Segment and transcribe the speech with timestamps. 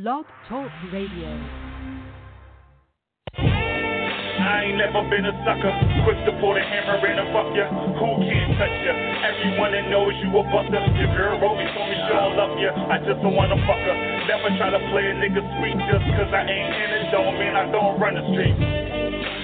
[0.00, 1.28] Blog Talk Radio.
[3.36, 5.68] I ain't never been a sucker.
[6.08, 7.68] Quick to pull the hammer and a fuck ya.
[8.00, 8.96] Who can't touch ya?
[8.96, 10.80] Everyone that knows you a buster.
[10.96, 12.72] Your girl wrote me, told me she don't love ya.
[12.88, 13.96] I just don't wanna fuck her.
[14.24, 17.12] Never try to play a nigga sweet just cause I ain't in it.
[17.12, 18.99] Don't mean I don't run the street.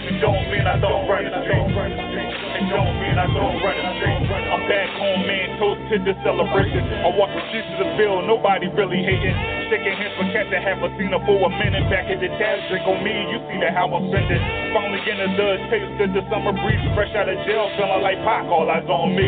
[0.06, 1.66] It don't mean I don't run the street.
[1.66, 4.06] It don't mean I don't run the.
[4.54, 5.58] I'm back home, man.
[5.58, 6.78] Toast to the celebration.
[7.02, 8.22] I walk the streets of the bill.
[8.22, 9.34] Nobody really hating.
[9.66, 11.90] Shaking hands for cats that haven't seen her for a minute.
[11.90, 13.34] Back at the dash, drink on me.
[13.34, 14.38] You see that how I'm spending.
[14.70, 15.58] Finally getting a dud.
[15.74, 16.86] Tasted the summer breeze.
[16.94, 17.66] Fresh out of jail.
[17.74, 18.46] Feeling like Pac.
[18.46, 19.26] All eyes on me.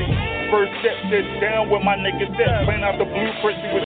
[0.55, 2.71] First step, sit down with my niggas step.
[2.71, 3.59] Playing out the blueprint.
[3.67, 3.88] See what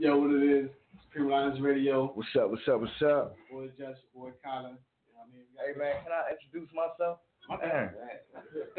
[0.00, 0.70] Yo, what it is?
[0.96, 2.08] It's Supreme Alliance Radio.
[2.16, 2.48] What's up?
[2.48, 2.80] What's up?
[2.80, 3.36] What's up?
[3.52, 4.80] Boy Josh, boy Colin.
[5.04, 5.44] You know what I mean?
[5.60, 7.20] Hey man, can I introduce myself?
[7.52, 7.92] My Man.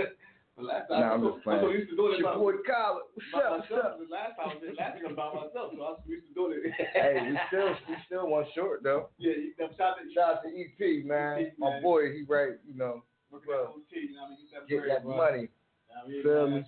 [0.58, 1.78] the last time, Nah, I'm I'm, just so, I'm playing.
[1.78, 3.06] used to doing it your by, boy Colin.
[3.14, 3.54] What's up?
[3.54, 3.86] What's myself.
[3.86, 3.94] up?
[4.02, 6.58] The last time I was last time by myself, so I was used to doing
[6.58, 6.74] it.
[6.74, 9.14] Hey, we still we still one short though.
[9.22, 11.86] yeah, you know, shout out to Shout out to EP man, EP, my man.
[11.86, 12.18] boy.
[12.18, 14.42] He right, you know, working at OT, you know what I mean?
[14.42, 15.54] You said get that money.
[15.54, 16.26] You know I mean?
[16.26, 16.66] Feel me?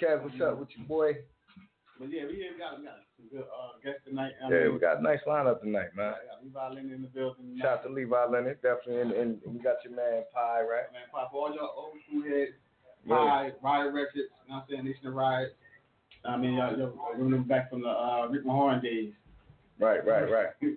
[0.00, 1.20] Kev, what's up with your boy?
[1.98, 4.32] But yeah, we got, we got some good uh, guests tonight.
[4.44, 6.14] I Yeah, mean, we got a nice lineup tonight, man.
[6.14, 7.58] Got Levi Lennon in the building.
[7.60, 10.92] Shout out to Levi Lennon, definitely, and, and we got your man Pye, right?
[10.92, 12.52] Man, pop all y'all old school heads.
[13.04, 13.14] Yeah.
[13.14, 14.84] Riot, Riot Records, you know what I'm saying?
[14.84, 15.56] Nation of Riot.
[16.24, 19.12] I mean, y'all, y'all remember back from the uh, Rick Mahorn days.
[19.78, 20.48] Right, right, right.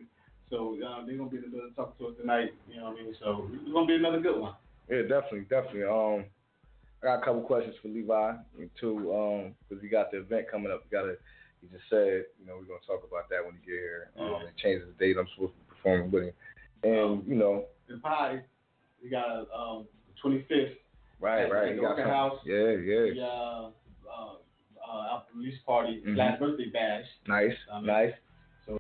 [0.52, 2.54] So uh, they're gonna be in the building talking to us tonight.
[2.70, 3.16] You know what I mean?
[3.22, 4.54] So it's gonna be another good one.
[4.90, 5.84] Yeah, definitely, definitely.
[5.86, 6.26] Um,
[7.02, 10.46] I got a couple questions for Levi and two, um, because we got the event
[10.52, 10.84] coming up.
[10.90, 11.16] We gotta.
[11.62, 14.10] He just said, you know, we're gonna talk about that when he get here.
[14.20, 15.16] Um, and change the date.
[15.18, 16.34] I'm supposed to be performing with him,
[16.84, 18.42] and you know, The pie,
[19.04, 20.76] we got um, the 25th.
[21.20, 21.70] right, At- right.
[21.70, 22.06] at the Orchid.
[22.06, 22.40] House.
[22.46, 23.14] Yeah, yeah.
[23.14, 23.70] The uh,
[24.10, 24.36] uh,
[24.92, 26.18] uh, release party, Mhm.
[26.18, 27.06] last birthday bash.
[27.28, 28.14] Nice, Um, nice.
[28.68, 28.78] The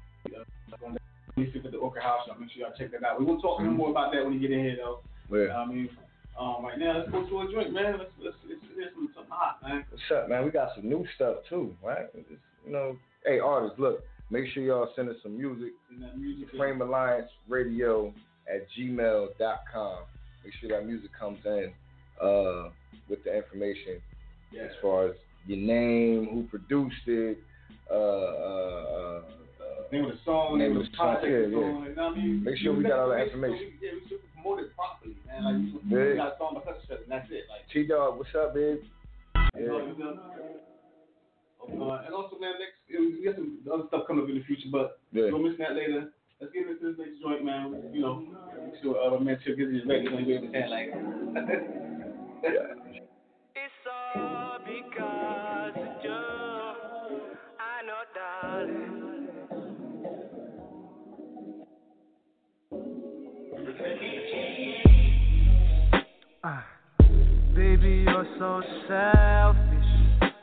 [1.38, 2.22] 25th at the Orchid House.
[2.28, 3.20] So make sure y'all check that out.
[3.20, 3.76] We will talk Mhm.
[3.76, 5.02] more about that when you get in here, though.
[5.32, 5.56] Yeah.
[5.58, 5.90] I mean?
[6.40, 7.98] Um, right now, let's go to a drink, man.
[8.00, 9.86] Let's let's let's get some something hot, man.
[9.90, 10.46] What's up, man?
[10.46, 12.06] We got some new stuff too, right?
[12.14, 12.28] It's,
[12.66, 15.74] you know, hey artists, look, make sure y'all send us some music.
[16.18, 16.48] Music.
[16.52, 18.14] Supreme Alliance Radio
[18.52, 19.98] at gmail.com.
[20.44, 21.72] Make sure that music comes in
[22.22, 22.70] uh,
[23.10, 24.02] with the information
[24.52, 24.64] Yeah.
[24.64, 25.16] as far as
[25.46, 27.38] your name, who produced it,
[27.90, 29.22] uh, uh, uh,
[29.92, 31.38] Name of the song, Name of the the song, yeah, yeah.
[31.38, 32.44] You know I mean?
[32.44, 33.74] Make sure we got all the information.
[33.82, 35.44] we- Yeah, we should promote it properly, man.
[35.46, 36.10] Like, you, Yeah.
[36.10, 37.46] we got a song by such and and that's it.
[37.50, 38.80] Like, T Dog, what's up, babe?
[39.56, 39.86] you know, Yeah.
[39.94, 40.20] you know.
[41.62, 44.70] Uh, and also, man, next we got some other stuff coming up in the future,
[44.72, 45.26] but Yeah.
[45.32, 46.12] we'll mention that later.
[46.40, 47.92] Let's get into this next joint, man.
[47.94, 48.16] You know,
[48.66, 50.02] make sure uh, man Chip gets his ready.
[50.02, 50.92] He's gonna be able to like.
[53.54, 53.86] It's
[54.16, 55.31] all because
[68.42, 70.34] so selfish.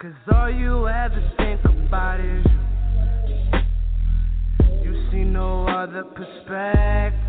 [0.00, 2.60] Cause all you ever think about is you.
[4.82, 7.20] You see no other perspective.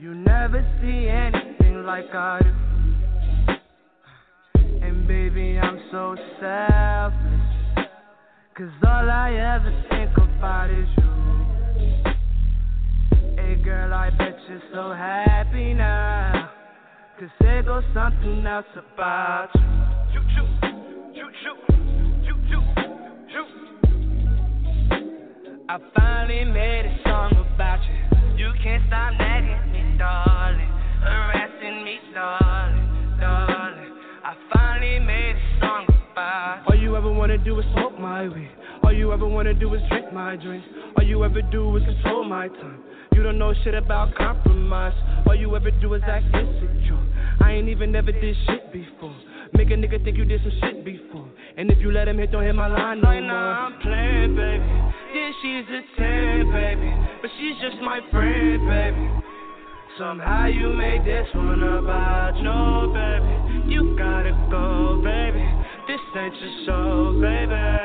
[0.00, 2.50] You never see anything like I do.
[4.82, 7.88] And baby, I'm so selfless.
[8.56, 11.12] Cause all I ever think about is you.
[13.36, 15.31] Hey girl, I bet you're so happy.
[17.22, 19.60] Cause there goes something else about you.
[20.12, 20.46] Choo choo,
[21.14, 21.54] choo choo,
[22.26, 22.64] choo choo,
[23.30, 23.46] choo.
[25.68, 28.18] I finally made a song about you.
[28.36, 30.66] You can't stop nagging me, darling.
[31.00, 33.92] Harassing me, darling, darling.
[34.24, 36.74] I finally made a song about you.
[36.74, 38.50] All you ever wanna do is smoke my weed.
[38.92, 40.68] All you ever wanna do is drink my drinks.
[40.98, 42.84] All you ever do is control my time.
[43.14, 44.92] You don't know shit about compromise.
[45.26, 47.00] All you ever do is act insecure.
[47.40, 49.16] I ain't even never did shit before.
[49.54, 51.26] Make a nigga think you did some shit before.
[51.56, 53.12] And if you let him hit, don't hit my line no more.
[53.14, 54.68] Right now I'm playing, baby.
[55.16, 56.92] Yeah, she's a 10, baby.
[57.22, 59.08] But she's just my friend, baby.
[59.98, 63.72] Somehow you made this one about no, baby.
[63.72, 65.48] You gotta go, baby.
[65.88, 67.81] This ain't your show, baby.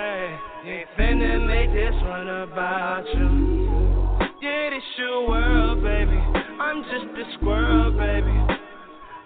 [0.67, 4.19] Ain't finna make this one about you.
[4.41, 6.17] Yeah, this your world, baby.
[6.59, 8.35] I'm just a squirrel, baby.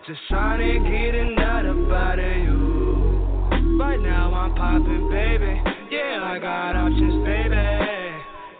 [0.05, 3.79] Just trying to get a nut up out of you.
[3.79, 5.59] Right now I'm popping, baby.
[5.89, 7.55] Yeah, I got options, baby.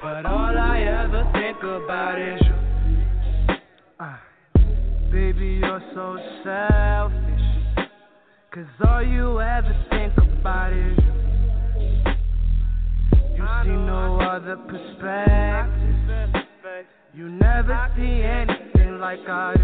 [0.01, 3.56] But all I ever think about is you.
[4.00, 4.18] Uh,
[5.12, 7.89] baby, you're so selfish.
[8.51, 11.20] Cause all you ever think about is you.
[13.42, 16.46] You see no other perspective.
[17.12, 19.64] You never see anything like I do.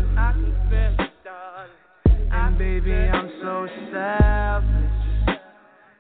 [2.32, 5.40] And baby, I'm so selfish.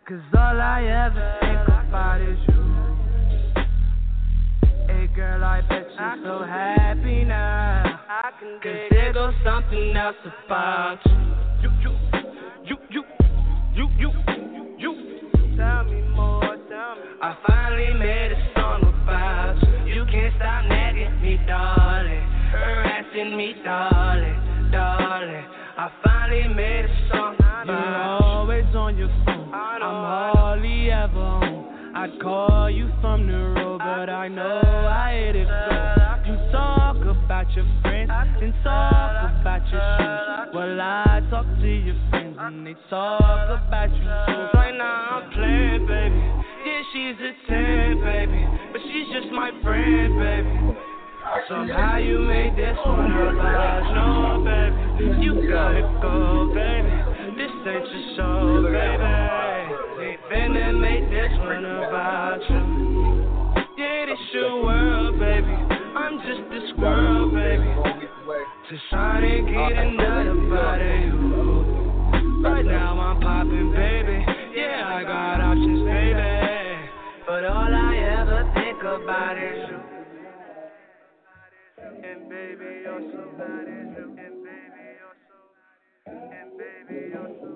[0.07, 2.63] Cause all I ever think about is you.
[4.87, 7.99] Hey girl, I bet you're so happy now.
[8.63, 10.15] Cause there goes something else
[10.45, 10.97] about
[11.61, 11.69] you.
[11.69, 11.69] You,
[12.63, 13.09] you, you,
[13.69, 14.09] you, you,
[14.39, 15.57] you, you.
[15.57, 16.36] Tell me more.
[17.19, 19.95] I finally made a song about you.
[19.95, 22.21] You can't stop nagging me, darling.
[22.51, 25.45] Harassing me, darling, darling.
[25.77, 27.33] I finally made a song.
[27.39, 29.51] about You're always on your phone.
[29.51, 31.91] I'm hardly ever home.
[31.95, 36.31] I'd call you from the road, but I know I hit it go.
[36.31, 40.53] You talk about your friends and talk about your shoes.
[40.53, 44.57] Well, I talk to your friends and they talk about you too.
[44.57, 46.46] Right now I'm playing, baby.
[46.67, 48.43] Yeah, she's a 10, baby.
[48.73, 50.75] But she's just my friend, baby.
[51.47, 55.23] Somehow you made this one about no, baby.
[55.23, 56.91] You gotta go, baby.
[57.39, 59.15] This ain't your show, baby.
[59.95, 63.63] They finna make this one about you.
[63.77, 65.55] Yeah, this your world, baby.
[65.95, 67.71] I'm just a squirrel, baby.
[68.69, 72.43] Just trying to get another body you.
[72.43, 74.25] Right now I'm popping, baby.
[74.53, 75.46] Yeah, I got
[82.37, 84.05] baby, you're so bad as you.
[84.05, 85.37] And baby, you're so.
[86.05, 87.49] And baby, you're so.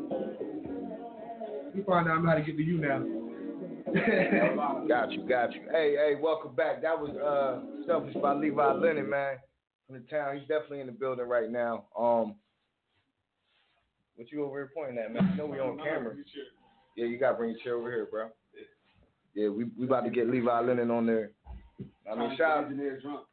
[1.76, 3.04] You find out I'm how to get to you now.
[4.88, 5.62] Got you, got you.
[5.72, 6.82] Hey, hey, welcome back.
[6.82, 9.38] That was uh Selfish by Levi Lennon, man.
[9.86, 10.38] From the town.
[10.38, 11.86] He's definitely in the building right now.
[11.98, 12.36] Um
[14.16, 15.32] what you over here pointing at, man?
[15.32, 16.16] You know we on camera.
[16.96, 18.30] Yeah, you gotta bring your chair over here, bro.
[19.34, 21.32] Yeah, we we about to get Levi Lennon on there.
[22.10, 23.26] I mean shout out, engineer drunk.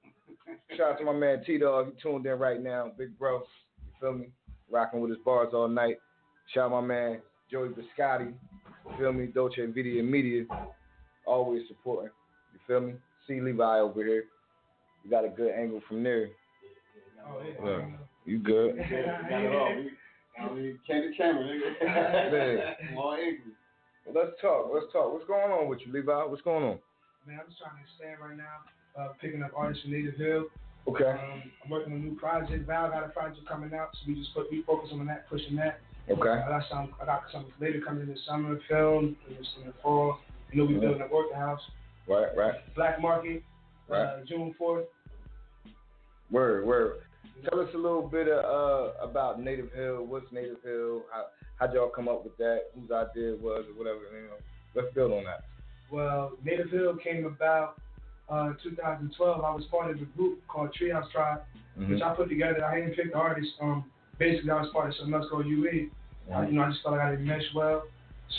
[0.77, 3.39] Shout out to my man T Dog, he tuned in right now, big bro.
[3.39, 4.27] You feel me?
[4.71, 5.97] Rocking with his bars all night.
[6.55, 7.19] Shout out my man
[7.51, 8.33] Joey Biscotti.
[8.91, 9.27] You feel me?
[9.27, 10.45] Dolce and Video Media.
[11.27, 12.11] Always supporting.
[12.53, 12.95] You feel me?
[13.27, 14.25] See Levi over here.
[15.05, 16.29] You got a good angle from there.
[17.27, 17.83] Oh, Look,
[18.25, 18.77] you good.
[18.79, 18.91] Got
[19.43, 19.75] it all.
[19.77, 19.91] We-
[20.39, 21.83] I mean, candid camera, nigga.
[22.33, 22.59] Man.
[22.93, 23.53] I'm all angry.
[24.07, 24.71] Let's talk.
[24.73, 25.13] Let's talk.
[25.13, 26.13] What's going on with you, Levi?
[26.25, 26.79] What's going on?
[27.27, 28.63] Man, I'm just trying to stand right now.
[28.99, 30.47] Uh, picking up artists from Native Hill.
[30.89, 31.05] Okay.
[31.05, 32.67] Um, I'm working on a new project.
[32.67, 35.55] Val got a project coming out, so we just put we focus on that, pushing
[35.57, 35.79] that.
[36.11, 36.29] Okay.
[36.29, 36.95] I got some.
[37.01, 40.19] I got some later coming in the summer film, and just in the fall.
[40.51, 40.81] You know, we Mhm.
[40.81, 41.61] building an Orchid House,
[42.09, 42.75] Right, right.
[42.75, 43.43] Black Market,
[43.87, 44.01] Right.
[44.01, 44.87] uh, June 4th.
[46.31, 47.03] Word, word.
[47.49, 50.05] Tell us a little bit uh, uh, about Native Hill.
[50.07, 51.05] What's Native Hill?
[51.13, 52.71] How how'd y'all come up with that?
[52.75, 54.01] Whose idea it was, or whatever.
[54.13, 54.39] You know,
[54.75, 55.45] let's build on that.
[55.91, 57.81] Well, Native Hill came about
[58.31, 59.45] uh, 2012.
[59.45, 61.41] I was part of a group called Treehouse Tribe,
[61.79, 61.93] Mm-hmm.
[61.95, 62.65] which I put together.
[62.65, 63.53] I didn't pick the artists.
[63.63, 63.85] Um,
[64.19, 65.87] basically, I was part of some Let's Go UA.
[66.35, 67.85] I, you know, I just felt like I didn't mesh well.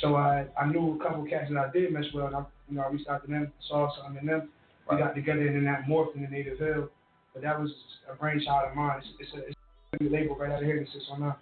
[0.01, 2.43] So I, I knew a couple of cats that I did mesh well, and I,
[2.67, 4.49] you know, I reached out to them, saw something in them.
[4.91, 6.89] We got together, and then that morphed into Native Hill.
[7.33, 7.71] But that was
[8.11, 8.99] a brainchild of mine.
[8.99, 9.55] It's, it's, a, it's
[10.01, 11.37] a label right out of here that sits on that.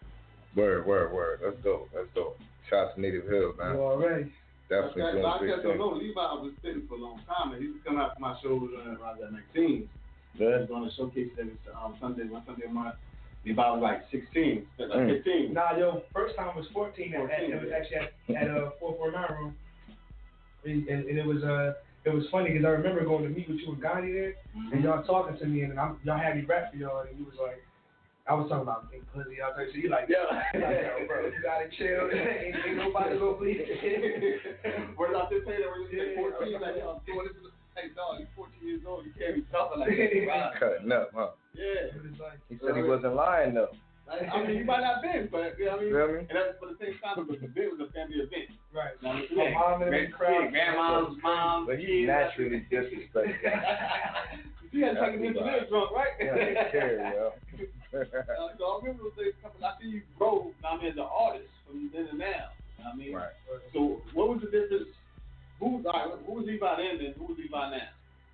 [0.55, 1.39] Word, word, word.
[1.43, 1.89] That's dope.
[1.95, 2.37] That's dope.
[2.69, 3.73] Shout out to Native Hill, man.
[3.73, 4.31] You already.
[4.69, 5.79] Definitely But doing I big guess don't things.
[5.79, 5.95] know.
[5.95, 8.67] Levi was spitting for a long time, and he was coming out to my shows
[8.75, 9.87] when I was at 19.
[10.37, 10.59] I Yeah.
[10.59, 12.95] was on a showcase that was um, Sunday, one Sunday a month.
[13.45, 15.23] Levi was like 16, like Mm.
[15.23, 15.53] 15.
[15.53, 17.13] Nah, yo, first time was 14.
[17.13, 19.55] At, at, 14, it was actually at, at uh, 449 room.
[20.65, 23.47] And, and, and it was uh, it was funny because I remember going to meet
[23.47, 24.33] with you and Gandhi there,
[24.73, 27.25] and y'all talking to me, and I'm, y'all had me rap for y'all, and you
[27.25, 27.63] was like,
[28.27, 30.27] I was talking about big pussy, y'all talking, so you like, Yeah.
[30.59, 33.79] like, yo, bro, you gotta chill, ain't, ain't nobody gonna believe it.
[34.99, 36.35] Where I just say that when you Yeah.
[36.35, 37.51] 14, like, yo, I'm doing this.
[37.77, 39.05] Hey, dog, you're 14 years old.
[39.05, 40.27] You can't be talking like that.
[40.27, 40.59] Right?
[40.59, 41.29] Cutting up, huh?
[41.53, 41.93] Yeah.
[41.95, 43.71] It was like, He said he wasn't lying though.
[44.07, 45.91] Like, I mean, you might not have been, but, you know what I mean?
[45.91, 46.19] Feel me?
[46.31, 48.47] And that's, but at the same time, it was, the event was a family event.
[48.71, 48.95] right.
[49.01, 49.35] You know what I mean?
[49.35, 50.43] My mom and Grand- crowd.
[50.55, 52.07] yeah, grandma's mom, But he's kids.
[52.07, 53.27] naturally disrespectful.
[54.75, 56.11] You had to take an engineer drunk, right?
[56.19, 57.31] Yeah, take care, yo.
[57.97, 58.03] Uh,
[58.59, 59.63] so I remember those days coming.
[59.63, 60.51] I see you grow.
[60.61, 62.51] I mean, as an artist from then and now.
[62.83, 63.31] I mean, right.
[63.73, 64.91] so what was the difference?
[65.63, 67.87] Who, all right, who was Levi then, and who was Levi now?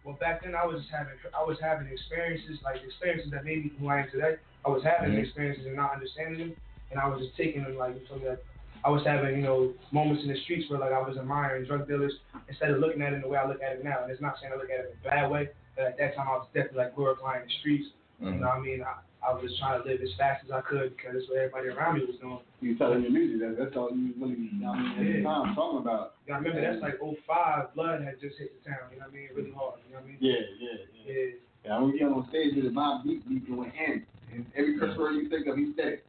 [0.03, 3.63] Well, back then I was just having I was having experiences like experiences that made
[3.63, 4.35] me who I am today.
[4.65, 5.23] I was having Mhm.
[5.23, 6.55] experiences and not understanding them,
[6.91, 8.43] and I was just taking them like so that
[8.83, 11.87] I was having you know moments in the streets where like I was admiring drug
[11.87, 12.13] dealers
[12.47, 14.03] instead of looking at it in the way I look at it now.
[14.03, 15.49] And it's not saying I look at it in a bad way.
[15.75, 17.89] But at that time, I was definitely like glorifying the streets.
[18.19, 18.83] You know what I mean?
[18.83, 21.39] I, I was just trying to live as fast as I could because that's what
[21.39, 22.39] everybody around me was doing.
[22.61, 25.17] You telling your music that that's all you really you know, what I mean, at
[25.17, 26.15] the time talking about.
[26.27, 29.07] You know, I remember that's like 05, Blood had just hit the town, you know
[29.07, 29.27] what I mean?
[29.35, 30.17] Really hard, you know what I mean?
[30.19, 31.13] Yeah, yeah, yeah.
[31.13, 31.31] Yeah.
[31.65, 34.05] Yeah, I was on stage with it, my beat beat going in.
[34.33, 36.05] And every curse word you think of, he said it.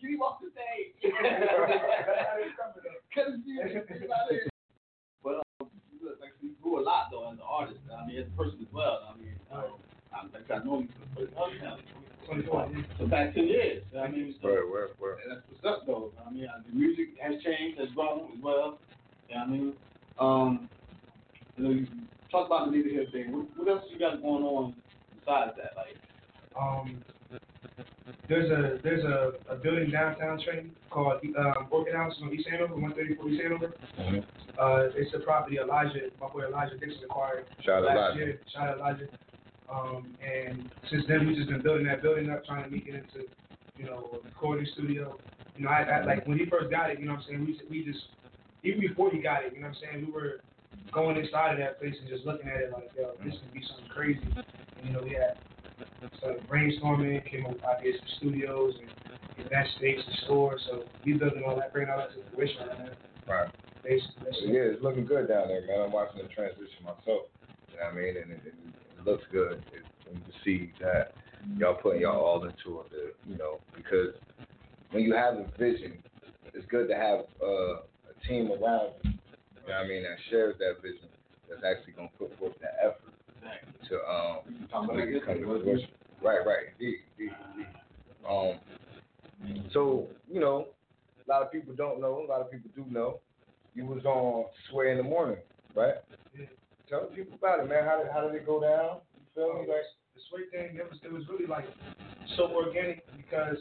[0.00, 0.96] Get him off the stage.
[3.12, 4.48] About it.
[5.22, 5.68] But um,
[6.20, 7.80] like you grew a lot though as an artist.
[7.92, 9.12] I mean, as a person as well.
[9.12, 9.76] I mean, um,
[10.12, 12.86] I, like I know you for the first time.
[12.98, 13.82] So back ten years.
[13.98, 15.18] I mean, so Word, word, word.
[15.28, 16.12] that's what's up though.
[16.26, 18.78] I mean, the music has changed, has grown as well.
[19.28, 19.74] Yeah, I mean,
[20.18, 20.68] um,
[21.56, 21.86] you know, you
[22.30, 23.32] talk about the neighborhood thing.
[23.32, 24.74] What, what else you got going on
[25.26, 25.72] besides that?
[25.76, 25.96] Like,
[26.56, 27.02] Um,
[28.28, 32.74] there's a there's a, a building downtown Trenton called um, Orchid House on East Hanover,
[32.74, 33.74] 134 East Hanover.
[33.98, 34.24] Mhm.
[34.58, 38.18] Uh, it's a property Elijah, my boy Elijah Dixon acquired Shout out last Elijah.
[38.18, 38.40] year.
[38.54, 39.08] Shout out Elijah.
[39.68, 42.94] Um, and since then, we've just been building that building up, trying to make it
[42.94, 43.26] into,
[43.76, 45.18] you know, a recording studio.
[45.56, 46.98] You know, I, I like when he first got it.
[47.00, 48.06] You know, what I'm saying we we just
[48.62, 49.52] even before he got it.
[49.54, 50.40] You know, what I'm saying we were
[50.92, 53.62] going inside of that place and just looking at it like, yo, this could be
[53.68, 54.22] something crazy.
[54.76, 55.38] And, you know, we had
[56.18, 60.58] started brainstorming, came up with ideas for studios and event space and store.
[60.68, 63.32] So we building all that, bringing all that to fruition right now.
[63.32, 63.50] Right.
[63.82, 64.52] Basically.
[64.52, 65.80] Yeah, it's looking good down there, man.
[65.80, 67.30] I'm watching the transition myself.
[67.70, 68.16] You know what I mean?
[68.16, 68.54] And it, it,
[68.98, 69.62] it looks good.
[69.72, 71.14] It, and you see that
[71.56, 74.14] y'all putting y'all all into it, you know, because
[74.90, 75.98] when you have a vision,
[76.54, 80.16] it's good to have uh, a team around you, you know what I mean, that
[80.30, 81.08] shares that vision,
[81.48, 83.05] that's actually going to put forth that effort
[83.88, 85.88] to um, make it come to fruition.
[86.22, 87.66] Right, right, indeed, indeed, indeed.
[88.28, 88.58] Um,
[89.72, 90.68] so, you know,
[91.26, 93.20] a lot of people don't know, a lot of people do know.
[93.74, 95.36] You was on Sway in the morning,
[95.74, 95.94] right?
[96.34, 96.46] Yeah.
[96.88, 97.84] Tell the people about it, man.
[97.84, 99.00] How did how did it go down?
[99.14, 99.68] You feel me?
[99.68, 99.84] Like,
[100.14, 101.66] the sweet thing, it was it was really like
[102.38, 103.58] so organic because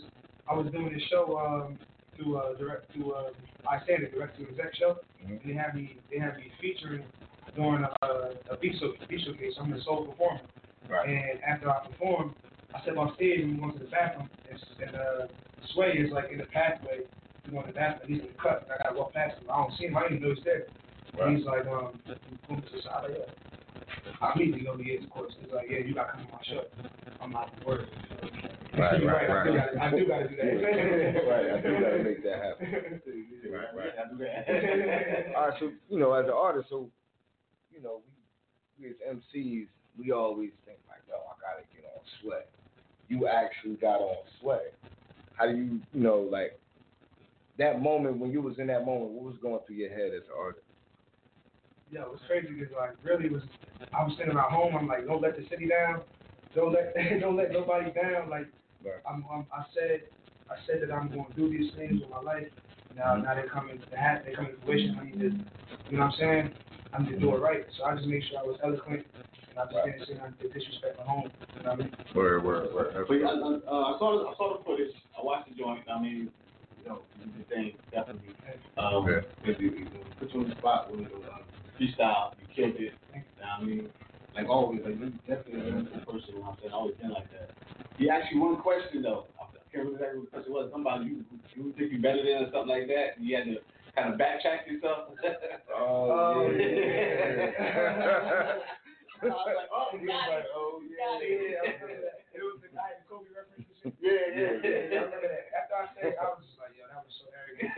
[0.49, 1.77] I was doing this show um
[2.15, 3.29] through uh direct to uh
[3.69, 5.31] I stand it direct to exec show Mhm.
[5.31, 7.03] and they had me they had me featuring
[7.55, 7.89] during a
[8.51, 9.53] a beat show beat showcase.
[9.59, 10.41] I'm a sole performer.
[10.89, 11.09] right.
[11.09, 12.35] And after I performed,
[12.75, 15.27] I stepped off stage and we went to the bathroom and, and uh
[15.73, 16.99] Sway is like in the pathway
[17.45, 18.11] to go to the bathroom.
[18.11, 19.49] He's in the cut and I gotta walk past him.
[19.49, 20.67] I don't see him, I didn't even know he's there.
[21.17, 21.35] Right.
[21.37, 21.99] He's like, um,
[22.47, 24.11] boom to the side, like, yeah.
[24.21, 25.33] I immediately go to the of course.
[25.41, 26.63] He's like, yeah, you gotta come to my show.
[27.21, 27.87] I'm not word.
[28.77, 29.73] Right, You're right, I do right.
[29.73, 30.43] gotta, I do gotta do that.
[31.31, 33.01] right, I do gotta make that happen.
[33.45, 33.93] Right, right.
[33.95, 35.35] I do that.
[35.37, 36.89] All right, so you know, as an artist, so
[37.75, 38.01] you know,
[38.79, 39.67] we, we as MCs,
[39.97, 42.41] we always think like, yo, I gotta get on Sway.
[43.07, 44.73] You actually got on Sway.
[45.33, 46.59] How do you, you know, like
[47.57, 50.23] that moment when you was in that moment, what was going through your head as
[50.23, 50.65] an artist?
[51.91, 53.43] Yeah, it was crazy because like really was
[53.93, 54.75] I was sitting at home.
[54.75, 56.01] I'm like, don't let the city down.
[56.55, 58.29] Don't let don't let nobody down.
[58.29, 58.47] Like
[58.85, 59.01] Right.
[59.09, 60.01] I'm, I'm I said
[60.49, 62.47] I said that I'm going to do these things with my life.
[62.95, 63.23] Now mm-hmm.
[63.23, 64.97] now they're coming to have they coming to fruition.
[65.01, 65.31] I need to,
[65.89, 66.53] you know what I'm saying?
[66.95, 67.65] I need to do it right.
[67.77, 69.85] So I just made sure I was eloquent and I just Right.
[69.99, 71.31] didn't say nothing to disrespect my home.
[71.55, 71.97] You know what I mean?
[72.15, 73.05] Word, word, word.
[73.07, 74.95] But yeah, I, uh, I saw the, I saw the footage.
[75.17, 75.83] I watched the joint.
[75.91, 76.29] I mean,
[76.79, 78.35] you know, the thing definitely.
[78.77, 79.21] Um, Yeah.
[79.43, 81.43] it, it, it put you on the spot with uh,
[81.79, 82.31] freestyle.
[82.39, 82.93] You killed it.
[83.43, 83.89] I mean,
[84.35, 86.35] like always, like you're definitely a wonderful person.
[86.35, 87.51] You know what I'm saying, always been like that.
[87.97, 89.27] He asked you one question though.
[89.39, 90.69] I can't remember exactly what the question was.
[90.71, 91.25] Somebody you
[91.55, 93.15] you think you better than or something like that.
[93.17, 93.59] And you had to
[93.95, 95.09] kind of backtrack yourself.
[95.75, 97.51] Oh, Oh, yeah.
[99.25, 101.55] I was like, oh, He was like, oh Got yeah, it.
[101.55, 101.63] yeah.
[101.65, 102.27] I remember that.
[102.35, 103.65] It was the guy, the Kobe reference.
[104.03, 105.01] Yeah, yeah, Yeah, yeah.
[105.01, 105.47] I remember that.
[105.55, 107.71] After I said, I was just like, yo, that was so arrogant.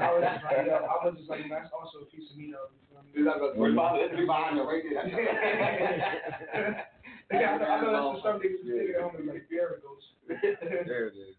[0.00, 2.52] I was just like, yo, I was just like, that's also a piece of me
[2.54, 2.68] though.
[2.70, 3.10] You feel me?
[3.16, 5.04] He's like, right behind, behind you, right there.
[7.26, 9.74] Yeah, I know, I know that's for some niggas who think at home like, there
[9.74, 10.04] it goes.
[10.30, 11.34] there it is.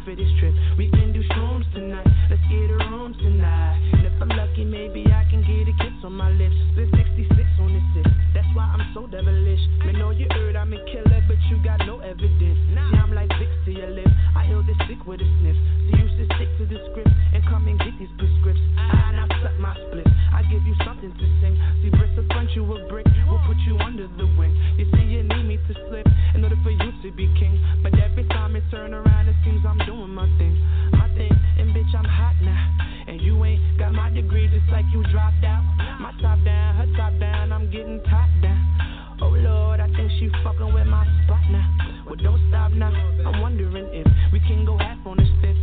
[0.07, 0.55] for this trip.
[0.79, 2.07] We can do shrooms tonight.
[2.31, 3.75] Let's get a room tonight.
[3.93, 6.55] And if I'm lucky, maybe I can get a kiss on my lips.
[6.71, 7.27] Split 66
[7.59, 8.07] on this sip.
[8.31, 9.59] That's why I'm so devilish.
[9.83, 12.61] Man, know you heard I'm a killer, but you got no evidence.
[12.71, 14.07] Now I'm like Vicks to your lip.
[14.37, 15.59] I heal this sick with a sniff.
[35.17, 35.65] Dropped out.
[35.99, 39.17] My top down, her top down, I'm getting top down.
[39.23, 42.05] Oh Lord, I think she fucking with my spot now.
[42.05, 42.93] Well, don't stop now.
[43.25, 45.56] I'm wondering if we can go half on this fifth,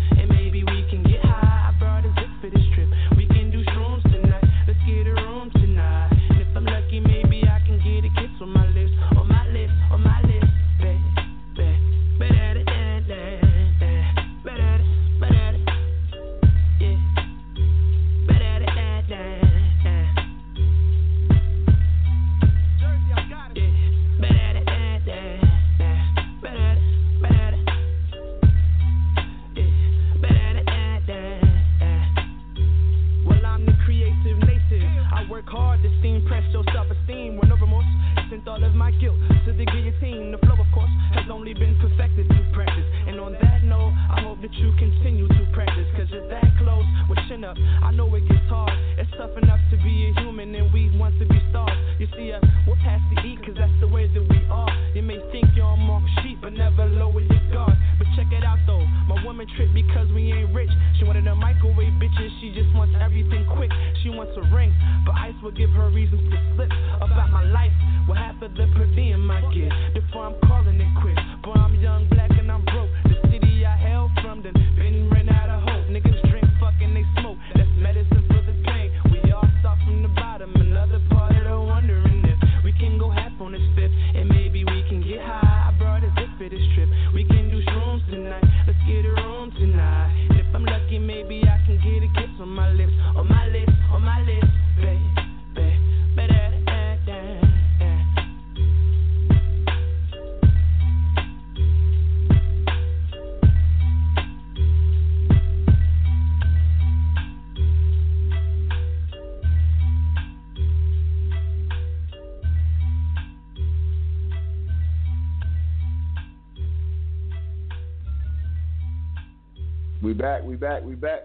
[120.03, 121.21] We back, we back, we back.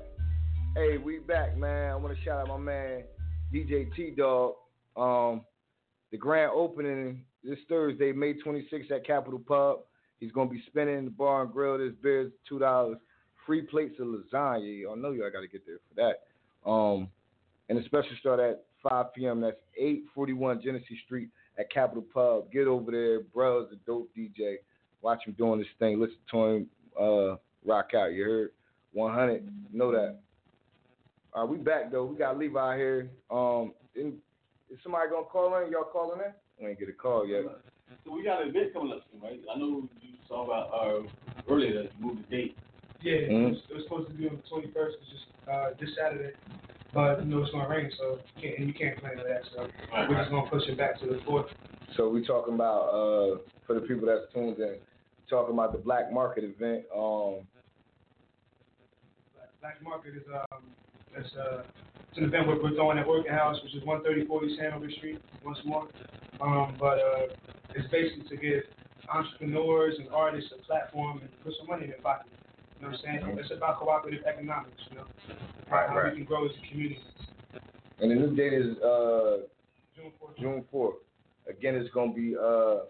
[0.77, 1.91] Hey, we back, man.
[1.91, 3.03] I want to shout out my man
[3.53, 4.55] DJ T Dog.
[4.97, 5.41] Um,
[6.13, 9.81] the grand opening this Thursday, May 26th at Capitol Pub.
[10.21, 11.77] He's gonna be spinning the bar and grill.
[11.77, 12.99] This beer's two dollars.
[13.45, 14.93] Free plates of lasagna.
[14.93, 16.71] I know y'all got to get there for that.
[16.71, 17.09] Um,
[17.69, 19.41] and the special start at 5 p.m.
[19.41, 22.53] That's 841 Genesee Street at Capitol Pub.
[22.53, 24.59] Get over there, bro's a dope DJ.
[25.03, 25.99] Watch him doing this thing.
[25.99, 26.67] Listen to him
[27.01, 27.37] uh,
[27.67, 28.13] rock out.
[28.13, 28.51] You heard?
[28.99, 29.49] 100.
[29.73, 30.19] Know that.
[31.33, 32.05] All right, we back though.
[32.05, 33.11] We got Levi here.
[33.31, 34.13] Um, is
[34.71, 35.71] is somebody gonna call in?
[35.71, 36.33] Y'all calling in?
[36.63, 37.45] We ain't get a call yet.
[38.05, 39.41] So we got an event coming up soon, right?
[39.55, 42.57] I know you saw about uh, earlier that you moved the date.
[43.01, 43.51] Yeah, it, Mhm.
[43.51, 46.35] was, it was supposed to be on the 21st, it's just uh, this Saturday,
[46.93, 49.43] but you know it's gonna rain, so you can't, and you can't plan for that.
[49.55, 51.47] So Right, we're just gonna push it back to the fourth.
[51.97, 54.77] So we talking about uh for the people that's tuned in,
[55.31, 56.85] talking about the black market event.
[56.95, 57.47] Um,
[59.61, 60.63] Black Market is um,
[61.17, 61.63] it's uh,
[62.11, 65.59] it's an event we're, we're throwing at Orchid House, which is 13040 Hanover Street, once
[65.65, 65.89] more.
[66.41, 67.27] Um, but uh,
[67.75, 68.63] it's basically to give
[69.13, 72.31] entrepreneurs and artists a platform and put some money in their pocket.
[72.79, 73.39] You know what I'm saying?
[73.39, 75.05] It's about cooperative economics, you know,
[75.71, 76.13] Right, how right.
[76.13, 77.01] we can grow as a community.
[78.01, 79.39] And the new date is uh
[79.97, 80.39] June 14th.
[80.41, 80.97] June fourth.
[81.49, 82.85] Again, it's gonna be uh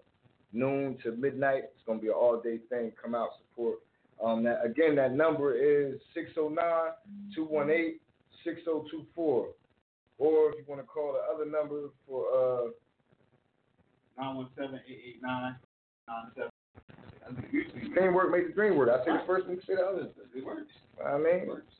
[0.53, 1.63] noon to midnight.
[1.75, 2.91] It's gonna be an all day thing.
[3.01, 3.79] Come out, support.
[4.23, 5.99] Um, that again, that number is
[7.37, 7.95] 609-218-6024.
[9.17, 9.47] Or
[10.51, 12.69] if you want to call the other number for uh
[14.17, 15.55] Nine one seven eight eight nine
[16.05, 16.51] nine seven.
[17.25, 18.89] I think usually dream work, make the dream work.
[18.89, 20.09] I say the first one, you say the other.
[20.35, 20.73] it works.
[21.05, 21.71] I It mean, works.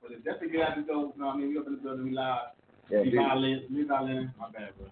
[0.00, 1.12] But it definitely get out the door.
[1.14, 1.50] You know what I mean?
[1.50, 2.38] We up in the building, we live.
[2.90, 4.86] yeah, Levi Lynn, Levi Lynn, my bad, bro.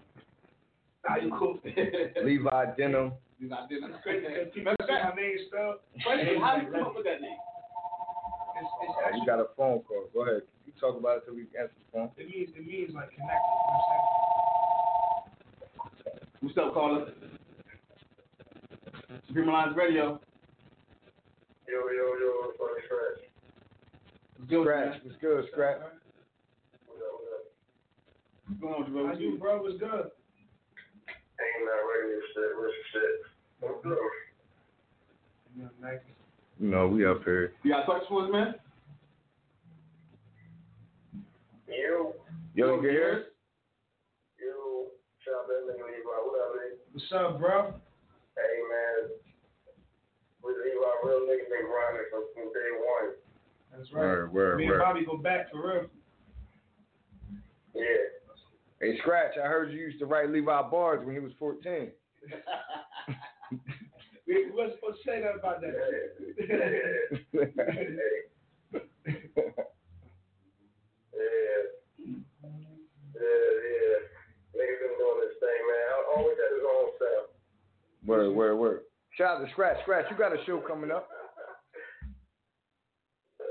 [1.09, 1.57] Nah, you cool.
[2.23, 3.13] Levi Denim.
[3.41, 3.91] Levi Lynn.
[4.03, 5.79] Because people see my name spelled.
[6.03, 7.37] Question, how did you come up with that name?
[8.55, 10.07] It's, it's actually, you got a phone call.
[10.13, 10.43] Go ahead.
[10.65, 12.09] You talk about it till we answer the phone.
[12.17, 13.35] it means it means like connected.
[16.39, 17.11] You know what What's up, caller?
[19.27, 20.21] Supreme Alliance Radio.
[21.67, 23.19] Yo, yo, yo, funny scratch.
[24.37, 25.01] What's good, Scratch, man?
[25.03, 25.79] what's good, I'm Scratch?
[26.85, 27.43] What's up, what's up?
[28.47, 29.01] What's going on, bro?
[29.03, 29.39] How What's you, good?
[29.41, 29.61] bro?
[29.61, 30.11] Was good.
[31.35, 33.15] Ain't not radio shit, real shit.
[33.59, 33.97] What's up?
[35.57, 36.13] Yeah, Nike.
[36.59, 37.53] You know, we up here.
[37.63, 38.55] You got questions for us, man?
[41.67, 42.13] You,
[42.53, 43.23] Yo, you can hear us?
[44.39, 44.87] you,
[45.19, 46.15] shop that nigga Levi.
[46.23, 46.79] What up, nigga?
[46.93, 47.73] What's up, bro?
[48.37, 49.09] Hey, man.
[50.43, 53.15] With Levi, real nigga been grinding from, from day one.
[53.75, 54.01] That's right.
[54.01, 54.79] Word, word, Me and.
[54.79, 55.85] Bobby go back for real.
[57.73, 58.14] Yeah.
[58.85, 61.89] Hey, Scratch, I heard you used to write Levi bars when he was 14.
[64.27, 65.73] We wasn't supposed to say that about that.
[65.73, 67.21] Yeah.
[73.13, 73.97] Yeah, yeah.
[74.53, 75.85] Nigga been doing this thing, man.
[75.89, 77.25] I always had his own style.
[78.05, 78.81] word, word, word.
[79.17, 79.77] Shout out to Scratch.
[79.83, 81.07] Scratch, you got a show coming up.
[83.39, 83.45] Uh,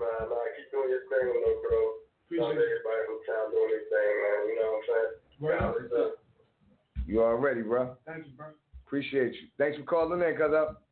[0.00, 2.07] nah, nah, keep doing your thing, little bro.
[2.28, 2.72] Shout out to Appreciate it.
[2.76, 4.38] everybody from town doing their thing, man.
[4.48, 5.12] You know what I'm saying?
[5.40, 5.60] Word up.
[5.60, 7.96] Shout out to- You already, bro.
[8.06, 8.46] Thank you, bro.
[8.86, 9.48] Appreciate you.
[9.56, 10.82] Thanks for calling in, cuz up.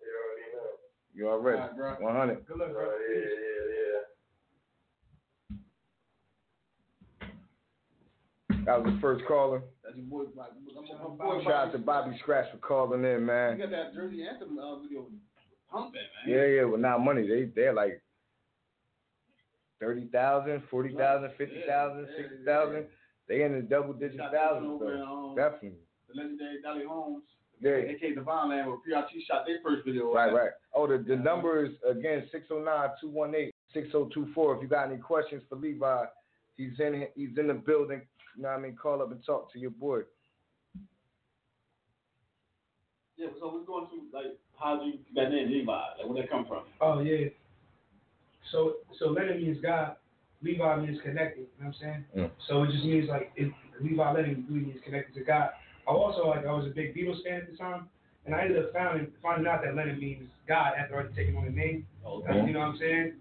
[0.00, 0.68] You already know.
[1.14, 1.60] You already.
[1.60, 2.06] All right, bro.
[2.06, 2.46] 100.
[2.46, 2.84] Good luck, Uh, bro.
[3.08, 3.28] yeah, yeah,
[8.50, 8.64] yeah.
[8.66, 9.62] That was the first caller.
[9.84, 11.42] That's your boy, my, my, my boy.
[11.44, 13.56] Shout out to Bobby Scratch for calling in, man.
[13.58, 15.06] You got that Jersey Anthem uh, video
[15.70, 16.34] pumping, man.
[16.36, 17.26] Yeah, yeah, well, now money.
[17.28, 18.02] They, they're like
[19.80, 22.86] 30,000, 40,000, 50,000, 60,000.
[23.28, 25.78] They in the double digit thousands, over, um, Definitely.
[26.08, 27.24] The legendary Dolly Holmes,
[27.60, 27.72] Yeah.
[27.76, 30.14] aka Divine Land, where PRT shot their first video.
[30.14, 30.50] Right, right.
[30.72, 34.56] Oh, the, the number is again 609-218-6024.
[34.56, 36.04] If you got any questions for Levi,
[36.56, 38.02] he's in he's in the building.
[38.36, 38.76] You know what I mean?
[38.76, 40.02] Call up and talk to your boy.
[43.16, 46.30] Yeah, so we're going to like how do you that name Levi, like where that
[46.30, 46.64] come from?
[46.80, 47.28] Oh yeah.
[48.52, 49.96] So so Lennon means God.
[50.42, 51.46] Levi means connected.
[51.58, 52.04] You know what I'm saying?
[52.16, 52.30] Mm.
[52.48, 55.50] So it just means like it, Levi really means connected to God.
[55.88, 57.88] I also like I was a big Beatles fan at the time,
[58.26, 61.44] and I ended up finding finding out that Lennon means God after already taking on
[61.44, 61.86] the name.
[62.04, 62.46] Okay.
[62.46, 63.14] You know what I'm saying?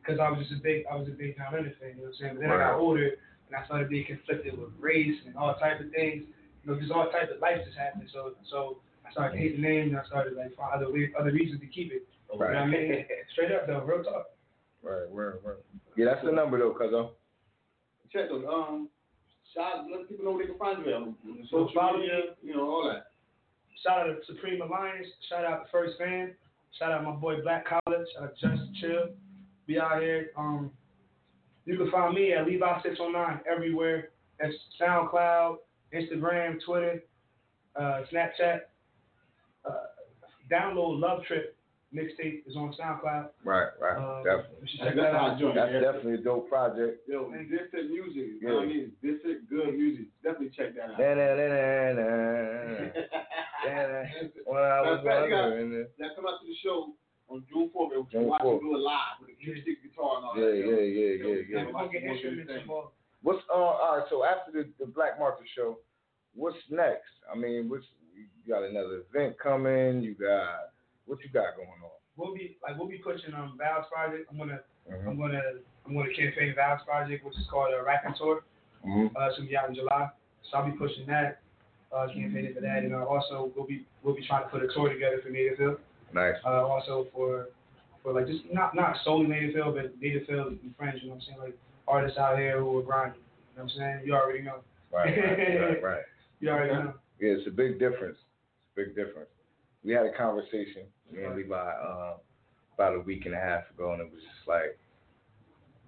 [0.00, 1.90] Because I was just a big I was a big John Lennon fan.
[1.96, 2.34] You know what I'm saying?
[2.34, 3.10] But then I got older
[3.46, 6.24] and I started being conflicted with race and all type of things.
[6.64, 8.08] You know, just all type of life just happened.
[8.12, 11.60] So so I started hating the name and I started like find other other reasons
[11.60, 12.06] to keep it.
[12.32, 13.04] You know what I mean?
[13.32, 14.32] Straight up though, real talk.
[14.82, 15.56] Right, right, right.
[15.96, 16.92] Yeah, that's the number though, cuz
[18.12, 18.44] Check those.
[18.44, 18.88] Um,
[19.54, 21.48] shout let people know where they can find you at.
[21.50, 23.06] Social media, you know, all that.
[23.82, 25.06] Shout out to Supreme Alliance.
[25.28, 26.34] Shout out to First Fam.
[26.78, 28.06] Shout out my boy Black College.
[28.14, 29.08] Shout out to Justin Chill.
[29.66, 30.30] Be out here.
[30.36, 30.70] Um,
[31.64, 34.10] you can find me at Levi609 everywhere.
[34.40, 35.58] That's SoundCloud,
[35.94, 37.04] Instagram, Twitter,
[37.76, 38.60] uh, Snapchat.
[39.64, 39.70] Uh,
[40.50, 41.56] download Love Trip
[41.94, 43.28] mixtape is on SoundCloud.
[43.44, 43.96] Right, right.
[43.98, 44.68] Uh, definitely.
[44.72, 45.38] You That's that how I out.
[45.38, 45.54] join.
[45.54, 47.06] That's definitely a dope project.
[47.08, 48.32] Yo, this is music.
[48.40, 48.92] You know what I mean?
[49.02, 50.06] This is good music.
[50.22, 50.98] Definitely check that out.
[50.98, 52.02] Da-da-da-da-da.
[54.46, 56.94] When I was Matter of fact, you got- wondering if- come out to the show
[57.28, 57.90] on June 4th.
[57.90, 58.60] We'll June watch 4th.
[58.60, 60.56] do it live with a acoustic guitar and all Yeah, that.
[60.56, 60.70] yeah, yo.
[60.70, 61.64] yeah, yeah, Yo, yeah.
[61.66, 62.82] We're watch gonna get you do your instruments thing.
[63.22, 65.78] What's uh all right, so after the, the Black Market show,
[66.34, 67.12] what's next?
[67.32, 70.71] I mean, what's you got another event coming, you got
[71.12, 72.00] what you got going on?
[72.16, 74.28] We'll be like we'll be pushing um Val's project.
[74.32, 75.08] I'm gonna Mm-hmm.
[75.08, 75.40] I'm gonna
[75.86, 78.42] I'm gonna campaign Val's project, which is called a Rapping Tour.
[78.86, 79.16] Mm-hmm.
[79.16, 80.08] Uh, it's gonna be out in July,
[80.50, 81.40] so I'll be pushing that,
[81.94, 84.68] uh, campaigning for that, and uh, also we'll be we'll be trying to put a
[84.74, 85.78] tour together for Nativeville.
[86.12, 86.34] Nice.
[86.44, 87.48] Uh, also for
[88.02, 90.98] for like just not not solely Nativeville, but Nativeville and friends.
[91.02, 91.38] You know what I'm saying?
[91.38, 93.20] Like artists out here who are grinding.
[93.52, 94.00] You know what I'm saying?
[94.04, 94.60] You already know.
[94.92, 96.02] Right, right, right, right.
[96.40, 96.94] You already know.
[97.20, 98.18] Yeah, it's a big difference.
[98.18, 99.30] It's a big difference.
[99.84, 100.82] We had a conversation,
[101.36, 102.14] Levi, uh,
[102.74, 104.78] about a week and a half ago, and it was just like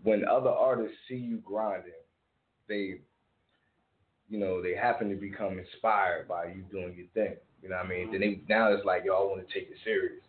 [0.02, 1.92] when other artists see you grinding,
[2.68, 3.00] they,
[4.28, 7.36] you know, they happen to become inspired by you doing your thing.
[7.62, 8.12] You know what I mean?
[8.12, 10.20] Then they now it's like y'all want to take it serious.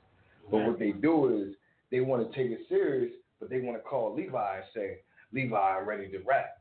[0.50, 1.56] But what they do is
[1.92, 5.00] they want to take it serious, but they want to call Levi and say,
[5.34, 6.60] Levi, I'm ready to rap.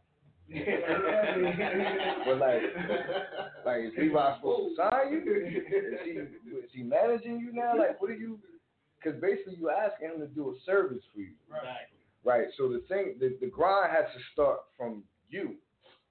[0.51, 2.63] But like,
[3.65, 5.19] like is Levi supposed to sign you?
[5.21, 7.77] Is he is he managing you now?
[7.79, 8.39] Like, what are you?
[9.03, 11.99] Because basically, you asking him to do a service for you, Exactly.
[12.25, 12.47] right?
[12.57, 15.57] So the thing, the, the grind has to start from you.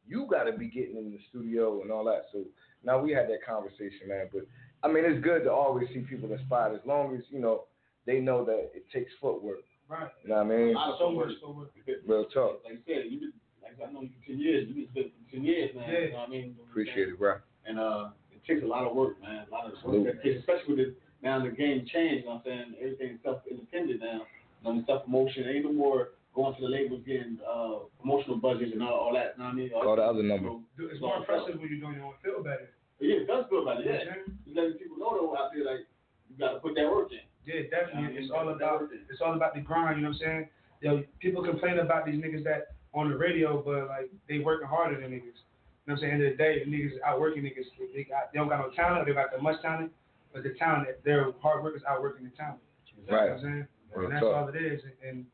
[0.07, 2.25] You got to be getting in the studio and all that.
[2.31, 2.43] So
[2.83, 4.27] now we had that conversation, man.
[4.31, 4.43] But
[4.83, 7.63] I mean, it's good to always see people inspired as long as you know
[8.05, 9.59] they know that it takes footwork.
[9.89, 10.09] Right.
[10.23, 10.69] You know what I mean?
[10.75, 11.27] A lot of So footwork.
[11.57, 12.61] much Real talk.
[12.65, 13.31] Like you said, you
[13.77, 14.67] been, I know you for ten years.
[14.67, 15.89] You been spent for ten years, man.
[15.89, 15.99] Yeah.
[15.99, 16.55] You know what I mean?
[16.69, 17.35] Appreciate it, bro.
[17.65, 19.45] And uh, it takes a lot of work, man.
[19.47, 22.23] A lot of work, that takes, especially with the, now the game changed.
[22.23, 22.75] You know what I'm saying?
[22.81, 24.21] Everything's self-independent now.
[24.65, 25.47] You know, self promotion.
[25.47, 29.35] Ain't no more going to the labels getting uh promotional budgets and all, all that.
[29.37, 29.71] You know what I mean?
[29.73, 30.49] all the other number.
[30.77, 32.69] Dude, It's more impressive when you're doing your own feel better.
[32.99, 33.85] But Yeah, it does feel about it.
[33.85, 34.23] You know what Yeah.
[34.27, 34.39] I'm?
[34.45, 35.85] You letting people know though out there like
[36.29, 37.21] you got to put that work in.
[37.45, 38.13] Yeah, Yeah, I definitely.
[38.17, 39.05] mean, It's all about work in.
[39.09, 39.97] it's all about the grind.
[40.01, 40.49] You know what I'm saying?
[40.81, 44.99] Yo, people complain about these niggas that on the radio, but like they working harder
[45.01, 45.39] than niggas.
[45.85, 46.13] You know what I'm saying?
[46.13, 47.67] At the End of the day, the niggas outworking niggas.
[47.95, 49.05] They got they don't got no talent.
[49.07, 49.91] They got that much talent,
[50.33, 52.61] but the talent their hard work is outworking the talent.
[52.95, 53.29] You know Right.
[53.31, 53.67] what I'm saying?
[53.93, 54.35] Real and that's talk.
[54.35, 54.81] all it is.
[55.07, 55.25] And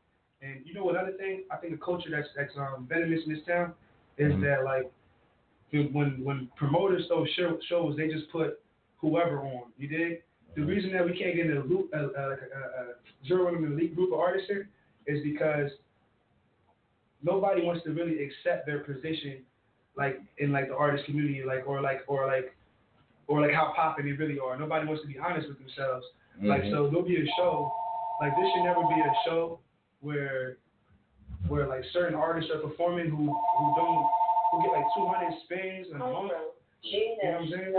[0.42, 3.44] and you know another thing, I think a culture that's that's um venomous in this
[3.46, 3.74] town
[4.18, 4.40] is Mhm.
[4.42, 4.90] that like
[5.92, 8.60] when when promoters throw show, shows, they just put
[8.98, 9.72] whoever on.
[9.78, 10.22] You dig?
[10.56, 12.94] The reason that we can't get in a loop, uh, uh, like a, a, a
[13.28, 14.68] zero in an elite group of artists here,
[15.06, 15.70] is because
[17.22, 19.38] nobody wants to really accept their position,
[19.96, 22.54] like in like the artist community, like or like or like
[23.26, 24.58] or like how popping they really are.
[24.58, 26.04] Nobody wants to be honest with themselves.
[26.42, 26.70] Like Mhm.
[26.70, 27.70] so, there'll be a show.
[28.20, 29.60] Like this should never be a show
[30.00, 30.56] where
[31.48, 34.06] where like certain artists are performing who who don't
[34.50, 36.32] who get like 200 spins in a month.
[36.82, 37.74] You know what I'm saying?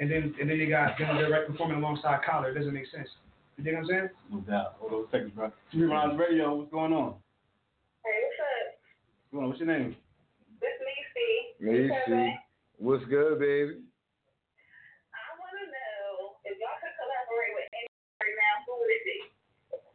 [0.00, 2.50] And then and then they got then they're right performing alongside Collar.
[2.50, 3.08] It doesn't make sense.
[3.56, 4.08] You dig what I'm saying?
[4.30, 4.74] No doubt.
[4.80, 5.52] Hold on a second, bro.
[5.70, 6.54] Three Miles Radio.
[6.56, 7.14] What's going on?
[9.32, 9.40] Hey, what's up?
[9.40, 9.48] What's going on?
[9.48, 9.96] What's your name?
[10.60, 10.92] This me,
[11.64, 11.88] Macy.
[11.88, 12.34] Me, see.
[12.78, 13.80] What's good, baby?
[15.12, 19.04] I want to know if y'all could collaborate with anybody right now, who would it
[19.08, 19.18] be?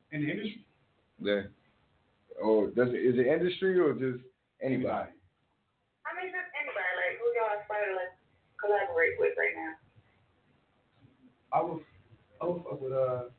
[0.10, 0.66] In the industry.
[1.22, 1.54] Yeah.
[2.42, 4.24] Or does it, is it industry or just
[4.62, 5.14] anybody?
[6.06, 6.92] I mean, just anybody.
[6.98, 8.14] Like, who y'all aspire to like,
[8.58, 9.74] collaborate with right now?
[11.54, 11.82] I would
[12.42, 13.30] I would fuck with uh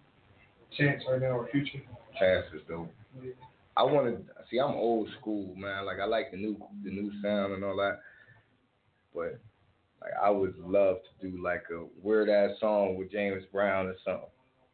[0.77, 1.83] Chance right now or Future.
[2.19, 2.89] Chances though.
[3.79, 4.59] I want to see.
[4.59, 5.87] I'm old school, man.
[5.87, 8.01] Like I like the new the new sound and all that.
[9.15, 9.39] But
[10.03, 13.95] like I would love to do like a weird ass song with James Brown or
[14.05, 14.29] something.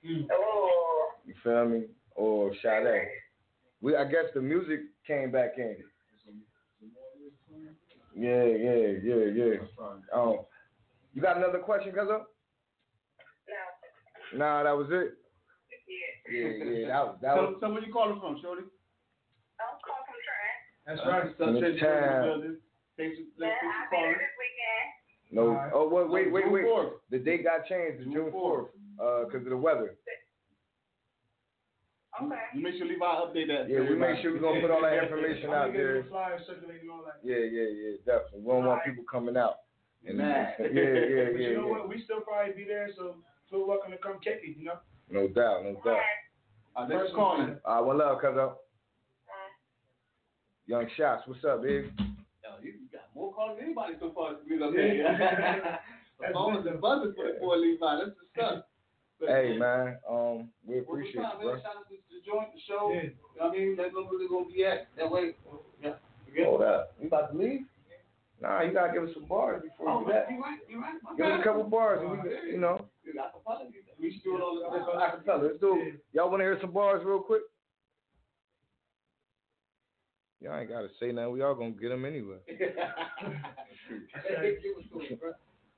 [0.08, 0.26] Mm.
[0.32, 1.82] Oh, You feel me?
[2.16, 3.02] Or Sade.
[3.82, 5.76] We I guess the music came back in.
[8.16, 9.54] Yeah, yeah, yeah, yeah.
[10.14, 10.38] Um,
[11.14, 12.20] you got another question, Cuzzo?
[14.32, 14.38] no.
[14.38, 15.14] Nah, that was it.
[16.30, 16.38] Yeah.
[16.38, 17.56] Yeah, yeah, that was that Tell, was.
[17.60, 18.62] tell where you calling from, Shorty.
[19.64, 20.20] I'm calling from
[20.87, 21.37] That's Uh, right.
[21.38, 22.24] Sunshine In the Shorty in the town.
[22.29, 22.57] building.
[22.96, 24.88] Thanks, for- Man, thanks for I'll be there this weekend.
[25.33, 25.42] No.
[25.48, 25.72] Alright.
[25.74, 26.92] Oh, wait, wait, wait, wait.
[27.11, 28.68] The date got changed to June June fourth,
[29.00, 29.96] uh, because of the weather.
[32.22, 32.38] Okay.
[32.55, 33.68] You make sure Levi update that.
[33.68, 36.03] Yeah, we make sure we're gonna put all that information out there.
[36.03, 37.18] the flyers circulating all that.
[37.24, 38.42] Yeah, yeah, yeah, definitely.
[38.42, 39.57] We don't want people coming out.
[40.07, 40.53] And, Man.
[40.61, 41.70] yeah, yeah, But you know yeah.
[41.70, 41.88] what?
[41.88, 43.16] We still probably be there, so
[43.50, 44.57] feel welcome to come kick it.
[44.57, 44.79] You know.
[45.11, 45.98] No doubt, no doubt.
[46.77, 47.57] Uh, thanks for calling.
[47.64, 48.55] Uh, one love, Cuzzo.
[50.66, 51.90] Young Shots, what's up, baby?
[52.42, 54.37] Yo, you got more calls than anybody so far.
[54.46, 55.77] You know, Yeah.
[56.20, 57.96] the phone is buzzing for the boy Levi.
[57.96, 58.64] That's the stuff.
[59.20, 61.57] But, Hey, man, um, we Well, appreciate up, you, bro.
[61.61, 62.90] Shout out to the joint, the show.
[62.92, 63.03] Yeah.
[63.03, 64.88] You know what I mean, know where they're gonna be at.
[64.96, 65.37] That way,
[65.83, 65.94] yeah.
[66.27, 66.94] Forget Hold up.
[67.00, 67.61] You about to leave?
[68.40, 70.27] Nah, you gotta give us some bars before Oh, you do that.
[70.31, 70.94] you right, you right.
[71.05, 72.85] My Give us a couple bars and we can, you know.
[73.05, 73.68] You got the fun.
[74.00, 74.85] We should do it all the time.
[74.85, 75.42] go acapella.
[75.48, 76.00] Let's do it.
[76.12, 77.42] Y'all wanna hear some bars real quick?
[80.44, 81.33] Y'all ain't gotta say nothing.
[81.33, 82.37] We all gonna get them anyway.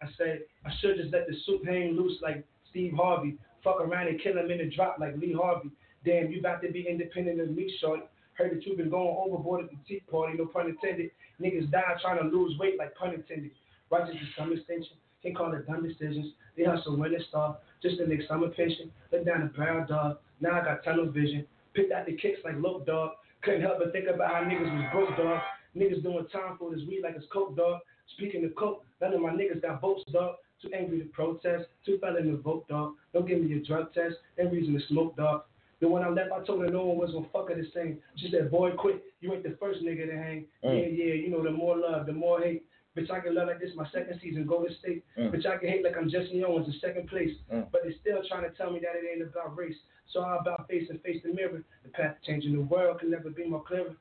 [0.03, 3.39] I said I should just let the soup hang loose like Steve Harvey.
[3.63, 5.71] Fuck around and kill him in the drop like Lee Harvey.
[6.05, 8.03] Damn, you about to be independent of me, shorty.
[8.35, 11.13] Heard that you been going overboard at the tea party, no pun intended.
[11.41, 13.53] Niggas die trying to lose weight like pun intended.
[13.89, 14.97] Righteous is some extension.
[15.23, 16.33] Can't call it dumb decisions.
[16.57, 17.59] They hustle when it's star.
[17.85, 18.91] Just the next summer pension.
[19.13, 20.19] Look down the barrel dog.
[20.41, 21.47] Now I got tunnel vision.
[21.73, 23.13] Picked out the kicks like Lope dog.
[23.47, 25.41] Couldn't help but think about how niggas was broke dog.
[25.77, 27.79] Niggas doing time for this weed like it's coke dog.
[28.17, 30.35] Speaking of coke, none of my niggas got votes, dog.
[30.61, 32.95] Too angry to protest, too fell in the vote, dog.
[33.13, 35.43] Don't give me your drug test, ain't reason to smoke, dog.
[35.81, 37.99] Then when I left, I told her no one was gonna fuck her the same.
[38.17, 39.05] She said, boy, quit.
[39.21, 40.47] You ain't the first nigga to hang.
[40.65, 40.97] Mm.
[40.99, 42.65] Yeah, yeah, you know, the more love, the more hate.
[42.97, 45.05] Bitch, I can love like this my second season, Golden State.
[45.19, 45.31] Mm.
[45.35, 47.33] Bitch, I can hate like I'm Jesse Owens in second place.
[47.53, 47.67] Mm.
[47.71, 49.77] But they're still trying to tell me that it ain't about race.
[50.13, 51.63] So how about face and face the mirror?
[51.85, 53.95] The path to changing the world can never be more clearer.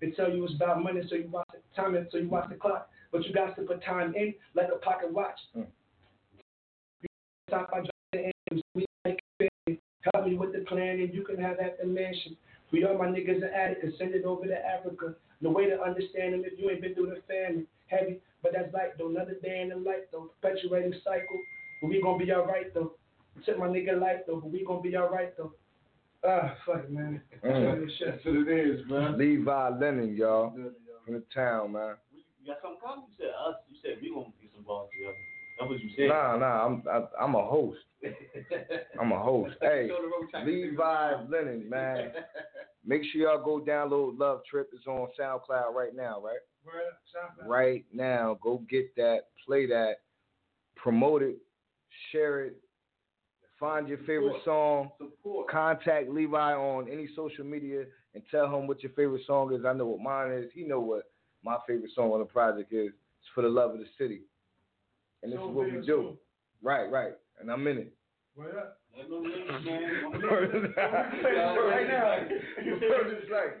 [0.00, 2.54] They tell you it's about money, so you watch the time so you watch the
[2.54, 2.88] clock.
[3.10, 5.38] But you got to put time in like a pocket watch.
[5.56, 5.66] Mm.
[7.50, 9.80] Top I drop the ends, we make it.
[10.14, 12.36] Help me with the plan, and you can have that dimension.
[12.70, 15.14] We all my niggas are Attica, send it over to Africa.
[15.40, 17.66] No way to understand them if you ain't been through the family.
[17.86, 19.08] Heavy, but that's light though.
[19.08, 20.30] Another day in the life though.
[20.40, 21.40] Perpetuating cycle.
[21.80, 22.92] But we gonna be alright though.
[23.36, 25.52] It took my nigga life though, but we gonna be alright though.
[26.26, 27.20] Ah, fuck it, man.
[27.44, 27.86] Mm.
[28.00, 29.18] That's what it is, man.
[29.18, 30.52] Levi Lennon, y'all,
[31.04, 31.94] from the town, man.
[32.42, 33.04] You got something coming?
[33.08, 33.56] You said us.
[33.68, 35.16] You said we gonna get some balls together.
[35.58, 36.08] That's what you said.
[36.08, 37.78] Nah, nah, I'm I, I'm a host.
[39.00, 39.54] I'm a host.
[39.60, 40.46] Hey, Show the road track.
[40.46, 42.12] Levi Lennon, man.
[42.86, 44.70] Make sure y'all go download Love Trip.
[44.72, 46.38] It's on SoundCloud right now, right?
[46.66, 47.48] Word up, SoundCloud.
[47.48, 48.38] Right now.
[48.42, 50.00] Go get that, play that,
[50.74, 51.36] promote it,
[52.10, 52.56] share it,
[53.60, 54.90] find your favorite song.
[54.98, 55.48] Support.
[55.48, 59.64] Contact Levi on any social media and tell him what your favorite song is.
[59.64, 60.50] I know what mine is.
[60.54, 61.04] He know what
[61.44, 62.88] my favorite song on the project is.
[62.88, 64.22] It's for the love of the city.
[65.22, 66.18] And this So is what we do.
[66.62, 67.12] Right, right.
[67.40, 67.92] And I'm in it.
[68.34, 68.80] Word up.
[68.96, 69.82] Let them links, man.
[70.16, 72.16] right now.
[72.56, 73.60] It's like,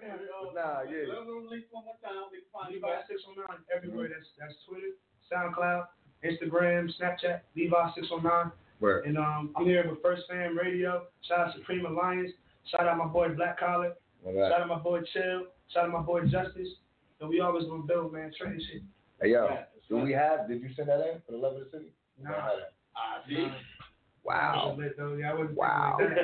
[0.54, 1.12] nah, yeah.
[1.12, 2.32] Let them links one more time.
[2.32, 3.04] They can find you Levi back.
[3.08, 4.08] six oh nine everywhere.
[4.08, 4.96] That's that's Twitter,
[5.28, 5.86] SoundCloud,
[6.24, 7.40] Instagram, Snapchat.
[7.54, 8.50] Levi six oh nine.
[8.80, 9.04] Word.
[9.06, 11.04] And um, I'm here with First Fam Radio.
[11.28, 12.32] Shout out Supreme Alliance.
[12.70, 13.94] Shout out my boy Black Collar.
[14.24, 14.60] All Shout right.
[14.60, 15.46] out my boy Chill.
[15.72, 16.68] Shout out my boy Justice.
[17.20, 18.32] And we always gonna build, man.
[18.38, 18.82] Trade shit.
[19.20, 19.48] Hey, yo.
[19.88, 21.92] Do we have, did you send that in for the love of the city?
[22.20, 22.32] Nah.
[22.96, 23.46] Ah, see?
[24.26, 24.74] Wow.
[24.78, 24.94] Lit.
[24.98, 25.96] Yeah, I wasn't Wow.
[25.98, 26.16] thinking.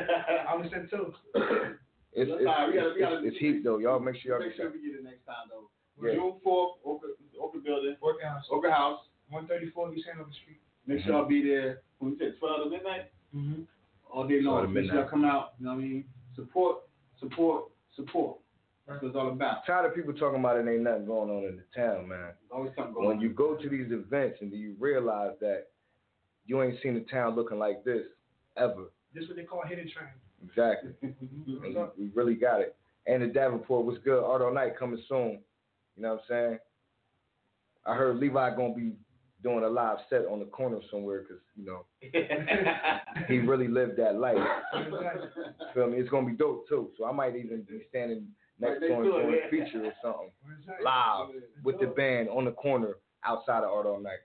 [0.49, 1.13] I was sent two.
[2.15, 3.79] It's, it's, Nah, we gotta- it's, we gotta- it's, it's heat, though.
[3.79, 5.71] Y'all make sure y'all Make get sure we get it next time, though.
[6.07, 6.13] Yeah.
[6.13, 7.07] June 4th, Oka,
[7.41, 8.45] Oka Building, Workhouse.
[8.53, 9.01] Oka House.
[9.31, 10.61] 134 East Hanover Street.
[10.87, 11.81] Make sure I'll be there.
[12.01, 13.63] When we said 12 to midnight, Mm-hmm.
[14.13, 14.73] all day 12 to long.
[14.75, 15.55] Make sure y'all come out.
[15.59, 16.05] You know what I mean?
[16.37, 16.81] Support,
[17.19, 17.65] support,
[17.97, 18.37] support.
[18.87, 19.65] That's what it's all about.
[19.65, 22.19] Tired of people talking about it ain't nothing going on in the town, man.
[22.37, 23.23] There's always something going When on.
[23.23, 25.69] you go to these events and you realize that
[26.47, 28.03] you ain't seen the town looking like this
[28.57, 28.91] ever.
[29.15, 30.09] This what they call hidden train.
[30.45, 30.93] Exactly.
[31.47, 32.77] We, we really got it.
[33.07, 34.23] And the Davenport was good.
[34.23, 35.41] Art all night coming soon.
[35.97, 36.59] You know what I'm saying?
[37.85, 38.93] I heard Levi gonna be
[39.43, 41.85] doing a live set on the corner somewhere because you know
[43.29, 44.37] he really lived that life.
[45.75, 45.99] Feel me?
[45.99, 46.91] It's gonna be dope too.
[46.97, 48.29] So I might even be standing
[48.61, 50.31] next Right to him next to it, doing a feature or something
[50.85, 51.29] live
[51.65, 54.19] with the band on the corner outside of Art all night.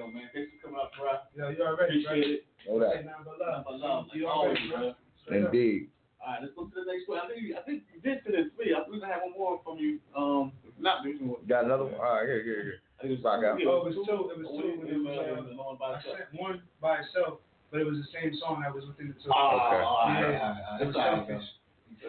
[0.00, 1.12] Yo, man, thanks for coming out, bro.
[1.36, 2.40] Yo, you already, Appreciate right?
[2.40, 2.44] it.
[2.64, 2.92] Know that.
[2.96, 3.52] Say nothing but love.
[3.52, 4.94] Nothing but love, like You always, already, bro.
[5.28, 5.52] Straight up.
[5.52, 5.80] Indeed.
[6.20, 7.20] All right, let's go to the next one.
[7.20, 8.72] I think I think you did finish three.
[8.72, 10.00] I believe I have one more from you.
[10.16, 11.40] Um, not there's one.
[11.48, 11.96] Got another one?
[12.00, 12.78] All right, here, here, here.
[12.96, 13.56] I think it was Rock out.
[13.60, 14.20] Oh, it was two.
[14.32, 14.84] It was two.
[14.84, 16.16] it It was, was, uh, uh, it was one by I itself.
[16.16, 17.40] sent one by itself,
[17.72, 19.32] but it was the same song that was within the two.
[19.32, 19.80] Oh, Okay.
[19.80, 20.44] all right, all right, Yeah.
[20.44, 20.80] all right.
[20.80, 21.46] It That's was selfish.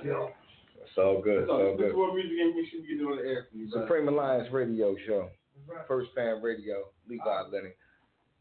[0.04, 0.28] Yeah.
[0.84, 1.40] It's all good.
[1.44, 1.88] It's So, all good.
[1.88, 3.72] is what music we should get on the air for you.
[3.72, 5.32] Supreme Alliance Radio Show.
[5.74, 5.88] Right.
[5.88, 6.86] First Fam Radio.
[7.08, 7.74] Levi Lennon.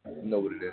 [0.07, 0.73] You know what it is.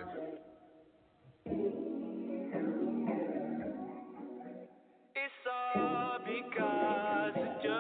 [5.15, 7.72] It's all because of you.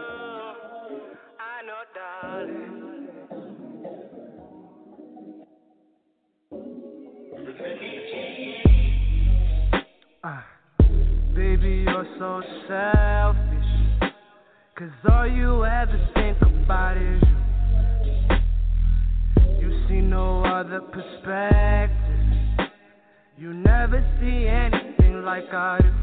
[1.39, 3.07] I know, darling.
[10.23, 10.45] Ah,
[11.35, 14.13] baby, you're so selfish.
[14.77, 17.27] Cause all you ever think about is you.
[17.29, 17.36] You
[19.87, 22.69] see no other perspective.
[23.37, 25.93] You never see anything like I do.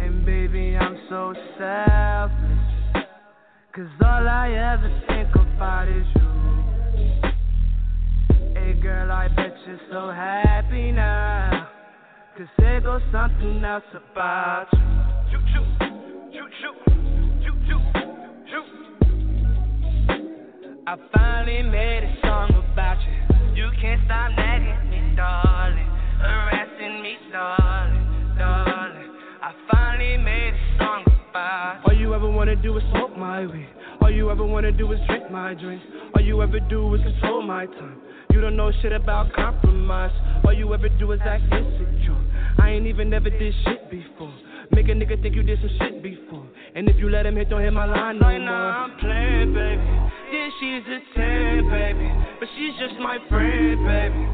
[0.00, 3.06] And baby, I'm so selfless.
[3.74, 6.22] Cause all I ever think about is you.
[8.54, 11.68] Hey girl, I bet you're so happy now.
[12.36, 15.05] Cause there goes something else about you.
[20.88, 23.56] I finally made a song about you.
[23.56, 25.90] You can't stop nagging me, darling.
[26.22, 29.10] Harassing me, darling, darling.
[29.42, 31.90] I finally made a song about you.
[31.90, 33.66] All you ever wanna do is smoke my weed.
[34.00, 35.82] All you ever wanna do is drink my drink.
[36.14, 38.00] All you ever do is control my time.
[38.30, 40.12] You don't know shit about compromise.
[40.44, 42.16] All you ever do is act insecure.
[42.60, 44.32] I ain't even never did shit before.
[44.70, 46.46] Make a nigga think you did some shit before.
[46.76, 48.54] And if you let him hit, don't hit my line no more.
[48.54, 50.05] I'm playing, baby.
[50.58, 52.08] She's a 10, baby.
[52.40, 54.26] But she's just my friend, baby.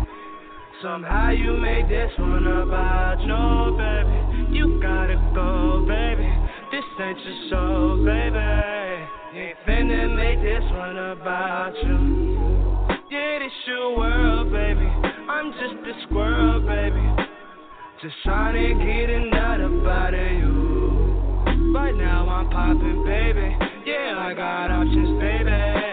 [0.81, 4.57] Somehow you made this one about you, baby.
[4.57, 6.31] You gotta go, baby.
[6.71, 8.39] This ain't your show, baby.
[9.35, 12.97] Ain't finna make this one about you.
[13.11, 14.87] Yeah, this your world, baby.
[15.29, 17.03] I'm just a squirrel, baby.
[18.01, 21.75] Just trying to get another out of you.
[21.75, 23.57] Right now I'm popping, baby.
[23.87, 25.92] Yeah, I got options, baby.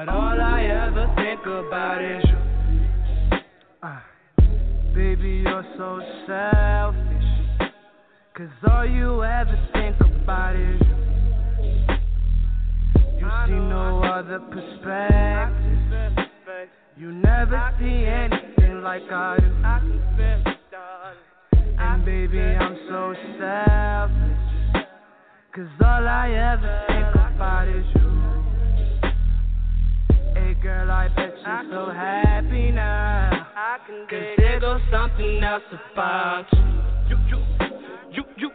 [0.00, 3.38] But all I ever think about is you.
[3.82, 4.00] Uh,
[4.94, 7.28] baby, you're so selfish.
[8.34, 10.96] Cause all you ever think about is you.
[13.18, 16.16] You see no other perspective.
[16.96, 19.52] You never see anything like I do.
[21.78, 24.86] And baby, I'm so selfish.
[25.54, 27.99] Cause all I ever think about is you.
[30.62, 33.46] Girl, I bet you're so happy now.
[34.10, 36.44] Cause there goes something else about
[37.08, 37.16] you.
[37.30, 37.38] You,
[38.12, 38.52] you, you,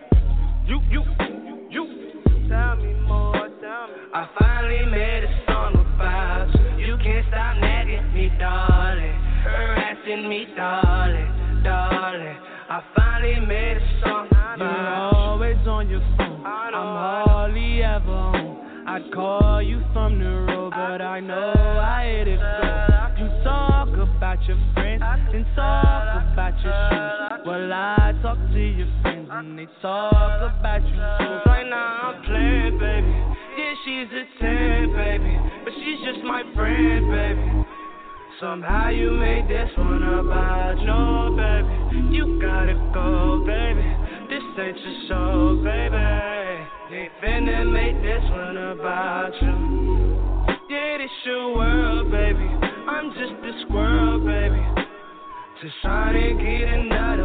[0.67, 2.47] you, you, you, you.
[2.47, 3.93] Tell me more, tell me.
[4.13, 6.85] I finally made a song about you.
[6.85, 9.19] You can't stop nagging me, darling.
[9.43, 12.37] Harassing me, darling, darling.
[12.69, 14.27] I finally made a song.
[14.59, 16.45] You're always on your phone.
[16.45, 18.44] I'm hardly ever home.
[18.87, 22.95] I'd call you from the road, but I know I hit it go.
[23.17, 27.45] You talk about your friends and talk about your shoes.
[27.47, 31.49] Well, I talk to your friends and they talk about you too.
[31.49, 33.09] Right now I'm playing, baby.
[33.57, 35.33] Yeah, she's a 10, baby.
[35.63, 37.65] But she's just my friend, baby.
[38.39, 42.15] Somehow you made this one about you, baby.
[42.15, 43.87] You gotta go, baby.
[44.29, 46.54] This ain't your show, baby.
[46.91, 50.45] Ain't finna make this one about you.
[50.69, 52.45] Yeah, this your world, baby.
[52.87, 54.61] I'm just a squirrel, baby.
[55.63, 57.23] Just trying to get another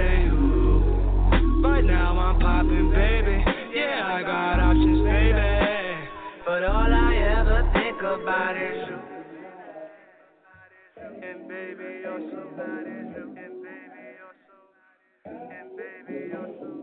[0.00, 1.60] of you.
[1.60, 3.44] But now I'm popping, baby.
[3.76, 6.08] Yeah, I got options, baby.
[6.46, 8.98] But all I ever think about is you.
[11.22, 12.86] And baby, you're so bad.
[12.86, 14.56] And baby, you're so.
[15.26, 16.81] And baby, you're so.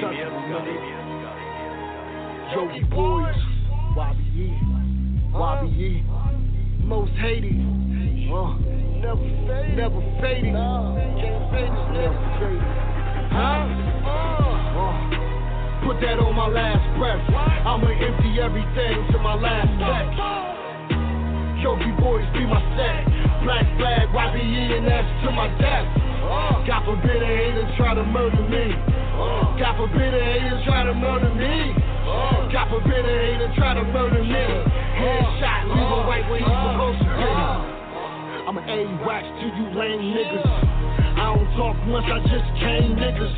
[0.00, 0.16] Yogi
[2.88, 3.36] Boys.
[3.92, 4.48] YBE.
[5.28, 6.04] YBE.
[6.84, 7.52] Most hated.
[7.52, 8.56] Uh,
[8.96, 9.76] never faded.
[9.76, 10.56] Never faded.
[10.56, 12.64] Can't fade never faded.
[13.28, 13.68] Huh?
[14.08, 14.96] Uh,
[15.84, 17.20] put that on my last breath.
[17.68, 20.16] I'ma empty everything to my last text.
[21.60, 23.04] Yogi boys be my set.
[23.44, 25.84] Black flag, YBE, and that's to my death.
[26.66, 28.99] God forbid a hater try to murder me.
[29.60, 31.74] God forbid a hater try to murder me.
[32.52, 34.44] God forbid a hater try to murder me.
[34.96, 37.28] Headshot, leave him right where he's supposed to be.
[38.48, 40.48] I'm an A-wax to you lame niggas.
[41.20, 43.36] I don't talk much, I just came niggas.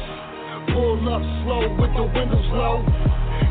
[0.73, 2.81] Pull up slow with the windows low.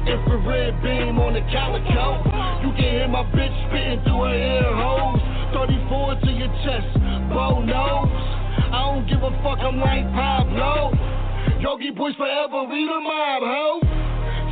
[0.07, 2.23] Infrared beam on the calico.
[2.65, 5.21] You can hear my bitch spitting through her ear holes.
[5.53, 6.89] 34 to your chest,
[7.29, 8.09] bow nose.
[8.71, 10.95] I don't give a fuck, I'm like Pablo.
[11.59, 13.79] Yogi boys forever, we the mob, ho.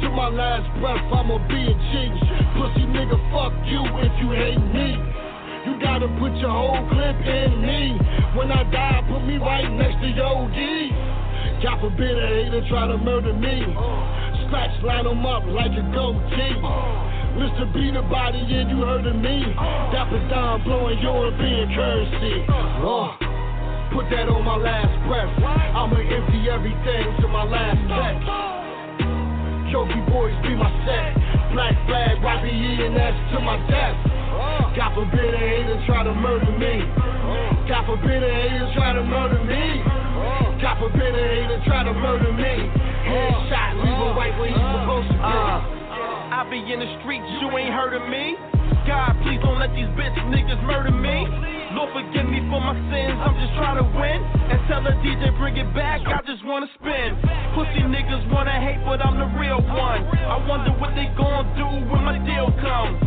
[0.01, 1.93] To my last breath, I'ma be a G.
[2.55, 4.95] Pussy nigga, fuck you if you hate me.
[5.65, 7.99] You gotta put your whole clip in me.
[8.37, 10.91] When I die, put me right next to D.
[11.61, 13.67] God forbid a hater try to murder me.
[14.47, 16.55] Scratch line them up like a goatee.
[17.35, 17.71] Mr.
[17.73, 19.43] Beat the body, and you heard of me.
[19.91, 22.45] Dapper Don blowing European currency.
[22.47, 23.38] Uh,
[23.93, 25.29] put that on my last breath.
[25.41, 28.25] I'ma empty everything to my last text.
[29.69, 31.13] Yogi boys be my set.
[31.53, 33.97] Black flag, YBE, and that's to my death.
[34.33, 34.73] Uh.
[34.73, 36.85] God forbid a hater try to murder me.
[36.85, 37.69] Uh.
[37.69, 39.81] God forbid a hater try to murder me.
[39.85, 40.57] Uh.
[40.61, 42.69] God forbid a hater try to murder me.
[43.09, 45.37] Headshot, leave him right where he's supposed to be.
[46.29, 48.37] I be in the streets, you ain't heard of me.
[48.89, 51.21] God, please don't let these bitch niggas murder me.
[51.77, 54.17] Lord, forgive me for my sins, I'm just trying to win.
[54.49, 57.13] And tell the DJ, bring it back, I just wanna spin.
[57.53, 60.01] Pussy niggas wanna hate, but I'm the real one.
[60.09, 62.97] I wonder what they gon' do when my deal comes.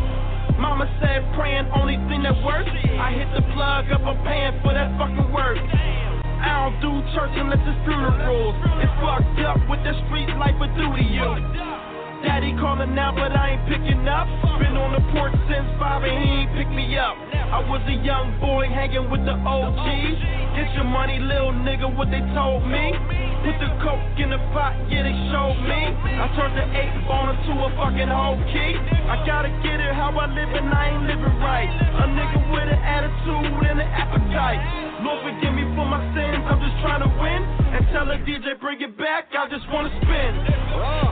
[0.54, 2.70] Mama said praying, only thing that works.
[2.70, 5.58] I hit the plug up, I'm paying for that fucking work.
[5.58, 8.54] I don't do church unless it's funerals.
[8.78, 11.81] It's fucked up with the street life a duty you.
[12.22, 14.30] Daddy calling now, but I ain't picking up.
[14.62, 17.18] Been on the porch since five and he ain't pick me up.
[17.52, 20.16] I was a young boy hanging with the OGs.
[20.56, 22.94] Get your money, little nigga, what they told me.
[23.42, 25.82] Put the coke in the pot, yeah, they showed me.
[26.14, 28.72] I turned the eight ball into a fucking whole key.
[28.78, 31.66] I gotta get it how I live and I ain't living right.
[31.66, 34.62] A nigga with an attitude and an appetite.
[35.02, 37.40] Lord forgive me for my sins, I'm just trying to win.
[37.74, 40.32] And tell the DJ bring it back, I just wanna spin.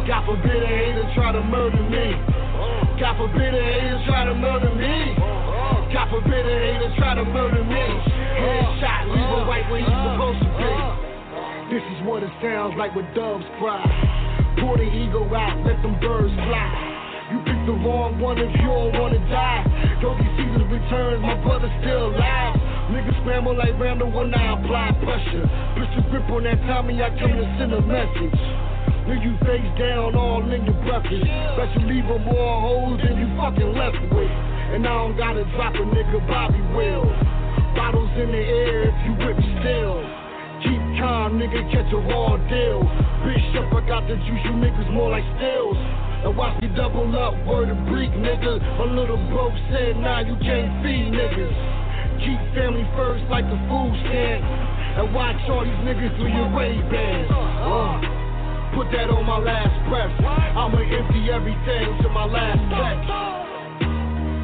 [0.07, 2.13] God forbid a hater try to murder me.
[3.01, 5.17] God forbid a hater try to murder me.
[5.93, 7.85] God forbid a hater try to murder me.
[8.37, 10.73] Headshot, leave a right where he's supposed to be.
[11.73, 13.85] This is what it sounds like when doves cry.
[14.61, 16.69] Pour the ego out, let them birds fly.
[17.31, 19.63] You picked the wrong one if you don't wanna die.
[20.03, 22.59] Don't you see the returns, my brother's still alive.
[22.91, 25.47] Niggas scramble like Randall when I apply pressure.
[25.79, 28.70] Push the grip on that Tommy, I come to send a message.
[29.09, 31.25] When you face down all in your breakfast.
[31.57, 34.33] Bet you leave them more holes than you fucking left with.
[34.77, 37.09] And I don't gotta drop a nigga Bobby will.
[37.75, 39.99] Bottles in the air if you whip still.
[40.63, 42.85] Keep calm, nigga, catch a raw deal.
[43.25, 45.79] Bitch up, I got the juice, you niggas more like stills.
[46.23, 48.61] And watch me double up, word of bleak, nigga.
[48.61, 51.57] A little broke said, nah, you can't feed niggas.
[52.21, 54.45] Keep family first like the food stand.
[55.01, 57.31] And watch all these niggas through your Ray-Bans.
[57.33, 58.30] Uh,
[58.75, 60.13] put that on my last breath.
[60.21, 62.99] I'ma empty everything to my last check.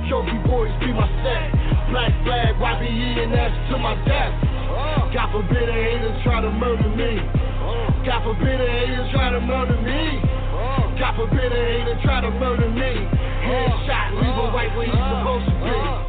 [0.07, 1.51] Yogi boys be my set.
[1.91, 4.35] Black flag, YBE and S to my death.
[4.71, 5.11] Uh.
[5.11, 7.19] God forbid a hater try to murder me.
[7.19, 7.91] Uh.
[8.07, 10.23] God forbid a hater try to murder me.
[10.23, 10.95] Uh.
[10.99, 13.07] God forbid a hater try to murder me.
[13.47, 16.07] Headshot, leave a right where he's supposed to be.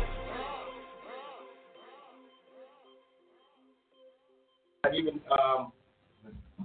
[4.98, 5.77] even um get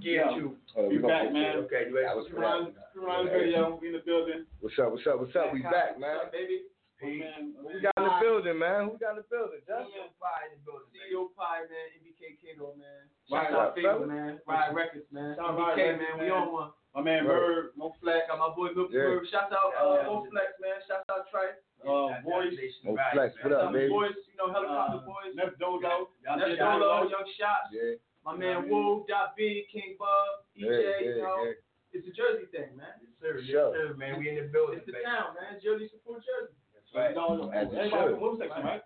[0.00, 0.32] Yeah.
[0.32, 0.48] We
[0.88, 1.56] we back, man.
[1.68, 2.08] okay, you ready?
[2.16, 4.46] was Crew Line, Crew Line video, we in the building.
[4.60, 4.90] What's up?
[4.92, 5.20] What's up?
[5.20, 5.52] What's up?
[5.52, 6.16] We back, man.
[6.16, 6.64] What's up, baby?
[7.02, 8.80] Oh, man, Who we got in the building, man?
[8.86, 9.58] Who we got in the building?
[9.66, 10.86] CEO Pye in the building.
[10.94, 11.86] CEO Pye, man.
[11.98, 13.10] MBK Kato, man.
[13.26, 14.38] Shout out right, man.
[14.46, 15.34] Riot Records, man.
[15.34, 16.14] Shout out Riot man.
[16.22, 16.70] We on one.
[16.94, 17.26] My man.
[17.26, 19.18] Bird, Mo Flex, got my boy Milk Yeah.
[19.18, 19.26] Bird.
[19.34, 20.78] Shout out uh, Mo Flex, man.
[20.86, 21.58] Shout out Trice.
[21.82, 22.54] uh, Voice,
[22.86, 23.90] Mo Flex, what up, baby?
[23.90, 25.34] boys, you know, helicopter uh, boys.
[25.34, 26.06] Neff Dozo.
[26.22, 27.74] That's Dolo, Young Shots.
[27.74, 31.42] Yeah, My man Woo, Dot B, King Bub, EJ, yeah, you know.
[31.44, 31.58] yeah.
[31.92, 32.94] It's a Jersey thing, man.
[33.02, 33.38] Yes, sir.
[33.42, 33.74] Yes, Sure.
[33.74, 34.18] sir, man.
[34.18, 34.78] We in the building.
[34.78, 35.60] It's the town, man.
[35.60, 36.54] Jersey support Jersey.
[36.94, 37.14] Right.
[37.14, 38.10] No, As it everybody should.
[38.16, 38.82] from Move Section, right?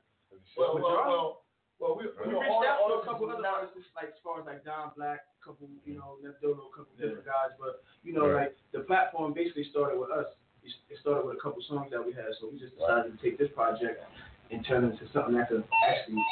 [0.57, 1.43] Well, But well, well,
[1.79, 2.27] well, we, Right.
[2.27, 4.47] we All- reached all- out to a couple is other artists, like as far as
[4.47, 7.07] like Don Black, a couple, you know, Neff Dolo, a couple Yeah.
[7.13, 8.49] different guys, but you know, Right.
[8.51, 10.33] like the platform basically started with us.
[10.63, 13.19] It it started with a couple songs that we had, so we just decided to
[13.23, 14.03] take this project
[14.51, 16.23] and turn it into something that could actually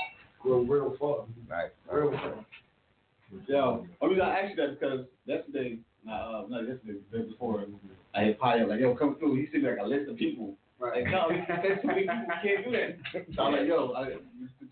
[0.41, 1.71] grow real far, Right.
[1.91, 2.45] real far.
[3.47, 5.79] Yo, I mean, I asked you that because yesterday,
[6.09, 7.65] uh, not yesterday, the day before,
[8.15, 9.37] I hit Pye up, like, yo, come through.
[9.37, 10.57] He sent me like a list of people.
[10.81, 12.91] Like, no, can't too many people can't do that.
[13.35, 14.17] So I'm like, yo, I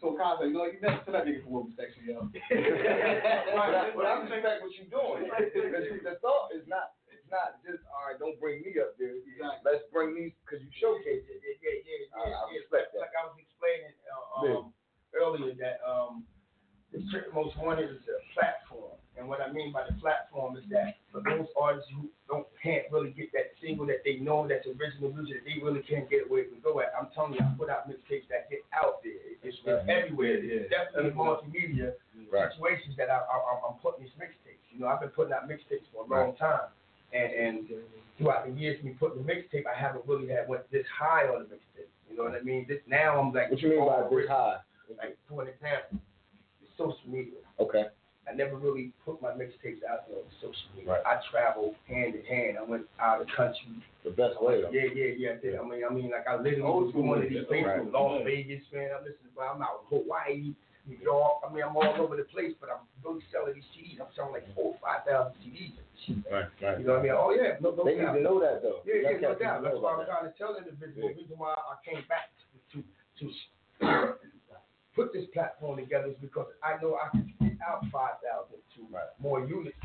[0.01, 2.27] told Kyle, like, you know, you never tell that nigga for Move Section, yo.
[2.53, 5.31] Right, but I'm saying respect what you're doing.
[5.31, 9.15] The, the thought is not, it's not just, all right, don't bring me up there.
[9.65, 11.39] Let's bring these, because you showcase it.
[11.41, 12.61] Yeah, yeah, yeah, I- I yeah.
[12.61, 13.09] respect that.
[13.09, 14.59] Like I was explaining uh, Yeah.
[14.59, 14.75] um,
[15.17, 16.27] earlier that um,
[16.93, 20.65] the Trick Most Wanted is a platform, and what I mean by the platform is
[20.71, 24.65] that for those artists who don't can't really get that single that they know that's
[24.67, 27.69] original music they really can't get it can go at, I'm telling you, I put
[27.69, 29.17] out mixtapes that get out there.
[29.43, 30.39] It's, it's everywhere.
[30.41, 30.65] Yeah.
[30.65, 31.93] It's definitely multimedia
[32.33, 32.49] Right.
[32.53, 33.37] situations that I, I,
[33.69, 34.65] I'm- putting these mixtapes.
[34.73, 36.73] You know, I've been putting out mixtapes for a long time,
[37.13, 37.59] and and
[38.17, 41.45] throughout the years, me putting the mixtape, I haven't really had went this high on
[41.45, 41.89] the mixtape.
[42.09, 42.65] You know what I mean?
[42.69, 44.57] This now I'm like, What you mean by this high?
[44.97, 45.99] Like for an example,
[46.91, 47.41] social media.
[47.61, 47.87] Okay.
[48.31, 50.93] I never really put my mixtapes out there on social media.
[50.95, 51.03] Right.
[51.05, 52.57] I traveled hand in hand.
[52.59, 53.83] I went out of the country.
[54.05, 54.71] The best way, though.
[54.71, 55.31] Yeah, yeah, yeah.
[55.35, 55.59] I, did.
[55.59, 57.51] I mean, I mean, like I literally Old was going to school, these yeah.
[57.51, 57.93] places, Right.
[57.93, 58.91] Las Vegas, man.
[58.95, 60.55] I'm listening, but I'm out in Hawaii,
[60.87, 61.43] New York.
[61.43, 63.99] I mean, I'm all over the place, but I'm really selling these CDs.
[63.99, 65.75] I'm selling like four, five thousand CDs.
[66.31, 66.79] Right, right.
[66.79, 67.15] You know what I mean?
[67.19, 68.83] Oh yeah, no, no They need to know that, though.
[68.87, 69.63] Yeah, yeah, no Young need to doubt.
[69.67, 70.99] That's why I'm trying to tell individuals.
[70.99, 71.11] Yeah.
[71.11, 72.31] The reason why I came back
[72.75, 73.27] to to
[74.95, 78.81] put this platform together is because I know I can get out five thousand to
[78.93, 79.09] Right.
[79.21, 79.77] more units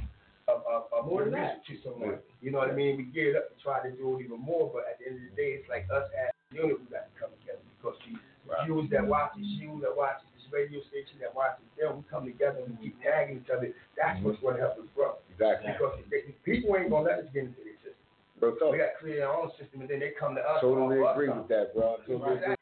[0.47, 2.20] of, of, of More than music to someone.
[2.39, 2.95] You know what I mean?
[2.95, 5.28] We geared up to try to do it even more, but at the end of
[5.32, 8.16] the day, it's like us as a unit, we got to come together because the
[8.47, 8.64] Right.
[8.64, 12.03] viewers that watch it, you that watch it, this radio station that watches them, we
[12.08, 13.76] come together and we keep tagging each other.
[13.99, 14.55] That's what's mm-hmm.
[14.55, 15.20] going to help us grow.
[15.36, 15.76] Exactly.
[15.76, 18.08] Because the, the people ain't going to let us get into their system.
[18.39, 20.64] Bro, so, We got to create our own system, and then they come to us.
[20.64, 21.99] totally for us agree with that, bro.
[21.99, 22.55] I Totally agree.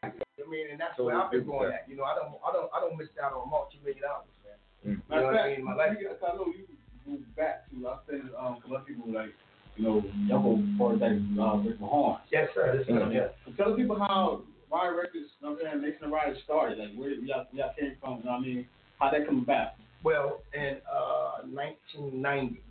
[1.10, 1.16] Exactly.
[1.16, 1.82] I mean, and that's Totally where I've been going that.
[1.82, 1.90] at.
[1.90, 4.58] You know, I don't, I don't, I don't miss out on multi-million dollars, man.
[4.86, 5.02] Mm.
[5.02, 5.64] You know what I mean?
[5.66, 5.98] My life.
[5.98, 6.66] I know you
[7.06, 7.76] moved back to.
[7.88, 9.34] I said, um, a lot of people like,
[9.78, 12.20] you know, y'all go for like uh, Rick Mahorn.
[12.32, 12.78] Yes, sir.
[12.78, 13.14] This is Mm.
[13.14, 13.28] yeah.
[13.46, 14.42] So tell the people how
[14.72, 16.78] Riot Records, you know what I'm saying, Nation of Riders started.
[16.80, 18.20] Like where y'all, y'all came from.
[18.20, 18.68] You know what I mean?
[19.00, 19.76] How that come about?
[20.04, 22.62] Well, in uh, 1990,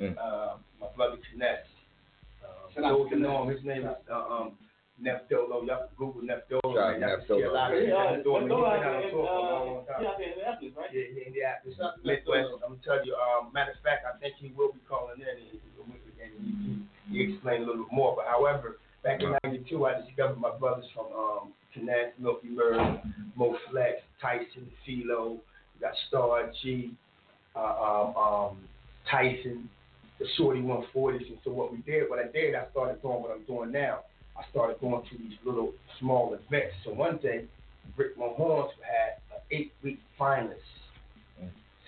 [0.00, 0.16] Mm.
[0.18, 1.62] uh, my brother Kenneth,
[2.42, 3.58] uh, Shout out those to who know him, Kenneth.
[3.60, 4.52] his name is uh, um,
[4.98, 5.62] Nef Dolo.
[5.62, 6.74] Y'all can Google Nef Dolo.
[6.74, 7.06] Shout out man.
[7.06, 7.54] Y'all Nef can see a Dolo.
[7.54, 8.42] lot of Yeah, shit uh, he's doing.
[8.42, 10.00] He's go been out out on there in, tour for a long, uh, long time.
[10.02, 10.90] yeah, out there in Indianapolis, right?
[10.90, 12.48] Yeah, yeah, Indianapolis, Shout out to Nef Midwest.
[12.50, 12.58] Dolo.
[12.66, 13.14] I'm telling you.
[13.14, 15.52] Um, matter of fact, I think he will be calling in and,
[16.18, 16.72] and he, he,
[17.14, 18.16] he explained a little bit more.
[18.16, 21.44] But however, back in '92, I discovered my brothers from um,
[21.76, 22.80] Connect, Milky Bird,
[23.38, 26.90] Mo Flex, Tyson, Philo, we got Star G,
[27.54, 28.52] uh, um, um,
[29.10, 29.68] Tyson,
[30.20, 31.26] the Shorty 140s.
[31.26, 34.00] And so what we did, what I did, I started doing what I'm doing now.
[34.38, 36.74] I started going to these little small events.
[36.84, 37.46] So one day,
[37.96, 40.60] Rick Mahorns had an eight-week finals.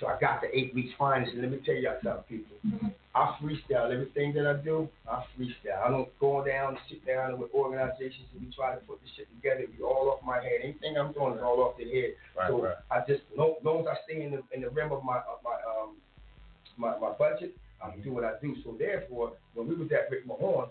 [0.00, 0.48] So I got the
[1.12, 2.56] eight weeks and let me tell y'all something, people.
[2.66, 2.88] Mm-hmm.
[3.14, 4.88] I freestyle everything that I do.
[5.08, 5.84] I freestyle.
[5.84, 9.28] I don't go down, sit down with organizations, and we try to put this shit
[9.36, 9.62] together.
[9.62, 10.64] It be all off my head.
[10.64, 12.14] Anything I'm doing is all off the head.
[12.36, 12.74] Right, so right.
[12.90, 15.38] I just, long, long as I stay in the in the rim of my of
[15.44, 15.94] my um
[16.76, 18.02] my my budget, I mm-hmm.
[18.02, 18.56] do what I do.
[18.64, 20.70] So therefore, when we was at Rick Mahorns,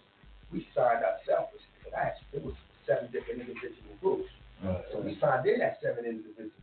[0.52, 1.54] we signed ourselves.
[2.34, 2.56] It was
[2.88, 4.30] seven different individual groups.
[4.66, 4.82] Mm-hmm.
[4.92, 6.50] So we signed in at seven individual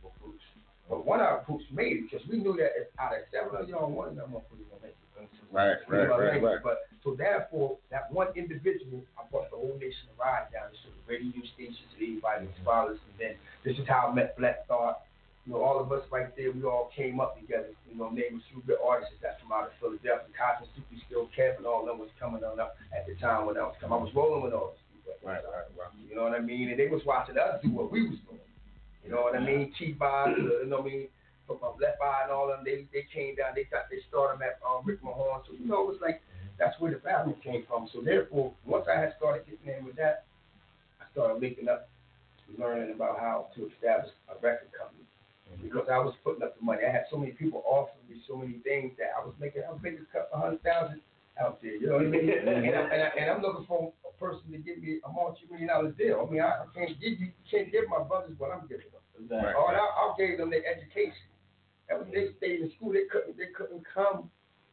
[0.91, 3.63] But one of our groups made it because we knew that out of seven of
[3.71, 5.31] y'all, one of them motherfuckers gonna make it.
[5.47, 6.59] Right, right, know what I right, right.
[6.59, 10.87] But so therefore, that one individual, I brought the whole nation to ride down to
[10.91, 13.33] the radio stations, everybody, the scholars, and then
[13.63, 15.07] this is how I met Black Thought.
[15.47, 17.71] You know, all of us right there, we all came up together.
[17.87, 20.27] You know, name a few good artists that's from out of Philadelphia.
[20.35, 23.55] Cosmo Super Skill and all of them was coming on up at the time when
[23.55, 23.95] I was coming.
[23.95, 25.15] I was rolling with all these people.
[25.23, 25.91] Right, right, right.
[26.03, 26.67] You know what I mean?
[26.67, 28.43] And they was watching us do what we was doing.
[29.03, 29.73] You know what I mean?
[29.77, 31.07] T-Bob, you know what I mean?
[31.47, 33.51] From left eye and all of them, they they came down.
[33.55, 35.43] They got they started them at um, Rick Mahorn.
[35.43, 36.21] So you know, it was like
[36.57, 37.89] that's where the value came from.
[37.91, 40.23] So therefore, once I had started getting in with that,
[41.01, 41.89] I started linking up,
[42.57, 45.03] learning about how to establish a record company.
[45.61, 46.87] Because I was putting up the money.
[46.87, 49.63] I had so many people offering me so many things that I was making.
[49.67, 51.01] I was making a couple hundred thousand
[51.39, 51.75] out there.
[51.75, 52.29] You know what I mean?
[52.29, 55.67] and, I, and, I, and I'm looking for a person to give me a multi-million
[55.69, 56.25] dollar deal.
[56.27, 59.01] I mean, I, I can't give you, can't give my brothers what I'm giving them.
[59.21, 59.53] Exactly.
[59.53, 61.29] All I, I gave them their education.
[61.89, 62.93] That was they stayed in school.
[62.93, 64.29] They couldn't they couldn't come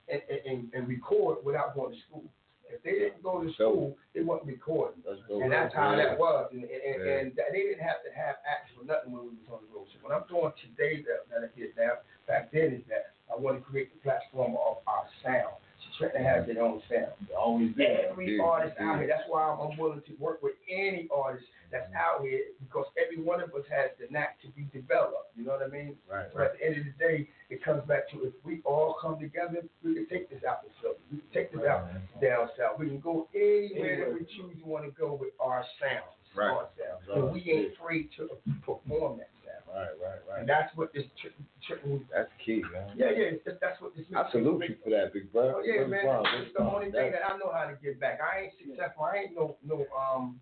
[0.08, 2.24] and, and, and record without going to school.
[2.68, 5.00] If they didn't go to school, they wasn't recording.
[5.04, 5.18] That's.
[5.28, 6.12] And that's how Yeah.
[6.12, 6.52] that was.
[6.52, 7.18] And, and, and, Yeah.
[7.24, 9.88] and they didn't have to have acts for nothing when we was on the road.
[9.92, 13.36] So what I'm doing today that, that I did now, back then is that I
[13.40, 15.56] want to create the platform of our sound.
[15.98, 17.12] So Trenton has their own sound.
[17.28, 18.10] They always did.
[18.10, 18.90] Every Yeah, artist yeah.
[18.90, 19.08] out here.
[19.08, 21.96] That's why I'm, I'm willing to work with any artist that's mm-hmm.
[21.96, 25.36] out here because every one of us has the knack to be developed.
[25.36, 25.96] You know what I mean?
[26.10, 28.96] Right, So at the end of the day, it comes back to if we all
[29.00, 30.94] come together, we can take this out to Philly.
[31.10, 31.88] We can take this out
[32.20, 32.78] down south.
[32.78, 36.17] We can go anywhere that we choose to want to go with our sound.
[36.36, 36.50] Right.
[36.50, 37.24] Our sound.
[37.24, 38.28] And we ain't afraid to
[38.64, 39.64] perform that sound.
[39.68, 40.40] Right, right, right.
[40.40, 41.30] And that's what this tri-
[41.66, 42.92] tri- That's key, man.
[42.96, 45.56] yeah, yeah, that's, that's what this I salute you for that, big bro.
[45.56, 46.04] Oh yeah, Big man.
[46.04, 46.74] bro, It's the bro.
[46.76, 48.18] only thing that I know how to get back.
[48.20, 49.04] I ain't successful.
[49.04, 50.40] I ain't no no um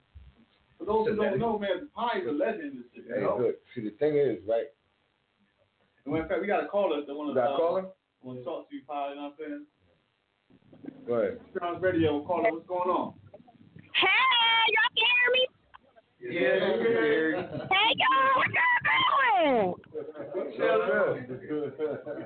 [0.78, 3.08] For those who don't know, man, Pye is a legend in this city.
[3.08, 3.38] Hey, you know?
[3.38, 3.54] good.
[3.74, 4.66] See, the thing is, right?
[6.04, 7.84] And in fact, we got a caller that want You to got a caller?
[8.22, 9.10] want to talk to you, Pye.
[9.10, 9.66] You know what I'm saying?
[11.06, 11.38] Go ahead.
[11.58, 13.14] Sounds Radio caller, what's going on?
[13.90, 15.42] Hey, y'all can hear me?
[16.30, 16.62] yeah.
[17.74, 19.74] Hey, y'all, what y'all doing?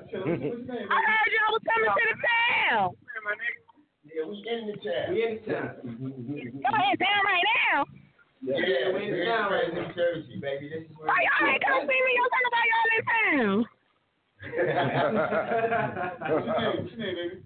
[0.01, 2.97] I heard y'all was coming to the town.
[4.01, 5.13] Yeah, we in the town.
[5.13, 5.77] We in the town.
[5.85, 7.85] Y'all in town right now.
[8.41, 10.73] Yeah, we in the town right in New Jersey, baby.
[10.73, 12.11] This is where Why y'all ain't come see me?
[12.17, 13.69] Y'all talking about y'all in town.
[16.31, 16.81] What's your name?
[16.81, 17.45] What's your name, baby?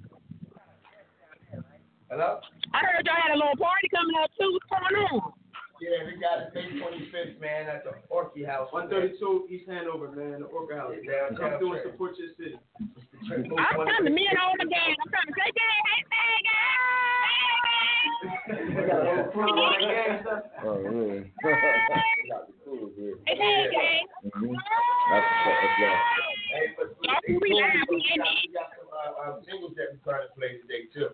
[2.10, 2.40] Hello?
[2.72, 4.48] I heard y'all had a little party coming up too.
[4.48, 5.36] What's going on?
[5.84, 8.72] Yeah, we got it May 25th, man, at the Orchid House.
[8.72, 10.08] 132 East Hanover,
[10.70, 10.94] man, the Orca House.
[11.04, 12.58] Yeah, Come through and support your city.
[13.26, 14.14] I'm coming.
[14.14, 14.96] Me and all the gang.
[14.98, 17.76] I'm trying to say, gang, hey, hey, gang.
[19.36, 20.22] Oh, yeah.
[22.30, 23.16] Got the cool here.
[23.26, 24.06] Hey, hey, gang.
[24.26, 24.56] Mhm.
[25.10, 25.62] That's what's.
[25.80, 26.02] That's.
[26.52, 27.86] Hey, but Y'all they can be told me live.
[27.90, 28.38] we We in got, it.
[28.48, 31.10] we got some uh, uh, singles that we're trying to play today, too.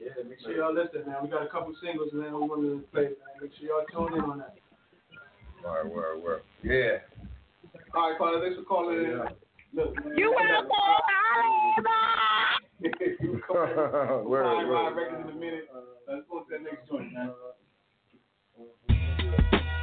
[0.00, 1.16] Yeah, make sure y'all listen, man.
[1.22, 2.32] We got a couple singles, man.
[2.34, 3.34] We want to play, man.
[3.42, 4.54] Make sure y'all tune in on that.
[5.64, 6.42] Word, word, word.
[6.62, 6.98] Yeah.
[7.98, 9.18] All right, caller, thanks for calling in.
[9.74, 10.70] Look, man, You welcome.
[10.70, 11.82] Holla.
[12.80, 14.24] you come back.
[14.24, 14.94] Word, Pye Ride word.
[14.94, 15.64] Records in a minute.
[16.06, 17.32] Let's go to that next joint, man.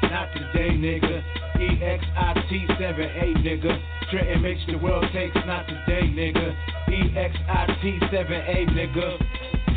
[0.04, 1.24] Not today, nigga.
[1.60, 3.82] E X I T 7 A, nigga.
[4.10, 6.56] Trenton makes the world takes, not today, nigga.
[6.88, 9.18] E X I T 7 A, nigga.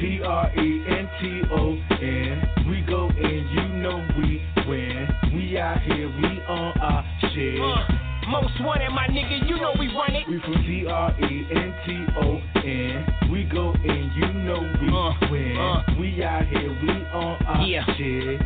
[0.00, 2.68] T R E N T O N.
[2.70, 5.08] We go in, you know we win.
[5.34, 8.07] We out here, we on our shit.
[8.28, 10.28] Uh, most wanted, my nigga, you know we run it.
[10.28, 13.30] We from T R E N T O N.
[13.32, 15.98] We go in, you know we win.
[16.00, 17.84] We out here, we on our Yeah.
[17.96, 18.40] shit.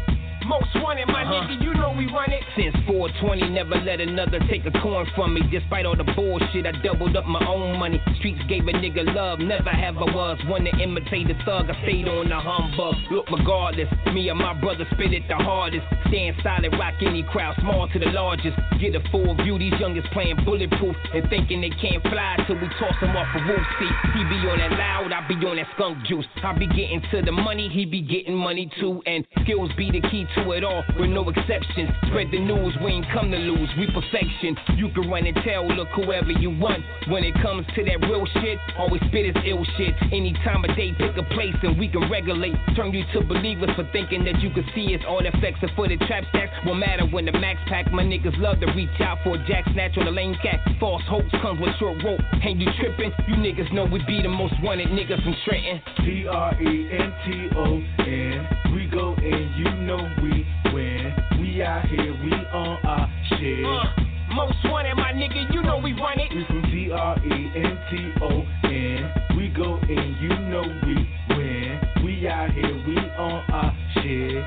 [0.47, 1.47] Most wanted, my Uh-huh.
[1.47, 2.43] nigga, you know we run it.
[2.57, 5.41] Since 420, never let another take a coin from me.
[5.51, 8.01] Despite all the bullshit, I doubled up my own money.
[8.19, 11.71] Streets gave a nigga love, never have I was one to imitate a thug.
[11.71, 12.97] I stayed on the humbug.
[13.11, 15.87] Look, regardless, me and my brother spit it the hardest.
[16.09, 18.59] Stand solid, rock any crowd, small to the largest.
[18.81, 22.69] Get a full view, these youngest playing bulletproof and thinking they can't fly till we
[22.79, 23.65] toss them off a roof.
[23.79, 23.89] See,
[24.19, 26.27] he be on that loud, I be on that skunk juice.
[26.43, 29.03] I be getting to the money, he be getting money too.
[29.07, 31.91] And skills be the key to it all, with no exceptions.
[32.09, 34.57] Spread the news, we ain't come to lose, we perfection.
[34.77, 36.85] You can run and tell, look whoever you want.
[37.09, 39.95] When it comes to that real shit, always spit is ill shit.
[40.13, 42.55] Any time of day, pick a place and we can regulate.
[42.77, 45.01] Turn you to believers for thinking that you can see us.
[45.07, 46.53] All the effects are for the trap stacks.
[46.65, 47.91] Won't matter when the max pack.
[47.93, 50.61] My niggas love to reach out for jack snatch on the lane cat.
[50.79, 52.21] False hopes comes with short rope.
[52.43, 53.13] Ain't you tripping?
[53.29, 55.81] You niggas know we be the most wanted niggas from Trenton.
[56.05, 58.75] T R E N T O N.
[58.75, 61.13] We go in, you know we win.
[61.41, 63.65] We out here, we on our shit.
[63.67, 66.31] Uh, most wanted, my nigga, you know we run it.
[66.35, 69.37] We from T R E N T O N.
[69.37, 70.95] We go in, you know we
[71.37, 71.81] win.
[72.05, 74.45] We out here, we on our shit.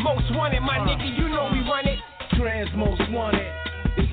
[0.00, 1.98] Most wanted, my nigga, you know we run it.
[2.38, 3.65] Trans most wanted.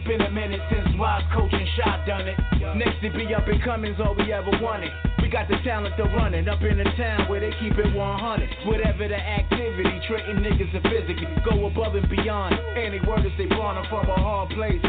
[0.04, 2.36] It's been a minute since Wise Coach and Shot done it.
[2.76, 4.92] Next to be up and coming's all we ever wanted.
[5.22, 7.88] We got the talent to run it up in the town where they keep it
[7.96, 8.50] 100.
[8.68, 12.60] Whatever the activity, Trenton niggas are physically go above and beyond.
[12.76, 14.84] Any word is they born from a hard place.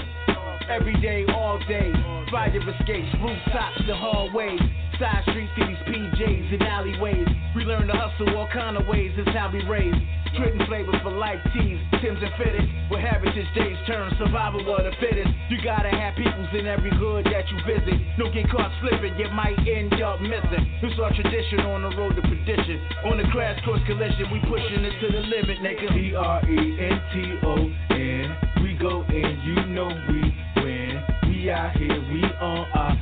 [0.66, 1.92] Every day, all day,
[2.32, 4.58] fire escapes, rooftops, the hallways,
[4.99, 7.28] side streets these PJs and alleyways.
[7.57, 9.95] We learn to hustle all kind of ways, that's how we raise.
[10.36, 12.66] Trenton flavors for life teas, Tim's and fitteds.
[12.90, 15.30] Where heritage days turn survival of the fittest.
[15.49, 17.95] You gotta have peoples in every hood that you visit.
[18.18, 20.64] Don't get caught slipping, you might end up missing.
[20.82, 22.82] It's our tradition on the road to perdition.
[23.07, 25.88] On the crash course collision, we pushing it to the limit, nigga.
[25.95, 27.55] T R E N T O
[27.95, 28.36] N.
[28.62, 31.03] We go in, you know we win.
[31.28, 32.93] We out here, we on our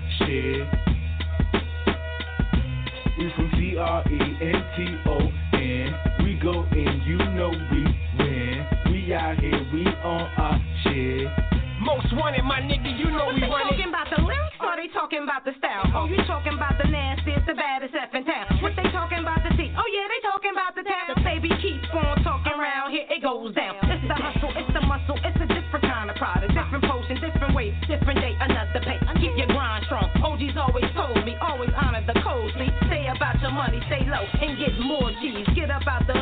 [12.22, 13.74] Wanted, my nigga, you know What we they run it.
[13.74, 15.82] talking about the lyrics or they talking about the style?
[15.90, 18.62] Oh, you talking about the nastiest, the baddest F in town.
[18.62, 19.74] What they talking about the T?
[19.74, 21.10] Oh yeah, they talking about the town.
[21.10, 23.74] The baby keep on talking around here, it goes down.
[23.90, 26.54] It's the hustle, it's the muscle, it's a different kind of product.
[26.54, 29.02] Different potion, different way, different day, another pay.
[29.18, 30.06] Keep your grind strong.
[30.22, 32.54] OG's always told me, always honor the code.
[32.54, 35.42] See, stay about your money, stay low, and get more G's.
[35.58, 36.14] Get up out the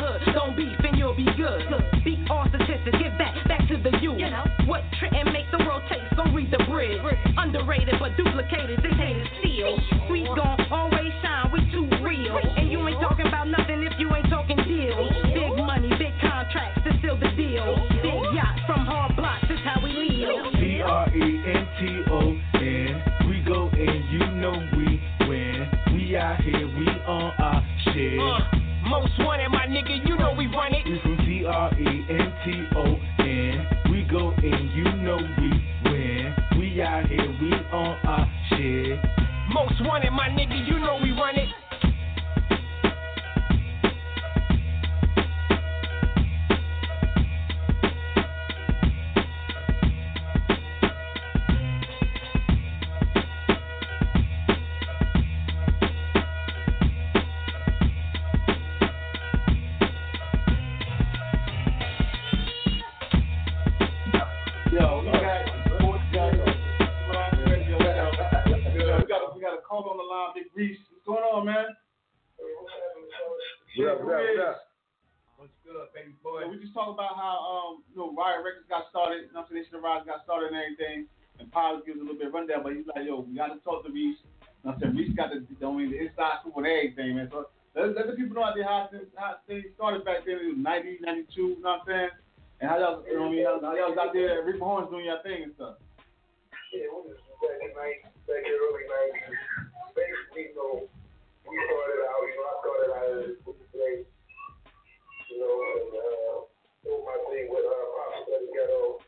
[7.11, 7.41] the.
[7.41, 9.75] Underrated but duplicated, they hate it still.
[10.11, 12.37] We gon' always shine, we too real.
[12.57, 15.11] And you ain't talking about nothing if you ain't talking deals.
[15.33, 17.75] Big money, big contracts to seal the deal.
[18.01, 20.53] Big yacht from hard blocks, this how we live.
[20.53, 22.19] P R E N T O
[22.55, 23.27] N.
[23.27, 25.67] We go in, you know we win.
[25.93, 28.19] We out here, we on our shit.
[28.19, 28.39] Uh,
[28.87, 30.90] most wanted, my nigga, you know we run it.
[93.75, 95.77] y'all was out there, Rick Mahorn's doing your thing and stuff.
[96.73, 99.37] Yeah, we was back in night, back in early nineties.
[99.91, 100.87] Basically, you know,
[101.43, 104.07] we started out, you know, I started out as a place,
[105.29, 106.35] you know, and uh,
[106.83, 109.03] doing my thing with uh, Pop Study Ghetto,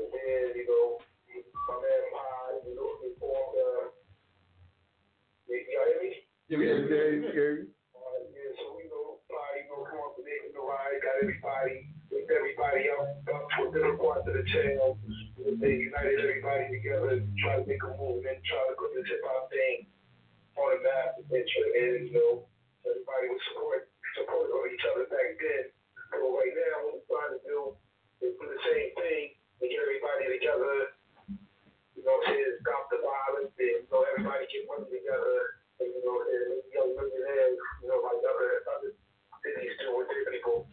[0.00, 1.00] and then you know,
[1.68, 3.56] my man Pod, you know, he formed.
[3.56, 3.92] Uh,
[5.48, 6.10] did you hear me?
[6.48, 7.81] Yeah, yeah, yeah.
[10.92, 15.00] I got everybody, lift everybody up, up to a different part of the channel.
[15.40, 19.24] They united everybody together, and try to make a movement, try to put this hip
[19.24, 19.88] hop thing
[20.60, 22.44] on the map, and, and you know,
[22.84, 23.88] everybody would support
[24.20, 25.72] support of each other back then.
[26.12, 27.58] So right now, what we're trying to do
[28.20, 29.24] is do the same thing
[29.64, 30.92] and get everybody together.
[31.96, 36.04] You know, say stop the violence, and you know, everybody get money together, and you
[36.04, 38.92] know, and young millionaires, you know, like other other
[39.42, 40.66] cities do with their people,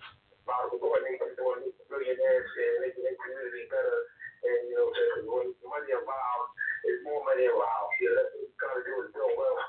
[0.45, 3.99] about coordinate and doing millionaires and making their community better.
[4.45, 6.49] And you know, so when money involved,
[6.86, 7.93] there's more money involved.
[8.01, 9.65] Yeah, that's what we're trying to do is build wealth,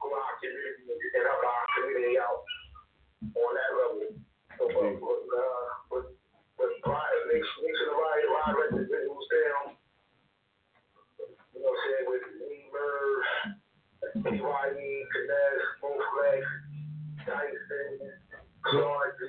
[0.00, 2.40] go our community and help our community out
[3.34, 4.08] on that level.
[4.56, 6.04] So, but, but, uh, but,
[6.56, 9.00] but Brian, next to the riot, Ryan let the
[9.32, 9.76] down.
[11.52, 12.06] You know what I'm saying?
[12.08, 13.20] With me, Merv,
[14.22, 16.42] PYE, Finesse, Mo Flex,
[17.26, 18.21] Dyson,
[18.66, 19.26] Clark, D,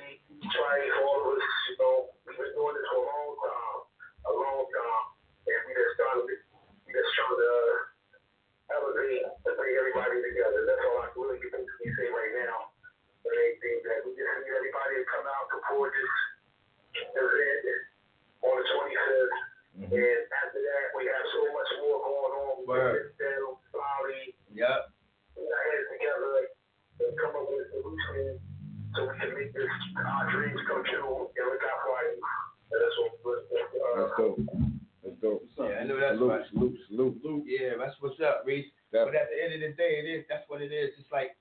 [0.54, 1.96] Trice, all of us, you know,
[2.28, 3.80] we've been doing this for a long time,
[4.30, 5.06] a long time.
[5.50, 6.26] And we just trying to,
[6.86, 10.64] we just trying to uh, elevate and bring everybody together.
[10.70, 12.72] That's all I can really get to say right now.
[13.26, 16.14] And they think that we just need everybody to come out support this
[17.18, 17.66] event
[18.44, 19.36] on the 25th.
[19.84, 22.52] And after that, we have so much more going on.
[22.62, 23.16] We Word.
[23.18, 24.80] can down, Lolly, Yep.
[25.34, 26.30] put our heads together
[27.02, 28.38] and come up with a solution
[28.94, 29.66] so we can make this
[30.06, 32.22] our dreams come true and look out for our youth.
[32.70, 34.40] And that's what we're uh, That's dope.
[35.02, 35.42] That's dope.
[35.58, 36.46] Yeah, I know that's salute, right.
[36.54, 37.44] salute, salute.
[37.50, 38.70] Yeah, that's what's up, Reese.
[38.94, 40.94] But at the end of the day, it is that's what it is.
[41.02, 41.34] It's like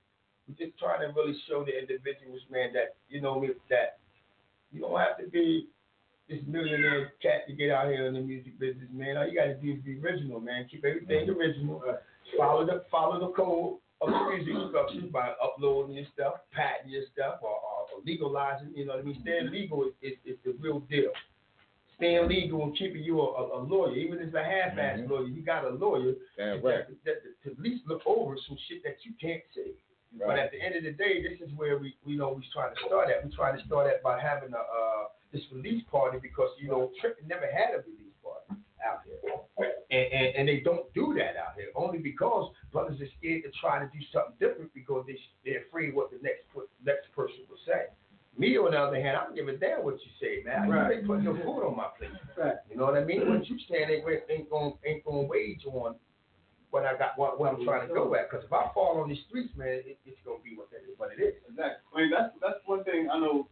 [0.49, 4.01] we're just trying to really show the individuals, man, that you know me that
[4.73, 5.69] you don't have to be
[6.29, 9.17] this millionaire cat to get out here in the music business, man.
[9.17, 10.67] All you gotta do is be original, man.
[10.69, 11.39] Keep everything mm-hmm.
[11.39, 11.83] original.
[11.87, 11.93] Uh,
[12.37, 17.03] follow the follow the code of the music structure by uploading your stuff, patenting your
[17.13, 18.71] stuff, or, or, or legalizing.
[18.75, 19.19] You know what I mean?
[19.21, 21.11] Staying legal is, is, is the real deal.
[21.97, 25.11] Staying legal and keeping you a, a, lawyer, even if it's a half-ass mm-hmm.
[25.11, 26.87] lawyer, you got a lawyer Damn that, right.
[27.05, 29.71] that, that, to at least look over some shit that you can't say.
[30.17, 32.75] But at the end of the day, this is where we, we know we're trying
[32.75, 33.23] to start at.
[33.23, 36.91] We're trying to start at by having a uh, this release party because you know
[37.01, 38.02] Trippin never had a release party out here,
[39.93, 43.51] and, and and they don't do that out here only because brothers are scared to
[43.61, 46.49] try to do something different because they they're afraid what the next
[46.83, 47.93] next person will say.
[48.35, 50.67] Me on the other hand, I don't give a damn what you say, man.
[50.67, 50.89] Right.
[50.89, 52.09] You ain't putting no food on my plate.
[52.33, 52.57] Right.
[52.65, 53.29] You know what I mean?
[53.29, 55.93] What you stand ain't ain't going ain't to wage on
[56.73, 58.31] what I got, what, what I'm trying to go at.
[58.31, 60.97] Because if I fall on these streets, man, it, it's gonna be what that is,
[60.97, 61.37] what it is.
[61.45, 61.85] Exactly.
[61.93, 63.47] I mean, that's that's one thing I know.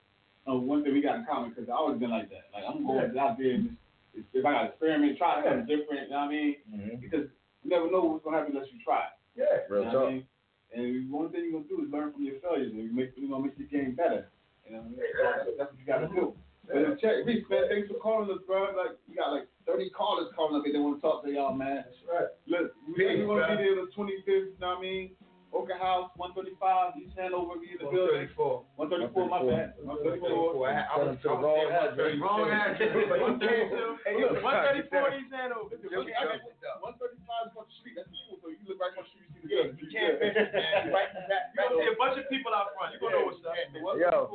[0.50, 2.50] Uh, one thing we got in common because I always been like that.
[2.50, 3.81] Like I'm going out there and just,
[4.14, 6.08] if I got to experiment, try something different.
[6.08, 6.56] You know what I mean?
[6.68, 6.96] Mm-hmm.
[7.02, 7.28] Because
[7.64, 9.06] you never know what's gonna happen unless you try.
[9.36, 9.46] Yeah.
[9.70, 10.08] Real you know talk.
[10.08, 10.26] I mean?
[10.74, 13.30] And one thing you're gonna do is learn from your failures and you make you
[13.30, 14.32] know make your game better.
[14.66, 15.58] You know what I mean?
[15.58, 16.34] That's, what you gotta do.
[16.68, 18.72] But uh, check, Reese, man, thanks for calling us, bro.
[18.72, 20.74] Like you got like 30 callers calling up here.
[20.74, 21.84] They want to talk to y'all, man.
[21.84, 22.30] That's right.
[22.48, 24.26] Look, we we want to be there the 25th.
[24.28, 25.12] You know what I mean?
[25.52, 28.32] Oka House, 135, East Hanover, be in the building.
[28.32, 28.64] 134.
[28.80, 29.76] 134, my bad.
[29.84, 30.56] 134.
[30.64, 32.16] I, I was Send them to wrong address.
[32.24, 32.80] Wrong address.
[33.12, 33.68] But you can't.
[34.08, 35.76] Hey, Look, 134 East Hanover.
[35.76, 38.00] Look, Okay, I got 135 across the street.
[38.00, 39.28] That's the school, so you look right across the street.
[39.28, 39.76] You see the building.
[39.84, 40.96] You can't miss it, man.
[40.96, 42.96] Right back- You're gonna see a bunch of people out front.
[42.96, 43.56] You're gonna know what's up.
[44.00, 44.32] Yo.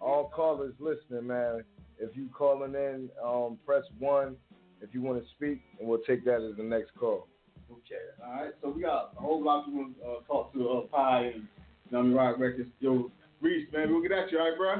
[0.00, 1.60] All callers listening, man.
[2.00, 4.34] If you calling in, um, press one
[4.80, 7.28] if you want to speak, and we'll take that as the next call.
[7.72, 8.24] Okay.
[8.24, 11.32] All right, so we got a whole lot of people uh, talk to uh, Pye
[11.34, 11.46] and
[11.90, 12.70] you know, what Rock Records.
[12.80, 13.10] Yo,
[13.40, 14.70] Reese, man, we'll get at you, all right, bro?
[14.70, 14.76] All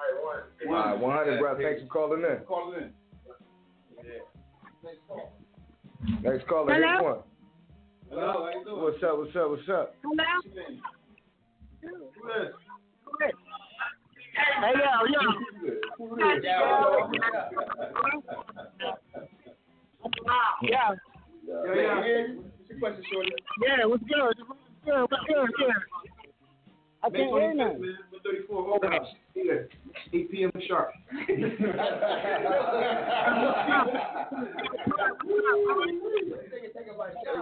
[0.00, 0.14] right,
[0.66, 0.74] one.
[0.74, 1.56] All right, 100, bro.
[1.58, 2.44] Thanks for calling in.
[2.46, 2.90] Calling in.
[4.04, 4.22] Yeah.
[6.22, 6.92] Next caller, Hello?
[6.94, 7.18] hit one.
[8.10, 8.82] Hello, how you doing?
[8.82, 9.18] What's up?
[9.18, 9.50] What's up?
[9.50, 9.94] What's up?
[10.02, 10.24] Hello?
[11.82, 12.52] Who is?
[13.04, 13.34] Who is?
[14.34, 15.20] Hey, yo, yo.
[16.42, 16.62] Yeah.
[20.62, 20.94] Yeah,
[21.52, 22.36] yeah.
[22.36, 23.30] What's your question, Shorty?
[23.60, 24.36] Yeah, what's good?
[24.46, 25.06] What's good?
[25.10, 25.50] What's good?
[25.60, 25.68] Yeah.
[27.04, 27.80] I May can't hear 25th, nothing.
[27.82, 29.10] man, 134 Oka House.
[30.14, 30.52] 8 p.m.
[30.68, 30.90] sharp.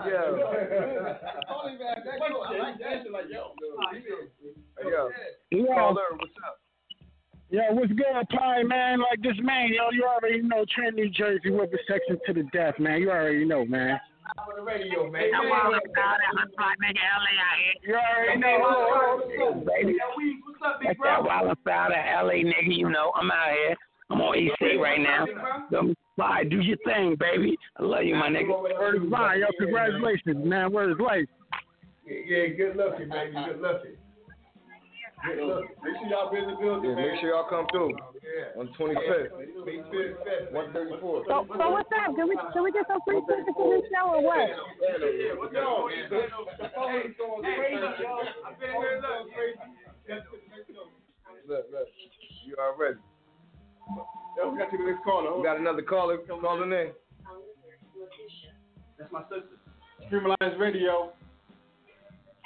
[0.07, 0.33] Yeah.
[3.61, 5.11] Hey, yo.
[5.51, 5.75] Yeah.
[5.75, 6.61] Caller, what's up?
[7.51, 9.01] Yo, what's good, Pye, man?
[9.01, 12.79] Like this man, yo, you already know Trent, New Jersey, whip section to the death,
[12.79, 13.01] man.
[13.03, 13.99] You already know, man.
[14.39, 15.25] I'm on the radio, man.
[15.35, 16.19] I'm all about that.
[16.39, 17.75] I'm trying to make LA out here.
[17.83, 19.65] You already know.
[19.67, 19.99] Baby.
[20.47, 22.71] What's up, big That's that wild side of LA, nigga.
[22.71, 23.77] You know, I'm out here.
[24.11, 25.27] I'm on EC right now.
[25.73, 27.57] Come by, do your thing, baby.
[27.79, 28.63] I love you, my nigga.
[28.63, 29.47] Word is life, yo.
[29.59, 30.71] Congratulations, man.
[30.71, 31.27] Word is life.
[32.07, 33.35] Yeah, good looking, baby.
[33.35, 33.97] Good looking.
[35.21, 35.37] Good.
[35.85, 37.13] Make sure y'all be in the building, Yeah, man.
[37.13, 37.93] make sure y'all come through
[38.25, 38.57] Yeah.
[38.61, 40.53] on 25th, May 25th.
[40.53, 41.25] 134.
[41.29, 42.17] So, so what's up?
[42.17, 44.49] Can we can we get some free tickets to this show or what?
[44.49, 45.93] What's up?
[46.57, 48.25] The phone is going crazy, yo.
[48.49, 50.89] I've been here, look.
[51.49, 51.89] Look, look.
[52.47, 52.99] You already.
[54.37, 55.37] Yo, we got to the next caller.
[55.37, 56.93] We got another caller calling in.
[58.99, 59.57] That's my sister.
[60.03, 61.13] Supreme Alliance Radio.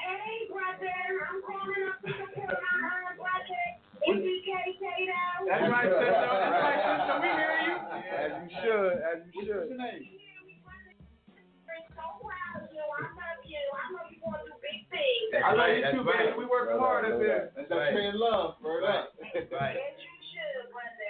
[0.04, 0.92] Hey, brother,
[1.32, 3.64] I'm calling up to support my own brother,
[4.04, 5.48] MBK Tato.
[5.48, 6.12] That's right, sister.
[6.12, 7.16] That's right, sister.
[7.24, 7.76] We hear you.
[8.12, 10.04] As you should, as you What's your name?
[10.04, 12.84] I'm so proud of you.
[12.84, 13.64] I love you.
[13.64, 15.40] I know you're going to do big things.
[15.40, 16.28] I love you That's too, right.
[16.30, 16.38] baby.
[16.38, 17.40] We work Right, hard up right, here.
[17.48, 17.56] right.
[17.56, 17.96] That's that Right.
[17.96, 18.60] paying love.
[18.60, 19.16] Word up.
[19.24, 19.80] Right.
[19.80, 21.08] Yes, you should, brother.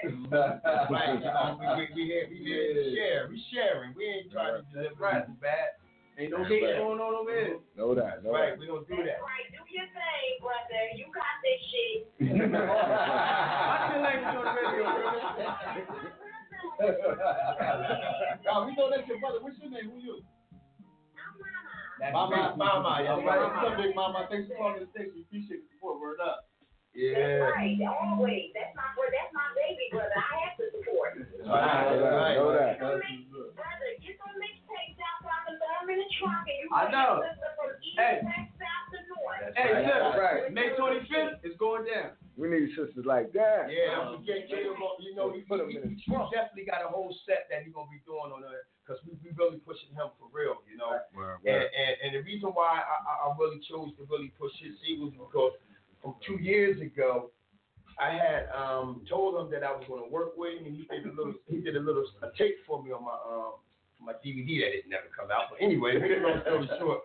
[0.95, 1.18] Right.
[1.18, 3.26] You know, we, we, we here, we here to share.
[3.28, 3.90] We sharing.
[3.99, 5.82] We ain't trying to deliver nothing bad.
[6.17, 6.79] Ain't no That's hate right.
[6.79, 7.59] going on over here.
[7.59, 7.77] Mhm.
[7.77, 8.51] Know that, know Right.
[8.55, 8.59] that.
[8.59, 9.23] We don't do That's that.
[9.23, 9.47] right.
[9.51, 10.83] Do your thing, brother.
[10.95, 12.07] You got this shit.
[12.15, 16.15] What's your language on the radio, brother?
[18.51, 19.41] Oh, we know that's your brother.
[19.41, 19.91] What's your name?
[19.91, 20.23] Who you?
[22.01, 22.55] That's Mama.
[22.59, 23.03] Mama.
[23.03, 23.41] That's That's right.
[23.41, 23.51] right.
[23.51, 24.27] What's up, Big Mama?
[24.31, 25.25] Thanks for calling the station.
[25.27, 25.99] Appreciate the support.
[26.01, 26.47] Word up.
[26.95, 27.51] That's Yeah.
[27.51, 27.75] right.
[27.83, 28.53] Always.
[28.55, 29.11] That's my brother.
[29.19, 30.15] That's my baby brother.
[30.15, 31.11] I have to support.
[31.43, 31.99] Right.
[31.99, 32.37] Right.
[32.39, 32.79] Know that.
[32.79, 34.54] Get some mix- Brother, get some mixtapes out so I
[35.45, 37.22] can throw them the trunk and you I know.
[37.57, 38.20] from east, Hey.
[38.24, 39.55] west, south, to north.
[39.57, 39.84] Hey, right.
[39.84, 39.95] sis.
[39.95, 40.42] That's right.
[40.53, 42.16] May 25th is going down.
[42.36, 43.70] We need sisters like that.
[43.70, 44.74] Yeah, I'm forget Gator.
[44.99, 47.62] You know, he, Put 'em he, in the he definitely got a whole set that
[47.62, 50.59] he's gonna be doing on there because we we really pushing him for real.
[50.66, 50.99] You know.
[51.14, 51.70] Word, And, word.
[51.70, 55.14] and, and the reason why I, I I really chose to really push his singles
[55.14, 55.55] because
[56.03, 57.30] from two years ago,
[58.03, 60.82] I had um told him that I was going to work with him, and he
[60.90, 63.62] did a little he did a little a tape for me on my um
[64.05, 65.49] my DVD that didn't never come out.
[65.51, 67.03] But anyway, long story short,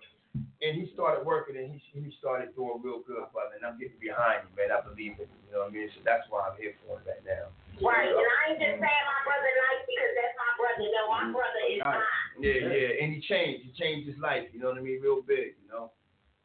[0.62, 3.56] and he started working and he he started doing real good, brother.
[3.58, 4.70] And I'm getting behind him, man.
[4.76, 5.32] I believe it.
[5.48, 5.90] You know what I mean?
[5.96, 7.50] So that's why I'm here for him right now.
[7.80, 10.84] Right, and I ain't just saying my brother life because that's my brother.
[10.92, 12.04] No, my brother is Right.
[12.04, 12.44] mine.
[12.44, 13.64] Yeah, yeah, and he changed.
[13.68, 14.52] He changed his life.
[14.52, 15.00] You know what I mean?
[15.00, 15.56] Real big.
[15.64, 15.96] You know,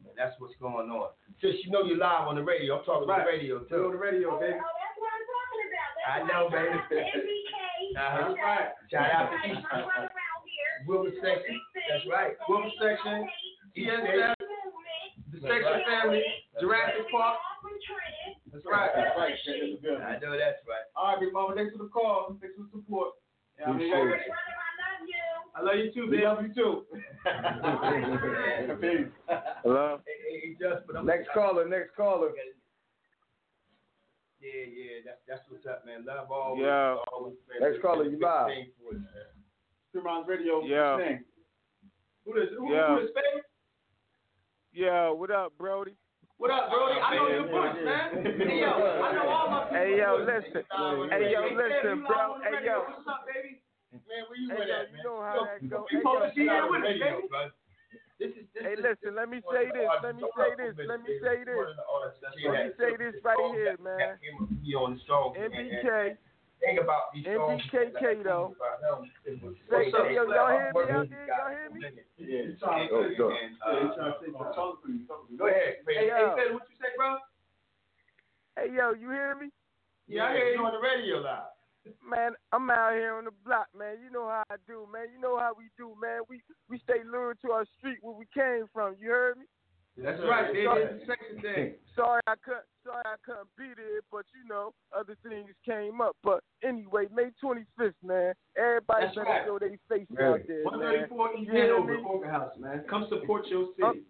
[0.06, 1.10] and that's what's going on.
[1.42, 3.26] Since you know you're live on the radio, I'm talking Right.
[3.26, 3.98] on the radio We're on too.
[3.98, 4.54] the radio, baby.
[4.54, 4.62] Oh, baby.
[4.62, 5.90] that's what I'm talking about.
[5.98, 6.70] That's I why know, shout baby.
[6.70, 7.58] out to MBK.
[7.94, 8.30] Uh-huh.
[8.94, 10.06] Shout out to Right,
[10.86, 11.56] Wilbur section.
[11.90, 12.36] That's right.
[12.48, 13.26] Wilbur section.
[13.76, 14.34] no hate.
[14.34, 14.34] TSF,
[15.32, 16.22] the Section Family,
[16.60, 17.38] Jurassic Park.
[18.52, 18.90] That's right.
[18.94, 19.34] That's right.
[19.42, 20.02] Straight in the building.
[20.02, 20.86] I know that's right.
[20.94, 21.54] All right, Big Mama.
[21.54, 22.36] Thanks for the call.
[22.40, 23.18] Thanks for the support.
[23.58, 24.32] Yeah, I mean, Appreciate it.
[25.56, 26.24] I love you too, baby.
[26.24, 26.82] love you too.
[28.80, 29.06] Peace.
[29.62, 30.00] Hello?
[30.06, 32.30] Hey, hey, hey, just, but I'm Next caller, next caller.
[34.42, 36.04] Yeah, yeah, that's that's what's up, man.
[36.04, 36.62] Love always.
[36.62, 36.96] Yeah.
[37.12, 37.70] always, man.
[37.70, 38.50] Next caller, you Big live.
[39.94, 40.26] Thing for us, man.
[40.26, 40.62] Supreme Alliance Radio.
[40.66, 40.94] Yeah.
[40.94, 41.24] What's your name?
[42.24, 42.66] Who?
[42.66, 42.94] Who, Yeah.
[42.94, 43.10] who this.
[44.74, 45.94] Yeah, what up, Brody?
[46.38, 46.98] What up, Brody?
[47.00, 48.24] I know your voice, man.
[48.26, 49.78] Hey, yo, I know all my people.
[49.78, 50.62] Hey, yo, listen.
[51.14, 52.10] Hey, yo, listen, bro.
[52.10, 52.82] live on the Hey, yo.
[52.90, 53.62] What's up, baby?
[53.94, 54.86] Man, where you Hey, at, yo, man?
[54.90, 55.86] you know how Yo, that go.
[55.86, 57.54] You Hey, supposed yo, to be here with us, radio, baby.
[58.18, 59.86] This is this Hey, is listen, let me say this.
[60.02, 60.74] Let me say this.
[60.90, 61.66] Let me say this.
[62.42, 64.18] Let me say this right here, man.
[64.58, 65.34] Be on the show.
[65.38, 66.18] and- and MBK.
[66.64, 67.60] Think about these songs.
[67.68, 68.56] MBKK, though.
[69.24, 71.28] Say, Say, hey, yo, y'all hear me out there?
[71.28, 71.80] Y'all hear me?
[72.16, 72.38] Yeah.
[72.40, 73.28] And, and, Go, go.
[73.28, 73.92] and, uh,
[75.36, 75.84] Go ahead.
[75.86, 76.32] Hey, Hey.
[76.36, 77.16] Fed, what you say, bro?
[78.56, 79.50] Hey, yo, you hear me?
[80.08, 81.52] Yeah, I hear you on the radio live.
[82.00, 83.96] Man, I'm out here on the block, man.
[84.02, 85.08] You know how I do, man.
[85.12, 86.22] You know how we do, man.
[86.30, 86.40] We
[86.70, 88.96] we stay loyal to our street where we came from.
[88.98, 89.44] You heard me?
[89.96, 90.66] That's right, baby.
[90.68, 91.74] It's the section thing.
[91.94, 96.16] Sorry I couldn't sorry I couldn't be there, but you know, other things came up.
[96.24, 98.34] But anyway, May twenty fifth, man.
[98.58, 99.42] Everybody That's better right.
[99.46, 100.40] show their face Really?
[100.40, 101.08] out there, man.
[101.14, 102.02] 134 East You hear Hanover, me?
[102.04, 102.84] Orchid House, man.
[102.90, 104.02] Come support your city.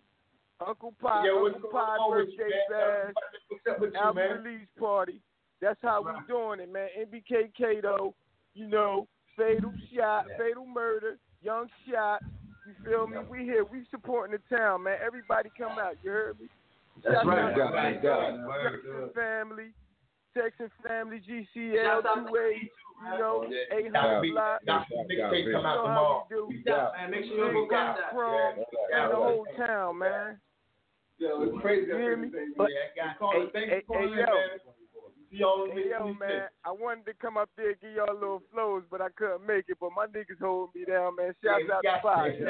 [0.67, 3.13] Uncle Pye, Yo, Uncle going Pye with you, birthday man?
[3.13, 3.15] bash,
[3.51, 4.43] What's up with you, album man?
[4.43, 5.21] release party.
[5.61, 6.89] That's how we doing it, man.
[6.97, 8.15] MBKK though,
[8.55, 9.07] you know,
[9.37, 12.23] fatal shot, fatal murder, young shot.
[12.67, 13.19] You feel me?
[13.31, 14.97] We here, we supporting the town, man.
[15.05, 15.97] Everybody come out.
[16.03, 16.47] You heard me?
[17.03, 17.39] That's Shout right.
[17.53, 18.31] out Got to it, got.
[18.41, 19.69] Texas family,
[20.37, 22.71] Texas family, GCL, Shout two eight,
[23.13, 23.77] you know, Yeah.
[23.77, 24.61] eight Gotta hundred be- block.
[24.65, 26.27] gotta be Got mixtape come out You know tomorrow.
[26.31, 27.11] how we do.
[27.11, 28.11] Make sure you Big look Got at that.
[28.11, 28.55] Chrome,
[28.91, 29.03] Yeah.
[29.05, 30.41] and the whole town, man.
[31.19, 31.87] Yo, it's crazy.
[31.91, 32.29] You hear me?
[32.29, 34.35] But, But- Yeah, got Caller, Hey, thanks hey, for calling hey, in, yo.
[35.35, 35.39] Man.
[35.39, 36.19] See y'all Hey, yo, 26th.
[36.21, 39.09] man, I wanted to come up there and give y'all a little flows, but I
[39.17, 39.79] couldn't make it.
[39.81, 41.35] But my niggas hold me down, man.
[41.43, 42.35] Shouts Yeah, out to got Five.
[42.39, 42.47] you.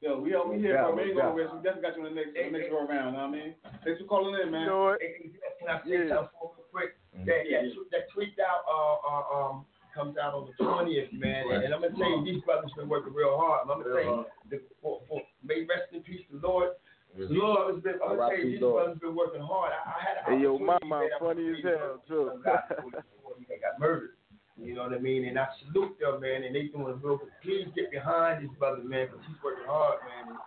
[0.00, 0.96] Yo, we are we here, Yeah, bro.
[0.96, 1.28] We ain't yeah.
[1.28, 3.12] going We definitely got you on the next, the next go around.
[3.12, 3.52] Know what I mean?
[3.84, 4.64] Thanks for calling in, man.
[4.64, 5.00] You know it.
[5.04, 5.28] Hey,
[5.60, 6.24] Can I say Yeah.
[6.24, 6.96] something for real quick?
[7.28, 11.52] That, that, that tweaked out uh, uh, um, comes out on the 20th, man.
[11.52, 13.60] And, and I'm going to tell you, these brothers been working real hard.
[13.60, 16.80] I'm going to tell you, the, for, for, may rest in peace the Lord.
[17.18, 19.72] The Lord has been, I'm gonna tell you, these brothers been working hard.
[19.74, 22.30] I, I had an Hey, yo, opportunity, mama, man, I funny as hell, too.
[22.44, 24.14] some before he got murdered.
[24.56, 25.24] You know what I mean?
[25.26, 27.32] And I salute them, man, and they doing a real good.
[27.42, 30.36] Please get behind this brother, man, because he's working hard, man.
[30.36, 30.38] And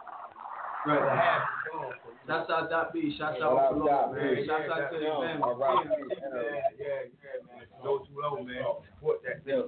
[0.86, 1.98] brother, have it going.
[2.28, 3.16] Shouts out Dot B.
[3.18, 4.36] Shouts Shout out out Lord, man.
[4.36, 4.46] B.
[4.48, 5.44] Shouts out to his family.
[5.44, 5.84] all right.
[5.84, 7.66] Yeah, yeah, yeah, man.
[7.84, 8.64] Go too low, man.
[8.96, 9.42] Support that.
[9.44, 9.68] Yeah.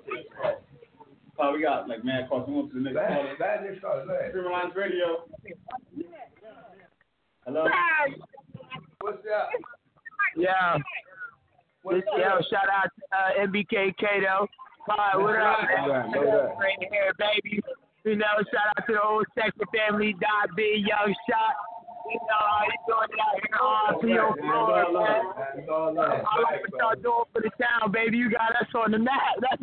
[1.37, 2.47] Oh, we got like man calls.
[2.47, 3.35] We want to the next Bad, caller.
[3.37, 4.31] bad next caller, bad.
[4.31, 5.25] Supreme Alliance Radio.
[7.45, 7.63] Hello.
[9.01, 9.49] What's up?
[10.35, 10.77] Yeah.
[11.83, 14.47] What's Yo, shout out to uh, MBK Kato.
[14.87, 16.09] Hi, what up, man?
[16.57, 17.61] Great hair, baby.
[18.03, 21.53] You know, shout out to the old section family, Dot B, Young Shot.
[22.09, 26.25] You know, how you doing it out here on PO floor, man.
[26.25, 28.17] I like what y'all doing for the town, baby.
[28.17, 29.37] You got us on the map.
[29.41, 29.61] That's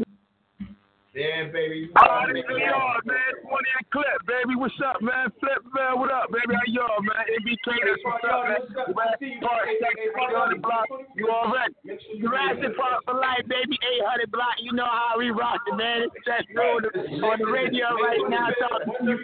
[1.12, 1.84] Yeah, baby.
[1.84, 3.32] You Oh, gotta this make is it y'all, man.
[3.44, 4.56] One in the clip, baby.
[4.56, 5.28] What's up, man?
[5.44, 6.00] Flip, man.
[6.00, 6.56] What up, baby?
[6.56, 7.20] How y'all, man?
[7.36, 8.96] MBK, that's what's up, man.
[8.96, 10.88] West Park, Section 800 block.
[11.12, 11.76] You already.
[12.16, 13.76] Jurassic Park for life, baby.
[14.00, 14.56] 800 block.
[14.64, 16.08] You know how we rock it, man.
[16.08, 18.48] It's just road on the radio right now.
[18.56, 19.20] Talking you.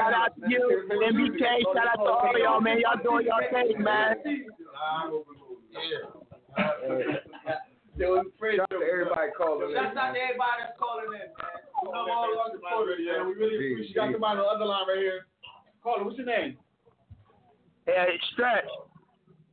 [0.00, 1.44] Shout out to you, MBK.
[1.76, 2.80] Shout out to all y'all, man.
[2.80, 4.16] Y'all doing y'all thing, man.
[8.00, 9.76] Shout out to everybody calling in.
[9.76, 11.60] Shouts out to everybody that's calling in, man.
[11.84, 13.20] You know all our supporters, yeah.
[13.20, 13.92] We really appreciate.
[13.92, 15.28] You got somebody on the other line right here.
[15.84, 16.56] Caller, what's your name?
[17.84, 18.64] Yeah, stretch.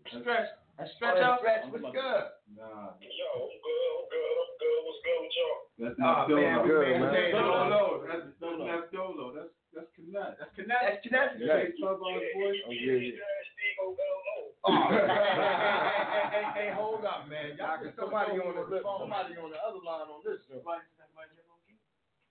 [0.08, 0.48] Stretch.
[0.96, 1.44] Stretch out.
[1.44, 2.24] Stretch, what's good?
[2.56, 2.96] Nah.
[3.04, 4.80] Yo, I'm good, I'm good, I'm good.
[4.88, 5.60] What's good with y'all?
[5.84, 6.88] That's not ah, man, we Dolo.
[6.88, 7.32] maintain That's it.
[7.36, 7.84] Dolo.
[8.08, 9.26] That's that's that's Dolo.
[9.36, 10.40] That's that's Connect.
[10.40, 10.84] That's Connect.
[10.84, 11.32] That's Connect.
[11.40, 11.72] Yeah.
[11.80, 12.60] Club on his voice.
[12.68, 13.82] Oh, yeah, yeah.
[13.82, 14.74] Oh, oh.
[14.92, 17.56] hey, hey, hey, hey, hey, hold up, man.
[17.60, 19.06] Y'all can Somebody on the the phone.
[19.08, 20.60] somebody on the other line on this show.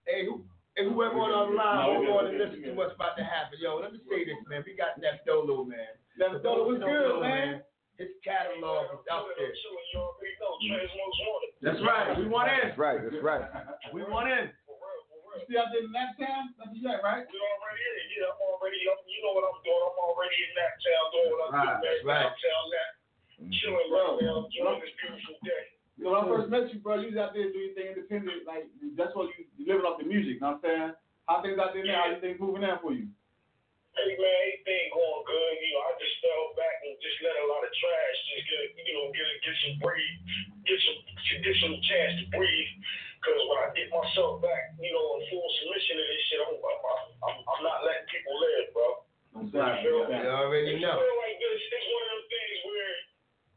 [0.06, 0.42] Hey, who,
[0.78, 2.70] hey, whoever on the other line, No, hold we on good, and we listen good.
[2.74, 3.58] to what's about to happen.
[3.58, 4.62] Yo, let me say this, man.
[4.66, 5.98] We got that Dolo, man.
[6.18, 6.66] That's Dolo.
[6.70, 7.62] What's good, man?
[7.98, 9.50] His catalog is out there.
[11.64, 12.12] That's right.
[12.18, 12.68] We want in.
[12.68, 13.42] That's right, that's right.
[13.94, 14.50] We want in.
[15.36, 16.56] You see out there in that town?
[16.56, 17.24] That's what you got, right?
[17.28, 18.06] You already in it.
[18.16, 19.82] Yeah, I'm already, I'm, you know what I'm doing.
[19.84, 22.08] I'm already in that town doing what I'm Right, doing, man.
[22.08, 22.24] right.
[22.32, 22.90] Downtown that.
[23.36, 23.52] Mm-hmm.
[23.60, 25.64] Chilling right now, enjoying this beautiful day.
[26.00, 28.48] You when I first met you, bro, you was out there doing your thing independent.
[28.48, 30.92] Like, that's what you, you living off the music, you know what I'm saying?
[31.28, 32.04] How things out there now?
[32.04, 33.08] How you things moving now for you?
[33.96, 35.52] Hey man, everything going good.
[35.56, 38.62] You know, I just fell back and just let a lot of trash just get,
[38.76, 40.16] you know, get get some breathe,
[40.68, 40.98] get some
[41.40, 42.72] get some chance to breathe.
[43.26, 46.54] Cause when I get myself back, you know, in full submission to this shit, I'm
[46.62, 46.78] I'm,
[47.26, 48.86] I'm, I'm not letting people live, bro.
[49.34, 50.06] I'm You feel?
[50.06, 50.94] You already know.
[50.94, 51.58] feel like this.
[51.58, 52.94] It's one of them things where,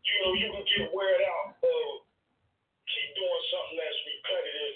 [0.02, 2.10] you know, you can get weird out of
[2.90, 4.76] keep doing something that's repetitive.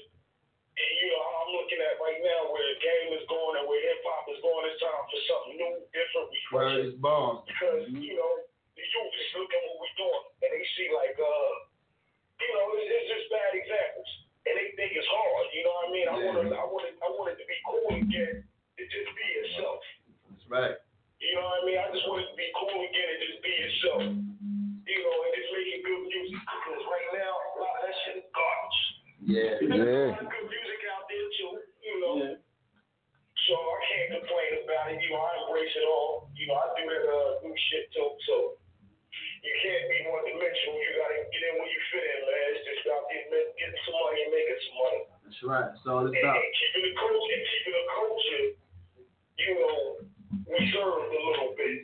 [0.74, 3.78] And you know, I'm looking at right now where the game is going and where
[3.78, 4.66] hip hop is going.
[4.70, 6.86] It's time for something new, different, refreshing.
[6.90, 7.46] is bombs?
[7.46, 8.34] Because you know,
[8.74, 11.52] the youth is looking what we're doing, and they see like, uh,
[12.42, 14.10] you know, it's, it's just bad examples,
[14.48, 15.46] and they think it's hard.
[15.56, 16.08] You know what I mean?
[16.08, 18.44] I want to, I want it, I want it to be cool again.
[18.44, 19.80] To just be yourself.
[20.34, 20.76] That's right.
[21.22, 21.78] You know what I mean?
[21.80, 24.02] I just want it to be cool again and just be yourself.
[24.84, 26.42] You know, and just making good music.
[26.42, 28.80] Because right now, a lot of that shit is garbage.
[29.24, 29.52] Yeah.
[29.62, 30.10] There's a Yeah.
[30.18, 31.52] lot of good music out there too,
[31.86, 32.14] you know.
[32.20, 32.36] Yeah.
[33.48, 35.00] So I can't complain about it.
[35.04, 36.28] You know, I embrace it all.
[36.36, 38.10] You know, I do that uh, new shit too.
[38.28, 38.36] So
[39.44, 40.80] you can't be one dimensional.
[40.80, 42.48] You gotta get in where you fit in, man.
[42.56, 45.02] It's just about getting, getting some money and making some money.
[45.28, 45.68] That's right.
[45.76, 46.40] That's all it's And, about.
[46.40, 48.46] and keeping the culture, keeping the culture,
[49.44, 49.78] you know,
[50.48, 51.78] reserved a little bit.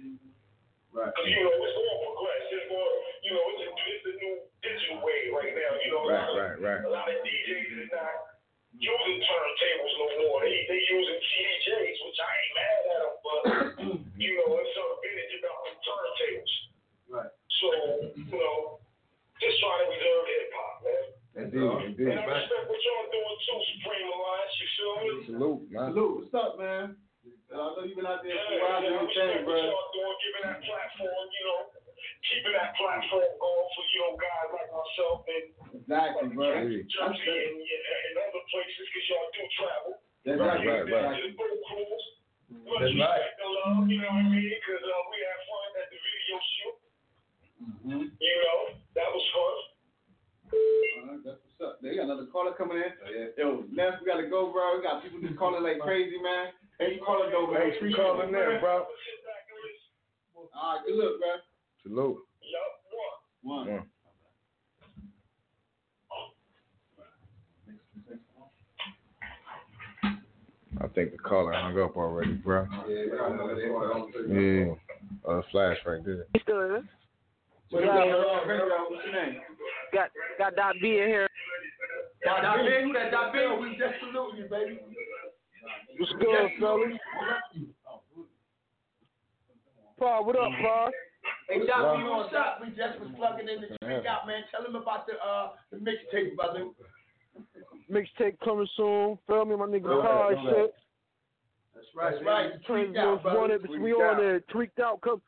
[0.90, 1.12] Right.
[1.14, 2.44] Cause you know it's going to progress.
[2.50, 2.96] It's going,
[3.28, 4.34] you know, it's a, it's a new
[4.66, 5.72] digital wave right now.
[5.86, 6.82] You know, a Right, right, right.
[6.88, 8.16] A lot of DJs are not
[8.74, 10.42] using turntables no more.
[10.48, 13.40] They they using CDJs, which I ain't mad at them, but
[14.24, 16.54] you know, it's some vintage about them turntables.
[17.60, 18.16] Right.
[18.16, 18.80] So you know,
[19.44, 21.06] just trying to reserve hip hop, man.
[21.40, 22.12] Indeed, indeed.
[22.16, 24.54] And I respect what y'all doing too, Supreme Alliance.
[24.60, 25.12] You feel me?
[25.28, 25.88] Salute, man.
[25.94, 26.16] Salute.
[26.24, 26.86] What's up, man?
[27.50, 29.58] I know you've been out there Yeah, for a while yeah, I doing respect what
[29.58, 29.74] bro.
[29.74, 31.60] y'all doing, giving that platform, you know,
[32.30, 35.46] keeping that platform going for you know guys like myself and
[35.82, 36.46] Exactly, bro.
[36.46, 36.86] Hey.
[36.86, 39.92] Jersey and, and other places because y'all do travel.
[40.30, 40.86] That's Right, right.
[40.86, 41.18] right, right.
[41.18, 42.06] To the boat cruise.
[42.54, 43.18] That's right.
[43.18, 44.50] respect and love, you know what I mean?
[44.62, 46.76] Because uh, we had fun at the video shoot.
[47.60, 47.90] Mm-hmm.
[47.92, 48.60] You know,
[48.96, 49.58] that was fun.
[51.04, 51.82] Alright, that's what's up.
[51.82, 52.92] They got another caller coming in.
[52.96, 53.36] Oh, yeah.
[53.38, 54.78] Yo, Lance, we gotta go, bro.
[54.78, 56.56] We got people just calling like crazy, man.
[56.80, 57.62] Hey, you calling though, man?
[57.62, 58.88] Hey, keep calling in, bro.
[60.56, 61.36] Alright, good look, bro.
[61.84, 62.24] Salute.
[62.42, 62.72] Yup,
[63.44, 63.68] one.
[63.68, 63.68] One.
[63.68, 63.88] One.
[70.82, 72.66] I think the caller hung up already, bro.
[72.88, 73.04] Yeah,
[74.30, 74.74] Yeah.
[75.28, 76.26] Uh, Flash right there.
[77.70, 78.18] He's still here.
[78.18, 78.88] What's up, bring it up.
[78.90, 79.42] What's your name?
[79.94, 81.28] Got got Dot B in here.
[82.26, 83.40] Dot Dot B, who that Dot B?
[83.62, 84.80] We just salute you, baby.
[85.98, 86.98] What's good, fellas?
[90.00, 90.90] Paul, what up, Paul?
[91.50, 92.60] Hey, Dot B, what's up?
[92.62, 94.44] We just was plugging in the tweak out, man.
[94.52, 96.68] Tell him about the uh the mixtape, brother.
[97.92, 99.18] Mixtape coming soon.
[99.28, 100.56] Feel me, my nigga Go ahead, ahead.
[100.56, 100.74] shit.
[101.76, 102.14] That's right.
[102.14, 102.50] That's right.
[102.54, 103.40] The tweak Trans out, brother.
[103.40, 104.18] wanted, Tweaked we on out.
[104.20, 104.40] there.
[104.52, 105.22] Tweaked out, come.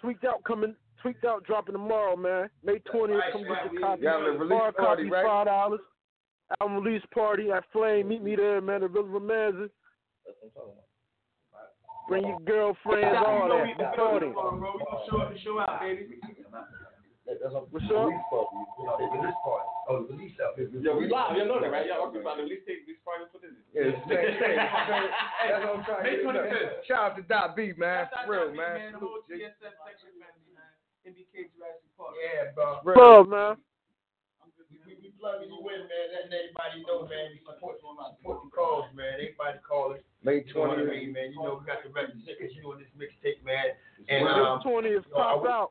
[0.00, 0.74] Tweaked out coming.
[1.02, 2.50] Tweaked out dropping tomorrow, man.
[2.64, 3.18] May twentieth.
[3.20, 3.64] right, Come right.
[3.64, 4.02] get your copy.
[4.02, 5.24] You having Bar copy, right?
[5.24, 5.80] five dollars.
[6.60, 8.08] Album release party at Flame.
[8.08, 8.80] Meet me there, man.
[8.80, 9.68] The River Romanza.
[12.08, 13.68] Bring your girlfriends, all that.
[13.68, 14.32] We The gonna party.
[14.32, 16.16] show up and show out, baby.
[17.28, 18.08] That's a What's up?
[18.08, 18.56] release party.
[19.12, 19.68] Release party.
[19.92, 20.56] Oh, the release out.
[20.56, 21.36] Yo, we live.
[21.36, 21.84] You know that, right?
[21.84, 23.60] Y'all talking about the least take this party put in it.
[23.76, 24.56] Yeah, it's the same.
[25.52, 26.24] That's what I'm trying to May get.
[26.24, 26.88] 25th.
[26.88, 28.08] Shout out to Dot B, man.
[28.24, 28.96] For real, to man.
[28.96, 30.72] The whole TSF section family, man.
[31.04, 32.16] MBK Jurassic Park.
[32.16, 33.20] Yeah, What's bro.
[33.22, 33.56] up, man?
[34.70, 36.06] We, we, we plugging you in, man.
[36.14, 37.32] Letting everybody know, man.
[37.34, 39.20] We support, support the cause, man.
[39.20, 40.00] Everybody calling.
[40.24, 41.30] May You know what I mean, man?
[41.32, 43.76] You know we got to represent because you doing this mixtape, man.
[44.10, 45.70] And May um, twentieth, you know, pop would- out.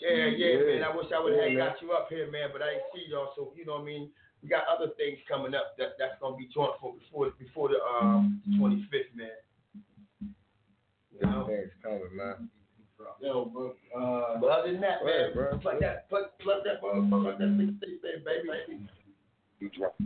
[0.00, 0.82] yeah, yeah, man.
[0.84, 3.08] I wish I would have Yeah, got you up here, man, but I ain't see
[3.08, 3.32] y'all.
[3.36, 4.10] So you know what I mean.
[4.42, 7.80] We got other things coming up that that's gonna be joint for before before the
[7.82, 9.34] um 25th, man.
[11.10, 11.46] You know.
[11.48, 12.48] Things coming, man.
[13.20, 13.74] Yo, bro.
[13.94, 15.58] Uh, But other than that, man, bro.
[15.58, 18.80] plug that, plug, plug that motherfucker, that mixtape, there, baby.
[19.58, 19.96] You drop.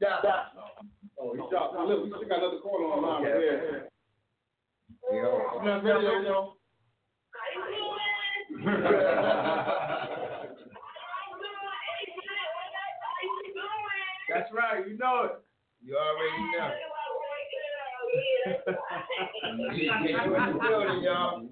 [0.00, 0.44] Da, da.
[1.20, 1.74] oh, he dropped.
[1.76, 3.88] Look, we still got another call on line right here.
[5.12, 5.40] You know.
[5.62, 6.54] You know, radio, you.
[14.28, 15.32] That's right, you know it.
[15.82, 16.70] You already know.
[19.74, 21.48] Get you in the building, y'all.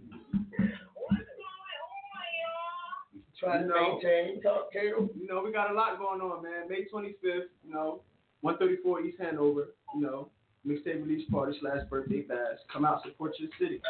[3.38, 5.10] Trying to maintain, talk, Kato.
[5.18, 6.68] You know, we got a lot going on, man.
[6.68, 8.00] May 25th, you know,
[8.40, 10.28] 134 East Hanover, you know,
[10.66, 12.58] mixtape release party slash birthday bash.
[12.72, 13.82] Come out, support your city.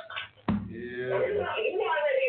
[0.48, 0.56] Yeah.
[0.68, 1.54] You already know.
[1.62, 2.26] You already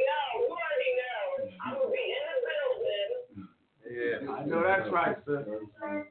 [3.89, 4.31] Yeah.
[4.31, 5.43] I know that's right, sir.
[5.47, 6.05] That's right,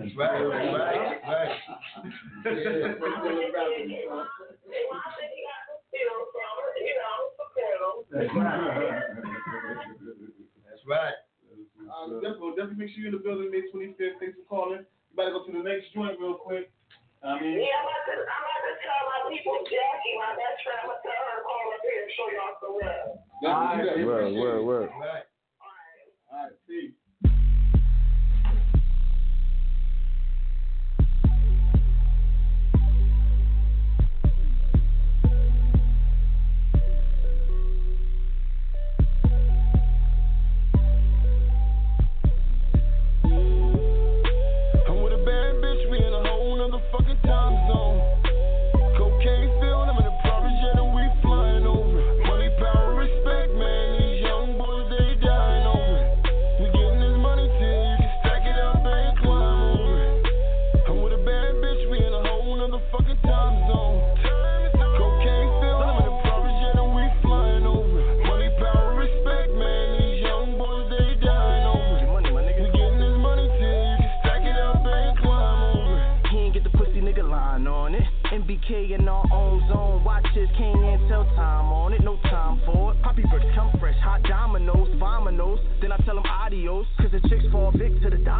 [0.00, 1.60] that's right, that's right.
[8.10, 9.00] That's right.
[10.64, 11.14] That's right.
[11.90, 14.22] Um, definitely, definitely make sure you're in the building May 25th.
[14.22, 14.86] Thanks for calling.
[14.86, 16.70] You better go to the next joint real quick.
[17.20, 20.58] I mean, Yeah, I'm about to, I'm about to tell my people, Jackie, my best
[20.64, 23.20] friend, I'm gonna tell her to call up here and show y'all some love.
[23.44, 24.08] definitely do that.
[24.08, 24.88] Word, word, word.
[24.96, 25.26] Right.
[26.32, 26.96] All right, peace.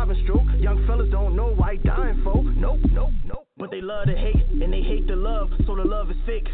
[0.01, 0.60] To diving stroke.
[0.60, 2.43] Young fellas don't know why dying for.
[2.43, 3.47] Nope, nope, nope.
[3.56, 5.51] But they love to hate and they hate the love.
[5.66, 6.48] So the love is fake.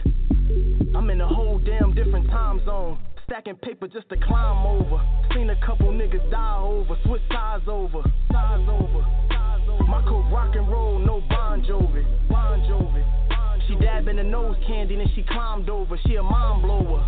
[0.94, 2.98] I'm in a whole damn different time zone.
[3.24, 5.02] Stacking paper just to climb over.
[5.34, 6.96] Seen a couple niggas die over.
[7.04, 8.02] Switch sides over.
[8.32, 9.04] Sides over.
[9.88, 12.04] My coat rock and roll, no Bon Jovi.
[12.28, 13.25] Bon Jovi.
[13.68, 15.98] She dabbed in the nose candy, then she climbed over.
[16.06, 17.02] She a mind blower.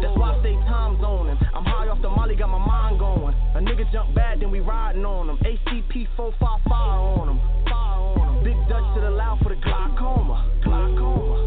[0.00, 1.38] That's why I stay time zoning.
[1.54, 3.34] I'm high off the molly, got my mind going.
[3.54, 5.38] A nigga jump bad, then we riding on him.
[5.38, 7.38] ACP 455 on him.
[7.70, 8.42] Fire on him.
[8.42, 10.50] Big Dutch to the loud for the glaucoma.
[10.64, 11.38] Glaucoma.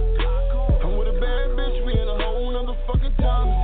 [0.87, 3.54] I'm with a bad bitch, we in a whole nother fucking time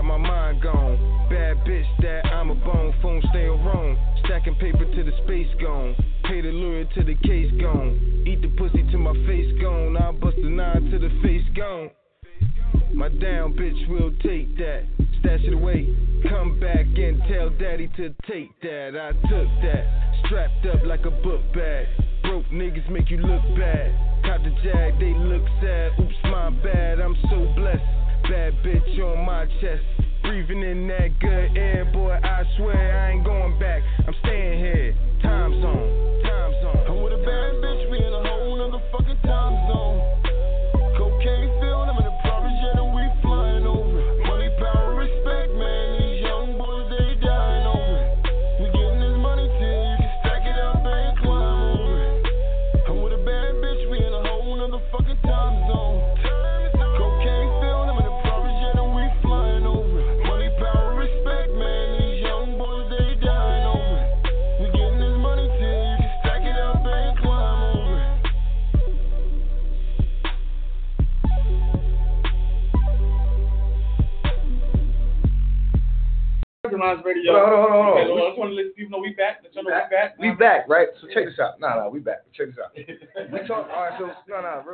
[0.00, 0.39] got my mind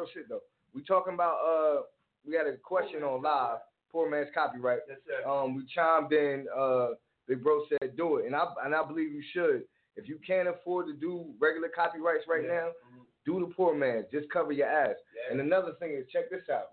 [0.06, 0.40] real shit though.
[0.74, 1.82] We talking about uh,
[2.26, 3.58] we had a question on live.
[3.90, 4.80] Poor man's copyright.
[5.28, 6.46] Um, we chimed in.
[6.56, 6.88] Uh,
[7.28, 9.62] Big Bro said do it, and I and I believe you should.
[9.96, 12.68] If you can't afford to do regular copyrights right now,
[13.24, 14.04] do the poor man.
[14.12, 14.94] Just cover your ass.
[15.30, 16.68] And another thing is, check this out.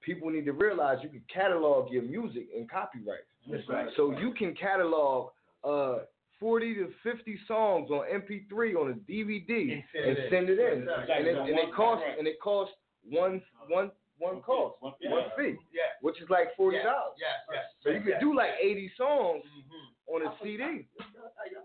[0.00, 3.26] People need to realize you can catalog your music in copyrights.
[3.50, 3.88] That's right.
[3.96, 5.32] So you can catalog
[5.64, 5.98] uh
[6.40, 10.86] 40 to 50 songs on MP3 on a DVD and send it in.
[10.86, 11.18] That's right.
[11.20, 15.56] And it, and it costs and it costs one one one cost, One- one fee,
[15.72, 15.92] Yeah.
[16.00, 17.16] which is like forty dollars.
[17.20, 17.64] Yes, yes.
[17.84, 20.12] So you could do like 80 songs Mm-hmm.
[20.12, 20.84] on a CD.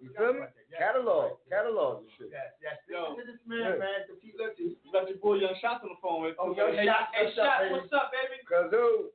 [0.01, 0.47] You feel me?
[0.77, 2.29] Catalog, catalog this shit.
[2.31, 2.77] Yes, yes.
[2.87, 3.11] Yo.
[3.15, 3.79] Listen to this man, Yeah.
[3.79, 3.99] man.
[4.07, 6.23] The feet look You got your boy Young Shots on the phone.
[6.23, 7.73] With Oh, Young hey, Shots, Hey, what's up, Shots, baby?
[7.75, 8.37] what's up, baby?
[8.47, 9.11] Kazoo.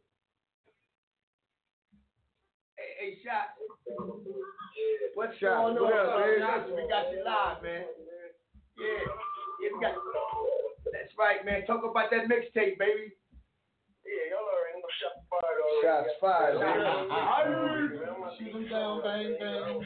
[2.77, 3.57] Hey, hey, shot.
[5.15, 5.81] What's going on?
[5.81, 6.41] what up, baby?
[6.73, 7.85] We got you live, man.
[8.77, 9.05] Yeah,
[9.61, 9.97] yeah, we got.
[10.93, 11.69] That's right, man.
[11.69, 13.13] Talk about that mixtape, baby.
[14.01, 15.85] Yeah, y'all already know shot fired already.
[15.85, 16.57] Shots fired.
[18.41, 19.85] Shoot him down, bang, bang.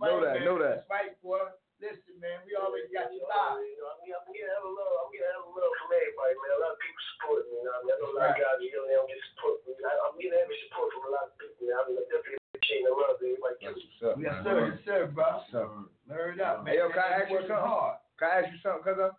[0.00, 0.88] Know that, know that.
[0.88, 1.44] That's right, boy.
[1.82, 3.58] Listen, man, we already got you live.
[3.58, 4.94] You know, I'm, I'm getting hella love.
[5.02, 6.54] I'm getting hella love from everybody, man.
[6.54, 7.58] A lot of people support me.
[7.58, 9.18] You know, I mean, I know a lot of guys here and there don't get
[9.34, 9.74] support me.
[9.82, 11.58] I, I'm getting heavy support from a lot of people.
[11.66, 11.74] Man.
[11.74, 14.24] I mean, definitely appreciate the love that everybody gives me.
[14.24, 14.70] Yes, sir.
[14.70, 15.24] Yes, sir, bro.
[15.24, 15.90] What's up?
[16.08, 16.74] Learn up, man.
[16.74, 17.66] Hey, yo, can I Man, ask you working something?
[17.66, 17.96] hard.
[18.18, 19.12] Can I ask you something, cuz?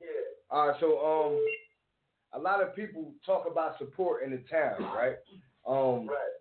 [0.00, 0.06] Yeah.
[0.50, 1.46] All right, so um,
[2.32, 5.16] a lot of people talk about support in the town, right?
[5.66, 6.36] Um, Right.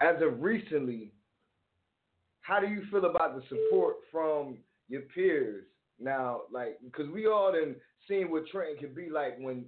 [0.00, 1.12] as of recently,
[2.42, 4.58] how do you feel about the support from
[4.88, 5.64] your peers
[6.00, 6.42] now?
[6.52, 7.76] Like, because we all done
[8.08, 9.64] seen what Trenton can be like when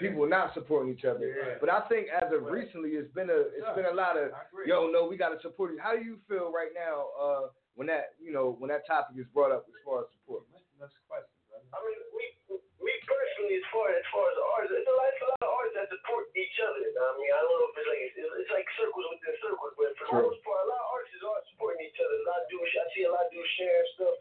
[0.00, 1.24] people are not supporting each other.
[1.24, 1.56] Yeah.
[1.60, 4.44] But I think as of recently, it's been a it's been a lot of I
[4.48, 4.68] agree.
[4.68, 5.80] yo, no, we got to support you.
[5.80, 7.44] How do you feel right now uh,
[7.74, 10.44] when that you know when that topic is brought up as far as support?
[10.52, 11.64] Next question, brother.
[11.72, 12.26] I mean, me,
[12.60, 15.52] me personally, as far as far as artists, it's a lot, it's a lot of
[15.54, 16.82] artists that support each other.
[16.82, 19.34] You know I mean, I don't know if it's like it's, it's like circles within
[19.40, 22.16] circles, but for the most part, a lot of artists are supporting each other.
[22.20, 24.14] A lot of dudes, I see a lot of dudes sharing stuff,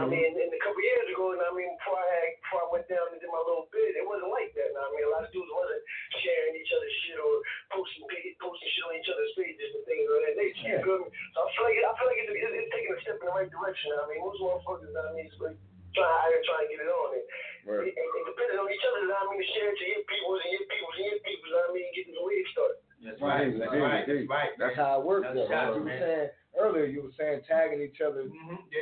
[0.00, 2.68] I mean, and a couple years ago, and I mean, before I had, before I
[2.72, 4.72] went down and did my little bit, it wasn't like that.
[4.72, 5.82] Now, I mean, a lot of dudes wasn't
[6.24, 7.34] sharing each other's shit or
[7.70, 8.04] posting
[8.40, 10.66] posting shit on each other's pages and things of that nature.
[10.66, 11.08] You feel me?
[11.36, 13.34] So I feel like I feel like it's, it's, it's taking a step in the
[13.36, 13.92] right direction.
[14.00, 15.58] I mean, most motherfuckers, I mean, it's like
[15.92, 17.26] trying out here trying to get it on it.
[17.68, 17.92] Right.
[17.92, 20.50] And, and depending on each other, I mean, to share it to your peoples and
[20.56, 22.80] your peoples and your peoples, I mean, getting the wave started.
[23.00, 23.48] That's right.
[23.48, 24.04] Indeed, right.
[24.08, 24.52] That's right.
[24.60, 25.24] That's how it works.
[25.24, 25.48] That's though.
[25.48, 26.00] shots, you were man.
[26.00, 28.28] saying earlier, you were saying tagging each other.
[28.28, 28.60] Mm-hmm.
[28.68, 28.79] Yeah.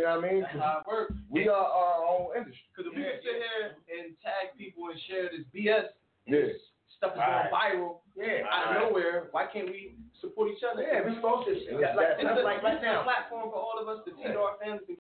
[0.00, 0.42] But, You know what I mean?
[0.42, 1.14] That's how it works.
[1.28, 2.64] We are our own industry.
[2.72, 3.64] Because if we can sit here
[4.00, 5.92] and tag people and share this BS,
[6.26, 6.56] Yeah.
[6.96, 7.50] stuff is Right.
[7.50, 8.46] going viral Yeah.
[8.48, 10.82] out of nowhere, why can't we support each other?
[10.82, 11.52] Yeah, we supposed to.
[11.52, 13.02] It's That's like, that- that's It's a, like right it's a now.
[13.04, 14.98] platform for all of us to feed our families and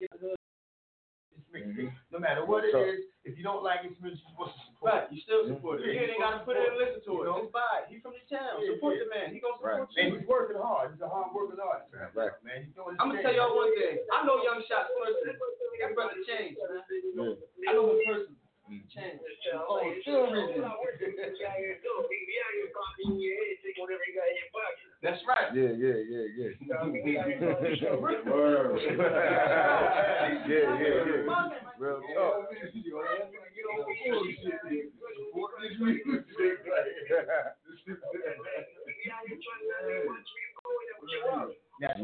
[0.00, 0.36] get the hood.
[1.36, 1.92] It's music.
[2.10, 4.92] No matter what it So- is, if you don't like it, you're supposed to support
[4.92, 5.12] Right, it.
[5.12, 5.54] you still mm-hmm.
[5.54, 5.86] support it.
[5.94, 7.18] You ain't gotta put it and listen to it.
[7.18, 7.40] You know?
[7.40, 7.90] Just buy it.
[8.60, 8.72] He from the town.
[8.72, 9.02] Yeah, Support yeah.
[9.02, 9.26] the man.
[9.32, 9.80] He gonna Right.
[9.84, 10.86] support And he's working hard.
[10.92, 11.92] He's a hard working artist.
[11.92, 12.32] Right.
[12.42, 14.00] Man, he's doing his I'm gonna tell y'all one thing.
[14.12, 15.36] I know Young Shots personally.
[15.80, 17.36] That brother changed, man.
[17.68, 18.40] I know him personally.
[18.66, 18.90] He mm.
[18.90, 19.22] changed.
[19.54, 20.58] Oh, still reason.
[20.58, 22.02] Be out here, though.
[22.08, 24.50] Be out here popping in your head, taking whatever you got in your.
[25.06, 25.54] That's right.
[25.54, 26.50] Yeah, yeah, yeah, yeah.
[28.32, 28.80] Word.
[30.48, 31.46] yeah, yeah, yeah.
[31.78, 32.50] Real talk.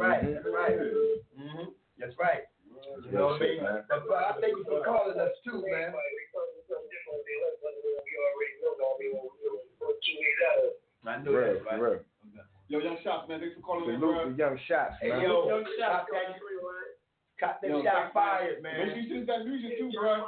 [0.02, 0.22] Right.
[0.34, 0.76] That's right.
[1.38, 1.66] Mm-hmm.
[1.98, 2.42] That's right.
[3.06, 3.60] You know what I mean?
[3.62, 5.94] But, but I thank you for calling us too, man.
[11.04, 11.80] I know Real, that, right?
[11.80, 12.00] real.
[12.68, 13.40] Yo, young shots, man.
[13.40, 14.30] Thanks for calling in, Salute bro.
[14.32, 15.20] the young shots, Hey, man.
[15.22, 16.38] yo, young shot, man.
[17.40, 18.86] Caught that shot thanks, fired, Make man.
[18.86, 20.24] sure you send that music too, bro.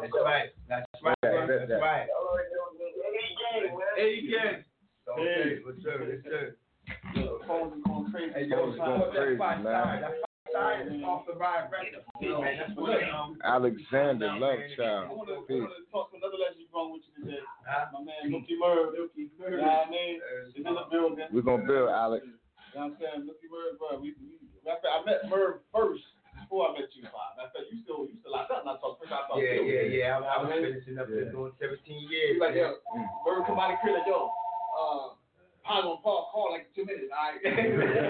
[0.00, 0.48] That's right.
[0.70, 1.16] That's right.
[1.22, 1.80] Yeah, That's that- that.
[1.82, 2.06] right.
[3.96, 4.64] Hey, again.
[5.10, 6.00] Okay, what's up?
[6.00, 6.54] What's up?
[7.16, 8.32] Yo, phones are going crazy.
[8.32, 9.72] Hey, yo, Phones going support that crazy, five man.
[9.74, 10.02] side.
[10.02, 10.14] That
[10.54, 12.04] five side is off the ride record.
[12.20, 15.10] Yo, man, that's but what look, um, Alexander I Lovechild.
[15.18, 15.66] want to Peace.
[15.90, 17.42] talk to another legend wrong with you today.
[17.66, 17.90] Huh?
[17.90, 18.94] My man, Mookie Merv.
[18.94, 20.22] You know what I mean?
[20.46, 21.26] Is in the building.
[21.34, 22.22] We're gonna build Alex.
[22.22, 22.38] You
[22.78, 23.20] know what I'm saying?
[23.26, 23.98] Mookie Merv, bro.
[23.98, 26.06] We, we, matter I met Merv first
[26.38, 27.34] before I met you, Bob.
[27.34, 28.70] Matter of you still, you still like nothing.
[28.70, 29.10] I talk first.
[29.10, 29.74] I talk Yeah, to you.
[29.74, 30.22] yeah, yeah.
[30.22, 30.62] I, I was Man.
[30.62, 32.38] finishing up there doing 17 years.
[32.38, 32.78] He's like, man.
[32.78, 32.78] yo,
[33.26, 34.30] Merv come out of the crib like, yo,
[34.78, 35.18] uh,
[35.66, 37.10] Pine on Park, call like two minutes.
[37.10, 37.42] All right.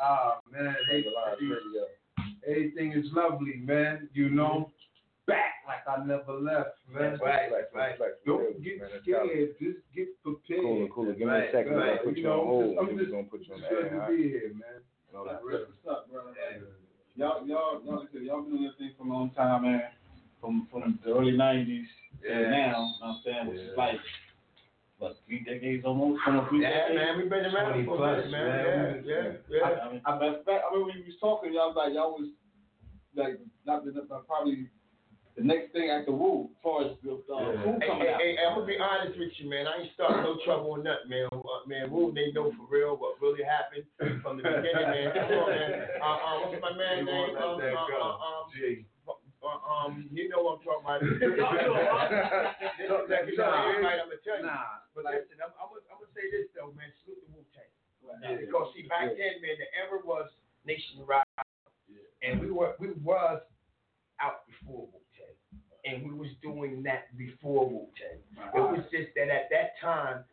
[0.00, 0.74] Ah, man.
[2.48, 4.08] Everything is lovely, man.
[4.14, 4.70] You know,
[5.26, 7.12] back like I never left, man.
[7.12, 8.10] That's right, that's right.
[8.24, 9.54] Don't get scared.
[9.60, 10.62] Just get prepared.
[10.62, 11.12] Cool, cool.
[11.12, 11.72] Give me a second.
[11.74, 11.98] We're right.
[11.98, 12.78] gonna put You you on hold.
[12.78, 13.88] I'm just- gonna put you on It's the air.
[13.90, 14.16] to all right?
[14.16, 14.80] be here, man.
[15.12, 15.42] Know that.
[15.44, 16.22] What's up, bro?
[17.16, 19.62] Y'all, y'all, y'all, like I said, y'all been doing this thing for a long time,
[19.62, 19.82] man.
[20.40, 21.87] From from the early '90s
[25.82, 26.20] 30s almost.
[26.26, 28.44] almost yeah, man, we've been around for plus, a man.
[28.44, 29.32] Yeah, yeah, yeah.
[29.50, 29.64] yeah.
[29.64, 30.40] I, mean, I, I, remember
[30.94, 32.30] we was talking, y'all was like, y'all was
[33.14, 34.68] like, not, not probably
[35.38, 37.62] the next thing after Wu, as far as the uh, yeah.
[37.62, 38.18] Wu coming hey, out.
[38.18, 39.70] Hey, hey, I'm gonna be honest with you, man.
[39.70, 41.30] I ain't starting no trouble or nothing, man.
[41.30, 43.86] Uh, man, Wu, they know for real what really happened
[44.18, 45.14] from the beginning, man.
[45.14, 45.86] Come on, man.
[45.98, 47.38] Uh, uh, what's my man's name?
[47.38, 48.50] Um, um, uh, um,
[49.38, 51.06] Uh, um, you know what I'm talking about.
[54.42, 55.28] Nah, but like.
[58.98, 60.28] Back then, man, the era was
[60.66, 61.22] nationwide,
[62.22, 63.40] and we were we was
[64.20, 68.18] out before Wu Tang, and we was doing that before Wu Tang.
[68.54, 70.24] It was just that at that time,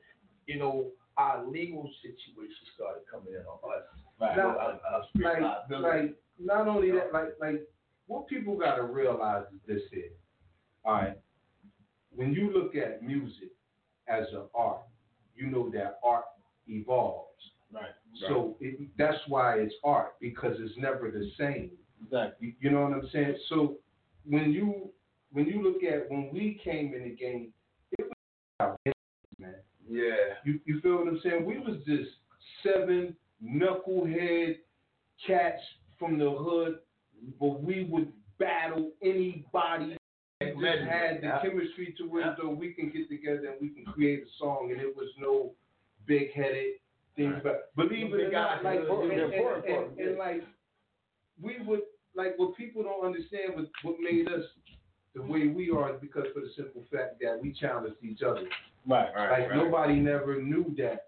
[0.48, 0.88] you know,
[1.18, 3.84] our legal situation started coming in on us.
[4.20, 4.38] Right.
[4.38, 7.62] Now, Uh, uh, street like, like, not only that, like, like,
[8.08, 10.12] what people gotta realize is this here.
[10.84, 11.18] All right.
[12.12, 13.50] When you look at music
[14.08, 14.82] as an art,
[15.36, 16.26] you know that art
[16.68, 17.52] evolves.
[17.74, 17.92] Right.
[18.28, 21.72] So it, that's why it's art because it's never the same.
[22.04, 22.48] Exactly.
[22.48, 23.36] You, you know what I'm saying?
[23.50, 23.78] So
[24.26, 24.90] when you
[25.32, 27.50] when you look at when we came in the game,
[27.98, 28.12] it was
[28.60, 28.80] about
[29.38, 29.56] man.
[29.90, 30.14] Yeah.
[30.46, 31.46] You you feel what I'm saying?
[31.46, 32.10] We was just
[32.64, 34.58] seven knucklehead
[35.26, 35.62] cats
[36.00, 36.80] from the hood,
[37.40, 39.98] but we would battle anybody.
[40.42, 41.42] We just had the Yeah.
[41.42, 44.80] chemistry to where though we can get together and we can create a song, and
[44.82, 45.52] it was no
[46.06, 46.76] big headed
[47.16, 47.36] things.
[47.44, 49.34] But believe it or not, like and, and,
[49.66, 50.44] and, and like
[51.42, 51.82] we would
[52.16, 54.44] like what people don't understand what what made us
[55.16, 58.44] the way we are is because for the simple fact that we challenged each other.
[58.88, 59.10] Right.
[59.16, 59.50] right.
[59.50, 61.06] Like nobody never knew that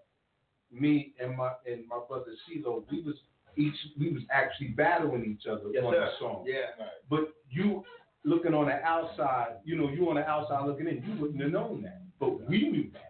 [0.72, 3.14] me and my and my brother CeeLo, we was
[3.56, 6.00] each we was actually battling each other Yes, on sir.
[6.00, 6.44] the song.
[6.46, 6.56] Yeah.
[6.78, 6.88] Right.
[7.08, 7.84] But you
[8.24, 11.52] looking on the outside, you know, you on the outside looking in, you wouldn't have
[11.52, 12.02] known that.
[12.18, 13.07] But we knew that.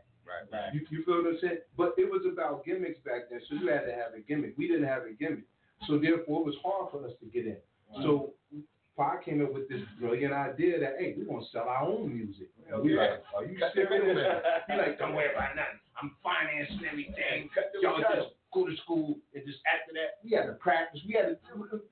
[0.52, 0.74] Right, right.
[0.74, 1.58] You, you feel what I'm saying?
[1.76, 4.54] But it was about gimmicks back then, so you had to have a gimmick.
[4.56, 5.44] We didn't have a gimmick.
[5.86, 7.56] So therefore it was hard for us to get in.
[8.02, 8.34] So
[8.98, 12.48] I came up with this brilliant idea that hey, we're gonna sell our own music.
[12.70, 13.00] And we Yeah.
[13.00, 14.18] like, are you serious?
[14.66, 15.78] He like, don't worry about nothing.
[16.02, 17.48] I'm financing everything.
[17.80, 21.00] Y'all just go to school and just after that, we had to practice.
[21.06, 21.36] We had to,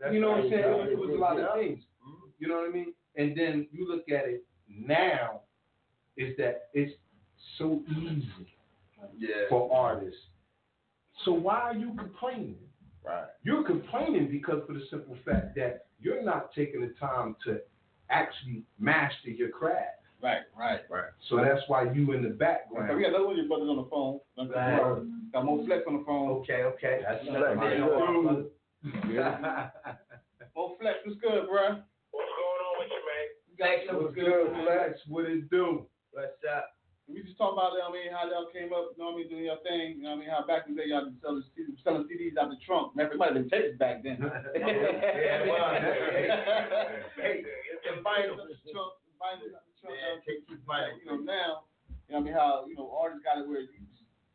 [0.00, 0.64] That's you know what I'm saying?
[0.64, 1.46] It was, it was a lot Yeah.
[1.46, 1.82] of things.
[2.02, 2.26] Mm-hmm.
[2.40, 2.92] You know what I mean?
[3.16, 5.42] And then you look at it now,
[6.16, 6.92] is that it's
[7.58, 8.26] so easy
[9.18, 9.48] Yeah.
[9.48, 10.20] for artists.
[11.24, 12.58] So why are you complaining?
[13.04, 13.26] Right.
[13.42, 17.60] You're complaining because for the simple fact that you're not taking the time to
[18.10, 20.02] actually master your craft.
[20.22, 20.80] Right, right.
[20.90, 21.10] Right.
[21.28, 22.94] So that's why you in the background.
[22.96, 24.20] we got another one of your brothers on the phone.
[24.50, 25.02] Right.
[25.32, 26.28] Got more flex on the phone.
[26.40, 27.00] Okay, okay.
[27.06, 27.90] That's Another my man dude.
[27.92, 29.70] on our.
[30.54, 31.82] More flex, what's good, bro?
[32.10, 33.26] What's going on with you, man?
[33.58, 35.00] Thanks, What's good, Flex?
[35.08, 35.86] What it do?
[36.12, 36.70] What's up?
[37.06, 39.22] we just talk about, you know I mean, how y'all came up, you know what
[39.22, 40.90] I mean, doing your thing, you know what I mean, how back in the day
[40.90, 41.46] y'all been selling,
[41.86, 42.98] selling CDs out the trunk.
[42.98, 44.18] Man, it might have been tapes back then.
[44.18, 45.70] yeah, well,
[47.22, 48.90] hey, it's vinyl out the trunk,
[49.22, 49.94] vinyl out the trunk,
[50.26, 50.98] take you vinyl.
[50.98, 51.70] You know, now,
[52.10, 53.86] you know what I mean, how, you know, artists got it where you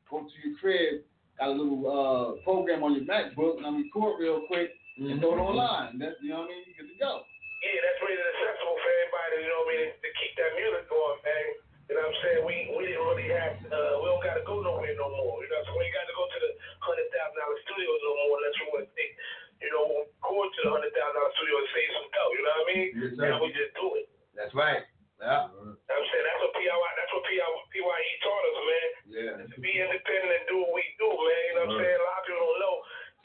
[0.07, 1.03] go to your crib,
[1.35, 5.11] got a little uh, program on your MacBook, and I mean, record real quick, mm-hmm.
[5.11, 5.99] and throw it online.
[5.99, 7.19] That's, you know what I mean, you get to go.
[7.67, 10.87] Yeah, that's really accessible for everybody, you know what I mean, to keep that music
[10.87, 11.60] going, man.
[11.91, 12.41] You know what I'm saying?
[12.47, 15.43] We we didn't really have uh, we don't gotta go nowhere no more.
[15.43, 18.39] You know, so we ain't gotta go to the hundred thousand dollar studio no more
[18.39, 19.11] unless we want to take,
[19.59, 22.31] you know, record to the hundred thousand dollar studio and save some dough.
[22.31, 22.87] You know what I mean?
[22.95, 23.27] Yes, sir.
[23.27, 24.07] Now we just do it.
[24.39, 24.87] That's right.
[25.19, 25.51] Yeah.
[25.51, 27.43] I'm saying that's what PY that's what PI,
[27.75, 28.87] PYE taught us, man.
[29.11, 29.35] Yeah.
[29.59, 31.43] Be independent and do what we do, man.
[31.43, 31.91] You know what right.
[31.91, 31.99] I'm saying?
[31.99, 32.75] A lot of people don't know.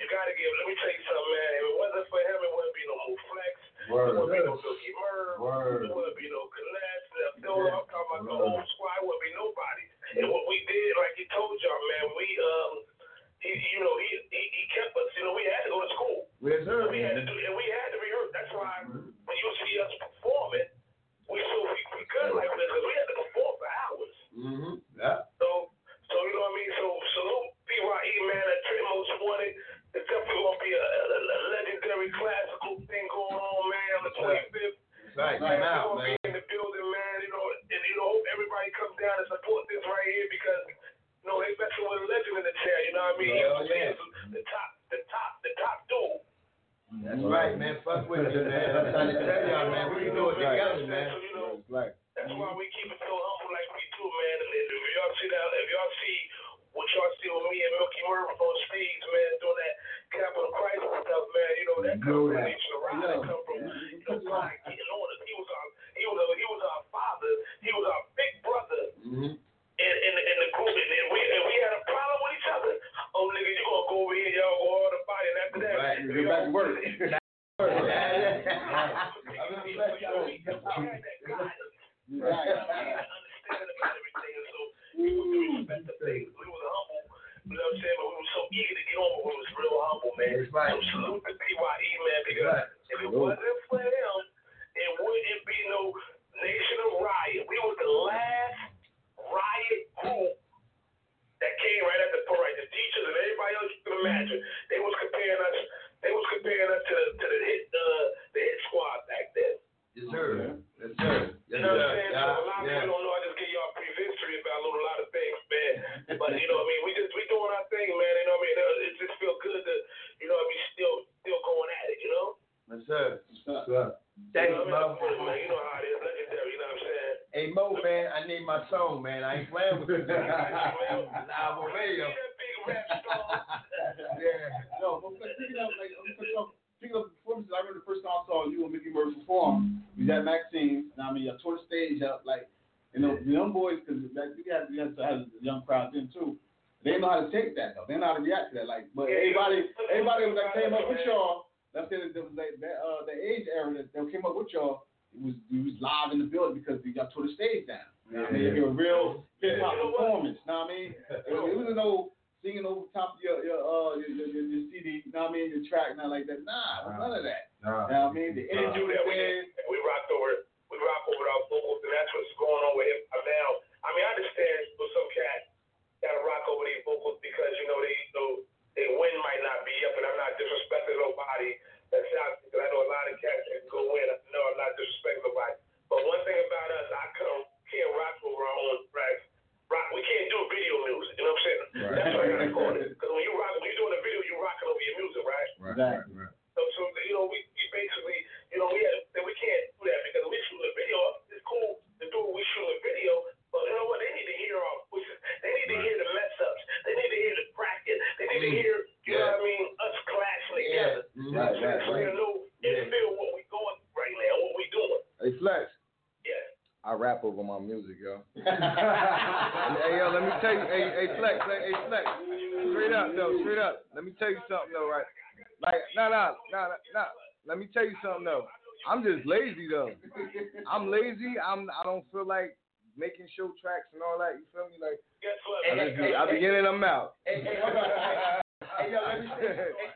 [0.02, 0.51] You gotta give.
[0.59, 1.51] Let me tell you something, man.
[1.55, 3.55] If it wasn't for him, it wouldn't be no more flex.
[3.94, 4.10] Word.
[4.10, 5.38] It wouldn't be no Mookie Merv.
[5.38, 5.86] Word.
[5.86, 6.43] It wouldn't be no
[7.60, 9.84] the whole squad would be nobody.
[10.22, 12.72] And what we did, like he told y'all, man, we um,
[13.42, 15.10] he, you know, he, he he kept us.
[15.18, 16.18] You know, we had to go to school.
[16.40, 16.88] Yes, sir.
[16.88, 17.65] We had to do, and we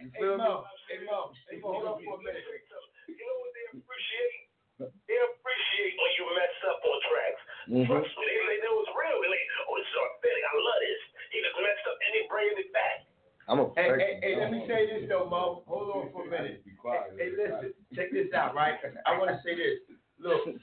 [0.01, 0.41] you feel hey.
[0.41, 1.19] Mo, hey, Mo,
[1.51, 2.45] hey, Mo, hold on for a minute.
[2.45, 4.41] You know what they appreciate?
[4.81, 7.43] They appreciate when you mess up on tracks.
[7.69, 7.89] Mm-hmm.
[7.91, 9.21] Trust me, they, they know it's real.
[9.21, 10.45] They like, oh, it's so authentic.
[10.45, 11.03] I love this.
[11.31, 12.99] He just messed up and he brings it back.
[13.51, 15.67] I'm a hey, hey, hey, let me say this though, Mo.
[15.67, 16.63] Hold on for a minute.
[16.65, 18.79] Be quiet, hey, hey, listen, check this out, right?
[19.07, 19.83] I want to say this.
[20.23, 20.55] Look,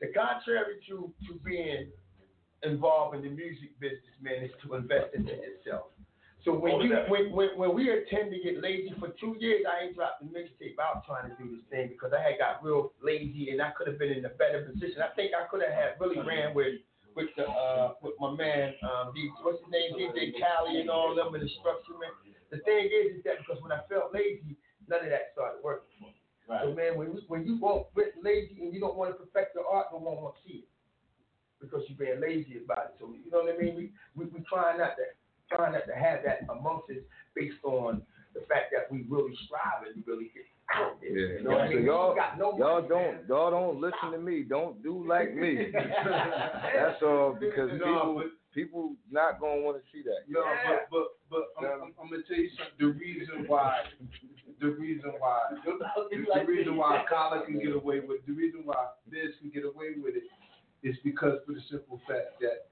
[0.00, 1.88] the contrary to to being
[2.62, 5.96] involved in the music business, man, is to invest into yourself.
[6.48, 9.68] So when you when, when when we are tend to get lazy for two years,
[9.68, 12.64] I ain't dropped the mixtape out trying to do this thing because I had got
[12.64, 15.04] real lazy and I could have been in a better position.
[15.04, 16.80] I think I could have had really ran with
[17.12, 21.12] with the uh with my man um D, what's his name DJ Cali and all
[21.12, 22.16] them and the structure man.
[22.48, 24.56] The thing is is that because when I felt lazy,
[24.88, 26.16] none of that started working for me.
[26.48, 29.52] So man, when you, when you walk with lazy and you don't want to perfect
[29.52, 30.68] your art, no one want to see it
[31.60, 32.96] because you're being lazy about it.
[32.96, 33.76] So you know what I mean?
[33.76, 35.04] We we we trying not to
[35.50, 36.96] trying not to have that amongst us
[37.34, 38.02] based on
[38.34, 40.44] the fact that we really strive and really get
[40.74, 41.10] out there.
[41.10, 41.84] Yeah, You know what I so mean?
[41.86, 44.42] y'all, no y'all don't, y'all don't listen to me.
[44.42, 45.68] Don't do like me.
[45.72, 50.28] That's all because No, people, but- people not gonna want to see that.
[50.28, 52.76] No, but but but I'm, I'm, I'm gonna tell you something.
[52.78, 53.80] The reason why,
[54.60, 55.78] the reason why, the,
[56.40, 58.76] the reason why Collar can get away with, the reason why
[59.10, 60.24] Biz can get away with it,
[60.86, 62.68] is because for the simple fact that,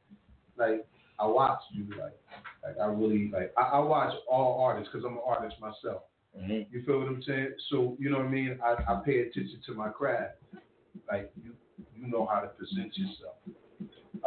[0.59, 0.87] like,
[1.19, 2.19] I watch you, like,
[2.63, 6.03] like I really like, I, I watch all artists because I'm an artist myself.
[6.39, 6.75] Mm-hmm.
[6.75, 7.55] You feel what I'm saying?
[7.71, 8.59] So you know what I mean.
[8.63, 10.35] I, I pay attention to my craft.
[11.11, 11.53] Like you,
[11.95, 13.37] you know how to present yourself.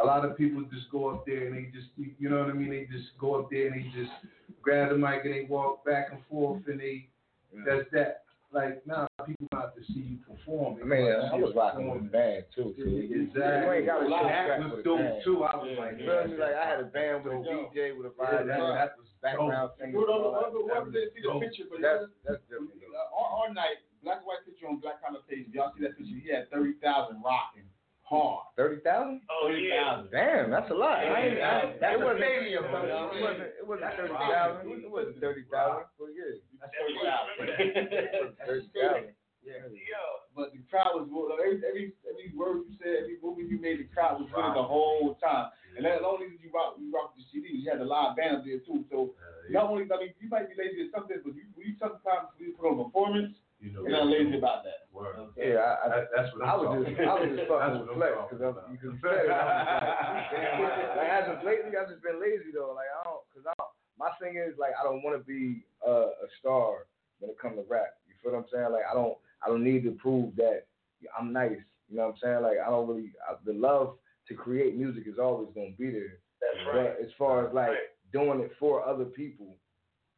[0.02, 2.52] A lot of people just go up there and they just, you know what I
[2.54, 2.70] mean.
[2.70, 4.10] They just go up there and they just
[4.62, 7.08] grab the mic and they walk back and forth and they,
[7.66, 8.22] that's that.
[8.52, 10.78] Like now, people have to see you perform.
[10.82, 12.74] I mean, I was rocking with a band too.
[12.76, 13.40] So you- Exactly.
[13.40, 15.22] You ain't got to show That back was dope, band.
[15.24, 15.44] too.
[15.44, 16.36] I was like, you feel me?
[16.36, 18.48] Like I had a band with a DJ with a violin.
[18.50, 18.58] that
[18.98, 19.78] was background dope.
[19.78, 19.92] singer.
[19.94, 20.50] Whoever, all that.
[20.50, 22.74] whoever, whoever didn't see the picture, but That's that's different.
[23.14, 25.46] all, all night, black and white picture on Black Collar page.
[25.54, 27.69] Y'all see that picture, he had thirty thousand rocking
[28.10, 28.42] hard.
[28.58, 29.22] Thirty thousand?
[29.30, 30.02] Oh yeah.
[30.10, 30.98] Damn, that's a lot.
[30.98, 33.08] I ain't, I, That's it a wasn't, stadium, It brother.
[33.22, 33.50] wasn't.
[33.62, 34.66] It wasn't thirty thousand.
[34.82, 35.86] It wasn't thirty thousand.
[35.96, 38.34] But yeah, That's thirty thousand.
[38.44, 39.14] thirty thousand.
[39.40, 39.64] Yeah.
[40.36, 41.08] But the crowd was
[41.40, 44.54] every every every word you said, every movie you made, the crowd was with it
[44.54, 45.48] the whole time.
[45.78, 47.48] And that's the only reason you rock you rock the CD.
[47.56, 48.84] You had the live band up there too.
[48.92, 51.72] So uh, not only I mean you might be lazy at something, but you you
[51.80, 54.88] sometimes when you put on a performance, you you're not lazy about that.
[55.36, 57.60] Yeah, I, I, That- that's what I I'm was talking just, I was just about.
[57.60, 59.30] fucking That's with what I'm Flex you can say it.
[59.30, 62.72] I was like, damn, like as of lately, I've just been lazy though.
[62.74, 65.64] Like I don't, cause I don't, my thing is like I don't want to be
[65.86, 66.88] uh, a star
[67.20, 68.00] when it comes to rap.
[68.08, 68.72] You feel what I'm saying?
[68.72, 70.64] Like I don't, I don't need to prove that
[71.18, 71.60] I'm nice.
[71.88, 72.42] You know what I'm saying?
[72.42, 73.96] Like I don't really, I, the love
[74.28, 76.16] to create music is always gonna be there.
[76.40, 76.96] That's right.
[76.96, 77.76] But as far as like
[78.12, 79.56] doing it for other people,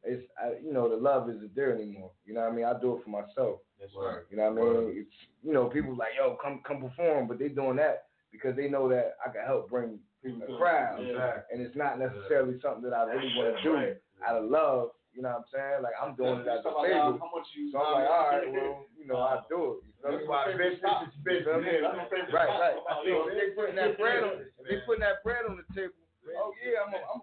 [0.04, 2.10] it's I, you know the love isn't there anymore.
[2.24, 2.64] You know what I mean?
[2.64, 3.60] I do it for myself.
[3.78, 4.22] That's right.
[4.30, 4.94] You know what I mean?
[5.06, 8.68] It's you know people like yo come come perform, but they doing that because they
[8.68, 11.42] know that I can help bring people a crowd, Yeah.
[11.52, 13.94] and it's not necessarily something that I really want to do
[14.26, 14.90] out of love.
[15.12, 15.82] You know what I'm saying?
[15.84, 17.20] Like I'm doing it as a Talk about favor.
[17.20, 19.84] how much you- So I'm like, all right, well, you know, I do it.
[19.84, 20.28] You feel That's me?
[20.32, 21.60] my favorite business is business.
[21.68, 22.78] Yeah, that's my favorite Right, right.
[23.04, 24.32] So if they putting that bread on,
[24.64, 26.00] they putting that bread on the table,
[26.40, 27.20] oh yeah, I'm, I'm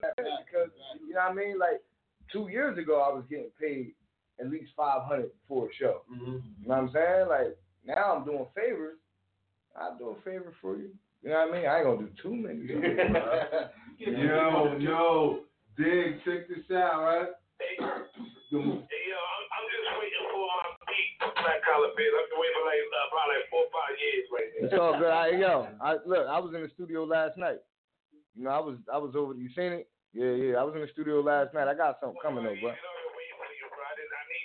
[0.00, 0.70] because
[1.02, 1.58] you know what I mean.
[1.58, 1.82] Like
[2.32, 3.92] two years ago, I was getting paid
[4.40, 6.02] at least five hundred for a show.
[6.12, 6.32] Mm-hmm.
[6.62, 7.28] You know what I'm saying?
[7.28, 8.98] Like now I'm doing favors.
[9.76, 10.90] I'll do a favor for you.
[11.22, 11.66] You know what I mean?
[11.68, 12.64] I ain't gonna do too many.
[14.00, 15.40] Yo, yo,
[15.76, 17.28] dig, check this out, right?
[17.60, 22.08] Hey, yo, I'm, I'm just waiting for my beat, Black Collar Biz.
[22.08, 24.64] I've been waiting for like uh, probably like four or five years right now.
[24.64, 25.12] It's all good.
[25.12, 26.24] I, yo, I look.
[26.24, 27.60] I was in the studio last night.
[28.34, 29.34] You know, I was I was over.
[29.34, 29.88] You seen it?
[30.10, 30.58] Yeah, yeah.
[30.58, 31.70] I was in the studio last night.
[31.70, 32.74] I got something coming though, bro.
[32.74, 34.44] I need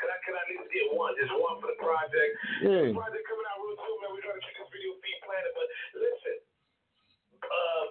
[0.00, 1.12] can I, can I at least get one?
[1.16, 2.32] Just one for the project.
[2.64, 2.88] Yeah.
[2.88, 4.10] The project coming out real soon, man.
[4.16, 5.52] We're trying to keep this video feed planted.
[5.52, 5.66] But
[6.00, 6.36] listen,
[7.44, 7.84] uh,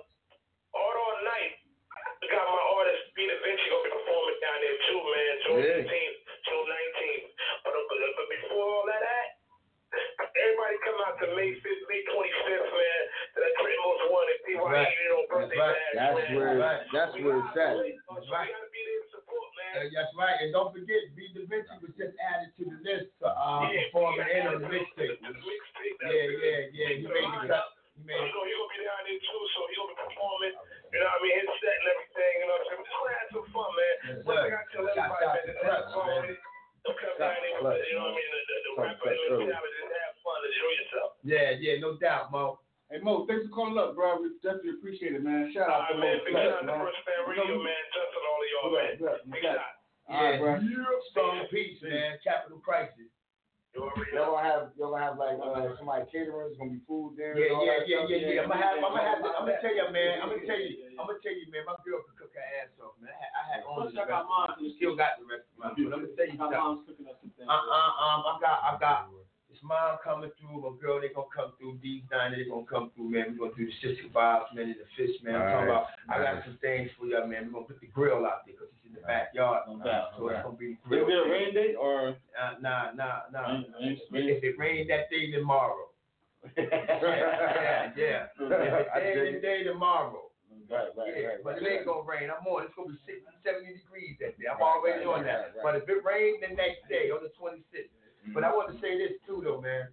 [0.73, 1.53] Art All Night,
[1.93, 5.33] I got my artist, Peter Vinci, to be performing down there too, man.
[5.45, 5.81] June Yeah.
[5.85, 6.17] 15th,
[6.49, 7.25] June 19th.
[7.65, 9.29] But, uh, but, but before all that, at,
[10.33, 13.01] everybody come out to May 5th, May 25th, man.
[14.19, 14.91] To Most Wanted, PYE, Right.
[14.91, 16.57] you know, birthday That's bash, That's where
[16.91, 17.75] that's where it's at.
[18.33, 18.51] Right.
[19.69, 20.37] Uh, that's right.
[20.41, 21.29] And don't forget, B.
[21.37, 24.65] Da Vinci was just added to the list for uh, Yeah, performing yeah, in on
[24.65, 25.13] the mixtape.
[25.21, 25.37] the that's
[26.09, 26.89] Yeah, yeah, yeah.
[26.97, 27.77] He made the cut.
[27.93, 30.55] He made You know, he'll be down there too, so he'll be performing.
[30.89, 31.35] You know what I mean?
[31.37, 32.33] His set and everything.
[32.41, 32.81] You know what I'm saying?
[32.81, 33.93] Just want to have some fun, man.
[33.93, 36.21] Yes, One thing I tell everybody, man, to just Clutch, have fun man.
[36.25, 36.41] with.
[36.79, 38.29] Don't come down out there to with, Clutch, you know what I mean?
[38.33, 39.37] The, the, the rapper earlier.
[39.45, 39.77] mentality.
[39.77, 40.37] Just have fun.
[40.49, 41.09] Enjoy yourself.
[41.21, 42.57] Yeah, yeah, no doubt, Mo.
[42.89, 44.17] Hey Mo, thanks for calling up, bro.
[44.17, 45.53] We definitely appreciate it, man.
[45.53, 46.09] Shout out All to right, Mo.
[46.09, 46.17] man.
[46.25, 46.81] Big Flex, shout out to man.
[46.81, 47.83] First Fam Radio, man.
[47.93, 48.91] Justin, all of y'all, man.
[49.29, 49.77] Big shot.
[50.09, 50.51] All right, bro.
[51.13, 52.17] Strong peace, man.
[52.25, 53.13] Capital crisis.
[53.77, 56.49] Y'all gonna have y'all gonna have like uh, somebody catering.
[56.49, 57.37] It's gonna be food there.
[57.37, 58.41] Yeah, and yeah, yeah, yeah, yeah.
[58.41, 60.13] I'm gonna have, I'm gonna have, I'm gonna tell you, man.
[60.25, 61.63] I'm gonna tell you, I'm gonna tell you, man.
[61.69, 63.13] My girl can cook her ass off, man.
[63.13, 64.57] I had, I had only the check out mine.
[64.81, 66.57] Still got the restaurant, but I'm gonna tell you My something.
[66.57, 67.45] mom's cooking us some things.
[67.45, 69.18] Uh, uh, um, I got, I got this
[69.63, 70.61] mom coming through.
[70.61, 71.79] My girl, they gonna come through.
[71.83, 73.33] These nine, they gonna come through, man.
[73.33, 75.35] We gonna do the sixty five, man, and the fish, man.
[75.35, 75.85] I'm talking about.
[76.09, 77.47] I got some things for y'all, man.
[77.47, 79.67] We gonna put the grill out there because it's in the backyard.
[79.83, 80.15] doubt.
[80.17, 81.23] So it's gonna be the Will grill.
[81.23, 82.15] it be a rain day or?
[82.35, 83.63] Uh, nah, nah, nah.
[83.79, 85.89] Rain- rain- If it rain that day tomorrow.
[86.57, 88.27] yeah, yeah.
[88.39, 90.25] If it rain day tomorrow.
[90.69, 92.29] Right, right, Yeah, right, but right, it ain't gonna rain.
[92.29, 92.61] I'm on.
[92.61, 94.45] It's gonna be 60, 70 degrees that day.
[94.45, 95.57] I'm already right, on that.
[95.57, 95.65] right, right.
[95.65, 97.89] But if it rains the next day on the 26th,
[98.33, 99.87] but I want to say this too, though, man.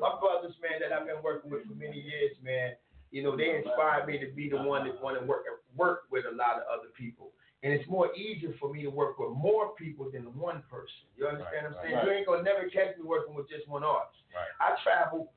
[0.00, 2.72] My brothers, man, that I've been working with for many years, man.
[3.12, 5.44] You know, they inspired me to be the one that want to work
[5.76, 7.30] work with a lot of other people.
[7.62, 11.06] And it's more easier for me to work with more people than one person.
[11.16, 11.94] You understand what I'm saying?
[11.94, 12.04] right.
[12.04, 14.18] You ain't gonna never catch me working with just one artist.
[14.34, 14.50] Right.
[14.60, 15.32] I travel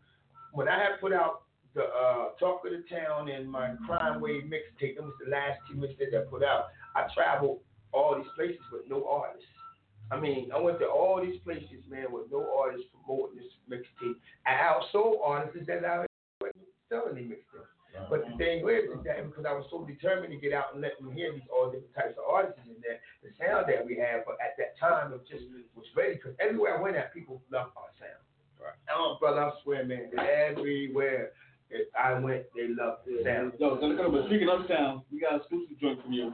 [0.52, 1.44] when I had put out
[1.76, 5.60] the uh, Talk of the Town and my Crime Wave mixtape, that was the last
[5.70, 6.68] two mixtapes I put out.
[6.96, 7.60] I traveled
[7.94, 9.46] all these places with no artists.
[10.12, 14.16] I mean, I went to all these places, man, with no artists promoting this mixtape.
[14.46, 16.06] I outsold artists that I
[16.42, 16.54] was
[16.90, 17.68] selling these mixtapes.
[17.98, 18.08] Uh-huh.
[18.10, 20.82] But the thing is, is that because I was so determined to get out and
[20.82, 23.98] let them hear these all different types of artists in there, the sound that we
[23.98, 25.44] had, but at that time it just
[25.76, 28.22] was ready because everywhere I went at, people loved our sound.
[28.62, 28.78] Right.
[28.94, 31.32] Oh, brother, I swear, man, everywhere
[31.72, 33.54] that I went, they loved the sound.
[33.60, 36.34] Yo, so look at but speaking of sound, we got an exclusive joint from you.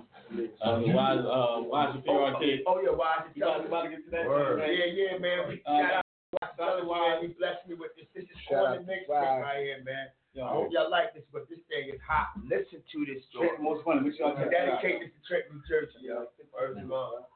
[0.62, 2.62] Uh, the Wise, uh, Wise Shapiro Arcade.
[2.68, 3.26] Oh, yeah, why?
[3.34, 4.26] You guys about to get to that?
[4.28, 4.60] Word.
[4.60, 4.70] man?
[4.74, 5.40] Yeah, yeah, man.
[5.50, 6.02] We Uh,
[6.42, 7.22] shout out to Wise.
[7.22, 8.06] He blessed me with this.
[8.14, 9.42] This is Shout on the out to mixtape Wise.
[9.42, 10.08] right here, man.
[10.34, 10.42] Yo.
[10.46, 12.34] I hope y'all like this, but this thing is hot.
[12.50, 13.54] Listen to this joint.
[13.54, 14.02] Trent, most funny.
[14.02, 14.82] Make sure y'all I check it out.
[14.82, 16.26] dedicate this to Trent, New Jersey, yo.
[16.50, 17.30] First of all.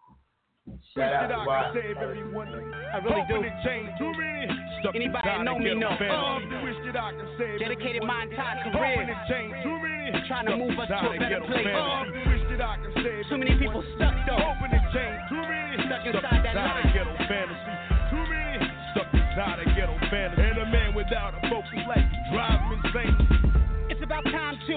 [0.97, 1.77] Shout out to Wise.
[1.77, 3.37] I really do.
[4.85, 5.89] Anybody that know me know.
[5.89, 6.39] Uh,
[7.59, 9.09] dedicated my entire career.
[10.27, 11.65] Trying to move us to a better place.
[11.67, 12.03] Uh,
[13.29, 14.53] too many people stuck though.
[15.85, 16.93] Stuck inside that line.
[20.37, 23.15] And a man without a focus like drive him insane.
[23.89, 24.75] It's about time to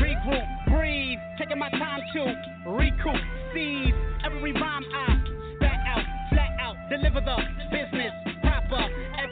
[0.00, 2.34] regroup, breathe, taking my time to
[2.70, 3.20] recoup,
[3.54, 3.94] seize
[4.24, 5.24] every rhyme I
[5.56, 7.36] spat out, flat out, deliver the
[7.70, 8.31] business proper.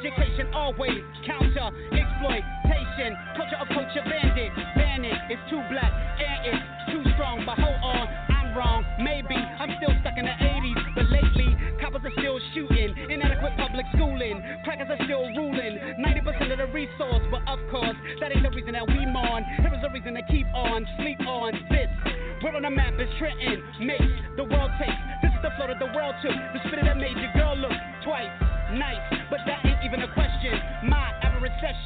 [0.01, 5.13] Education always counter exploitation, culture of culture bandit, ban it.
[5.29, 8.81] It's too black and it's too strong, but hold on, I'm wrong.
[8.97, 11.53] Maybe I'm still stuck in the 80s, but lately
[11.85, 15.77] coppers are still shooting, inadequate public schooling, crackers are still ruling.
[16.01, 19.45] 90% of the resource, but of course that ain't the reason that we mourn.
[19.61, 21.93] Here is a reason to keep on, sleep on this.
[22.41, 24.97] We're on the map, it's Trenton, makes the world take.
[25.21, 26.33] This is the flow that the world took.
[26.57, 28.33] The spirit that made your girl look twice
[28.73, 29.20] nice,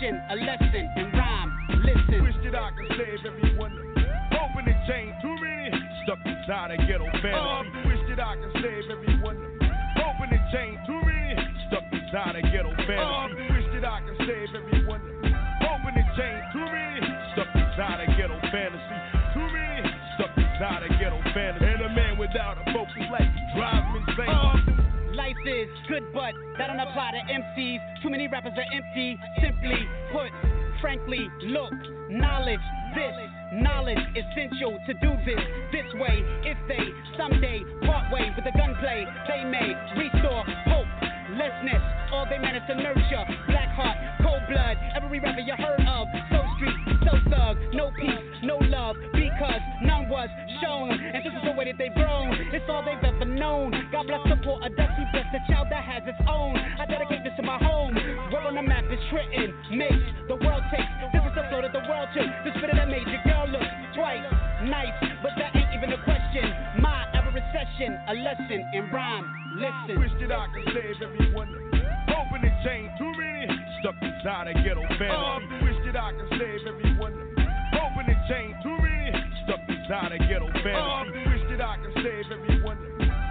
[0.05, 1.53] average a lesson in rhyme.
[1.85, 2.23] Listen.
[2.23, 3.73] Wish that I could save everyone.
[4.33, 5.71] Open the chain, too many
[6.05, 7.35] stuck inside a ghetto fantasy.
[7.35, 9.37] Um, Wish that I could save everyone.
[9.97, 11.35] Open the chain, too many
[11.69, 12.44] stuck inside a
[25.95, 28.03] good, but that don't apply to MCs.
[28.03, 29.17] Too many rappers are empty.
[29.41, 29.79] Simply
[30.13, 30.31] put,
[30.81, 31.73] frankly, look,
[32.11, 32.65] knowledge,
[32.95, 33.15] this
[33.63, 35.39] knowledge essential to do this
[35.71, 36.25] this way.
[36.43, 36.83] If they
[37.17, 40.91] someday part way with the gunplay, they may restore hope.
[41.39, 43.25] Lessness, all they manage to nurture.
[43.47, 46.09] Black heart, cold blood, every rapper you heard of.
[46.31, 50.29] So street, so thug, no peace, no love, because none was
[50.61, 50.91] shown.
[50.91, 52.33] And this is the way that they've grown.
[52.53, 53.73] It's all they've ever known.
[53.93, 56.57] God bless the poor, a dusty blessed, a child that has its own.
[56.57, 57.95] I dedicate this to my home.
[58.33, 60.89] World on the map is Trenton, makes the world takes.
[61.13, 62.29] This is the flow that the world took.
[62.49, 64.25] The spirit that made your girl look twice
[64.69, 66.45] nice, but that ain't even a question.
[66.81, 69.27] My average session, a lesson in rhyme.
[69.57, 69.97] Listen.
[69.97, 71.49] I Wish that I could save everyone.
[72.09, 73.47] Open the chain, too many
[73.81, 75.13] stuck inside a ghetto fantasy.
[75.13, 76.84] Um, Wish that I could save everyone.
[79.85, 81.19] Stuck inside a ghetto fantasy.
[81.29, 82.79] Wish that I could save everyone.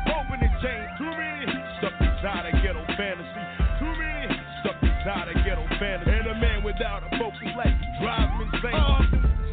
[0.05, 1.45] Open the chain, too many
[1.79, 3.43] stuck inside a ghetto fantasy.
[3.79, 6.11] Too many stuck inside a ghetto fantasy.
[6.11, 8.75] And a man without a focus like drive him insane.
[8.75, 8.99] Oh,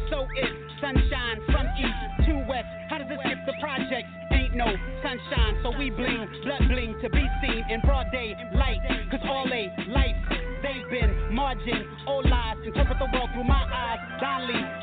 [0.09, 2.69] so it's sunshine from east to west.
[2.89, 4.09] How does it skip the projects?
[4.31, 4.67] Ain't no
[5.01, 8.81] sunshine, so we bling, blood bling to be seen in broad day light.
[9.09, 10.15] Cause all they life,
[10.61, 13.99] they've been margin, all lies, interpret the world through my eyes.
[14.19, 14.80] Donley, Page, low income,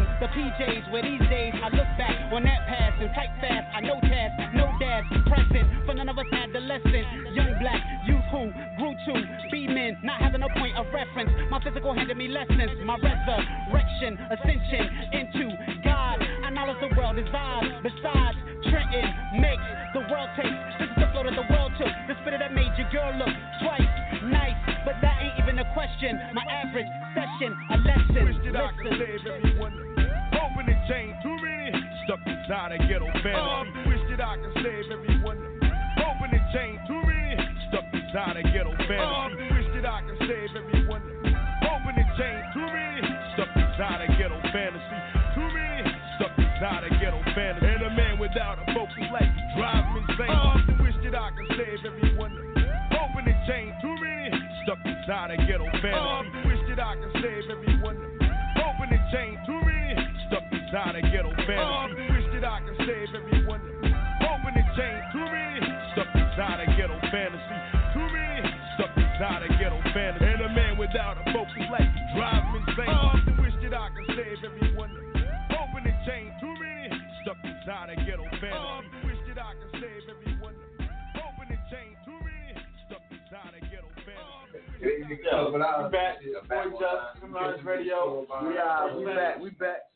[0.00, 3.68] the PJs where these days I look back on that past and type fast.
[3.76, 5.68] I know task, no dash, present.
[5.84, 8.48] For none of us adolescent, young black, youth who
[8.80, 9.14] grew to
[9.52, 11.28] be men, not having a point of reference.
[11.50, 15.44] My physical handed me lessons, my resurrection, ascension into
[15.84, 16.24] God.
[16.24, 17.68] I knowledge the world is ours.
[17.84, 18.38] Besides,
[18.72, 20.62] Trenton makes the world taste.
[20.80, 21.92] This is the flow that the world took.
[22.08, 23.92] The spitter that made your girl look twice
[24.30, 24.54] nice,
[24.84, 26.18] but that ain't even a question.
[26.34, 28.02] My average session, a lesson.
[28.52, 29.51] Listen
[32.52, 33.88] inside a ghetto fantasy.
[33.88, 35.40] Wish that I could save everyone.
[36.04, 39.48] Open the chain, too many stuck inside a ghetto fantasy.
[39.56, 41.00] Wish that I could save everyone.
[41.64, 44.98] Open the chain, too many stuck inside a ghetto fantasy.
[45.32, 47.72] Too many stuck inside a ghetto fantasy.
[47.72, 50.36] And a man without a focus like drive me insane.
[50.36, 52.36] Oh, wish that I could save everyone.
[53.00, 54.28] Open the chain, too many
[54.68, 56.36] stuck inside a ghetto oh, fantasy.
[56.36, 56.41] Wish
[78.42, 79.06] inside a ghetto fantasy.
[79.06, 80.54] Wish that I could save everyone.
[81.14, 84.66] Open the chain, too many stuck inside a ghetto fantasy.
[84.82, 85.58] Yeah, we
[85.90, 86.18] back.
[86.48, 88.26] Boy Just, Sunrise Radio.
[88.42, 89.86] We are, we back, we back.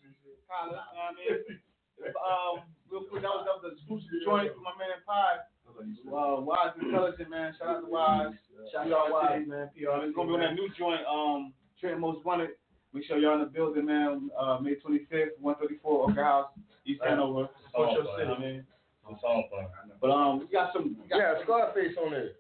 [0.47, 1.59] Holla, you know what I mean?
[2.07, 2.55] Um,
[2.91, 5.43] real quick, that was, that was the exclusive joint for my man PYE.
[5.77, 7.53] Uh, Wise Intelligent, man.
[7.59, 8.33] Shout out to Wise.
[8.73, 9.69] Shout out to Wise, man.
[9.75, 12.51] Uh, it's gonna be on that new joint, um, Trent Most Wanted.
[12.97, 14.31] Make sure y'all in the building, man.
[14.41, 16.49] Uh, May 25th, 134 Orchid House,
[16.87, 17.51] East Hanover.
[17.67, 18.67] Support your city, man.
[19.11, 19.67] It's on fun.
[20.01, 20.97] But um, we got some.
[21.03, 22.31] We got Yeah, Scarface on there.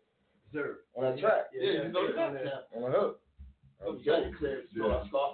[0.55, 0.79] Sir.
[0.95, 1.53] On that track.
[1.53, 2.69] Yeah, you know that.
[2.75, 3.21] On the hook.
[3.85, 4.33] Okay.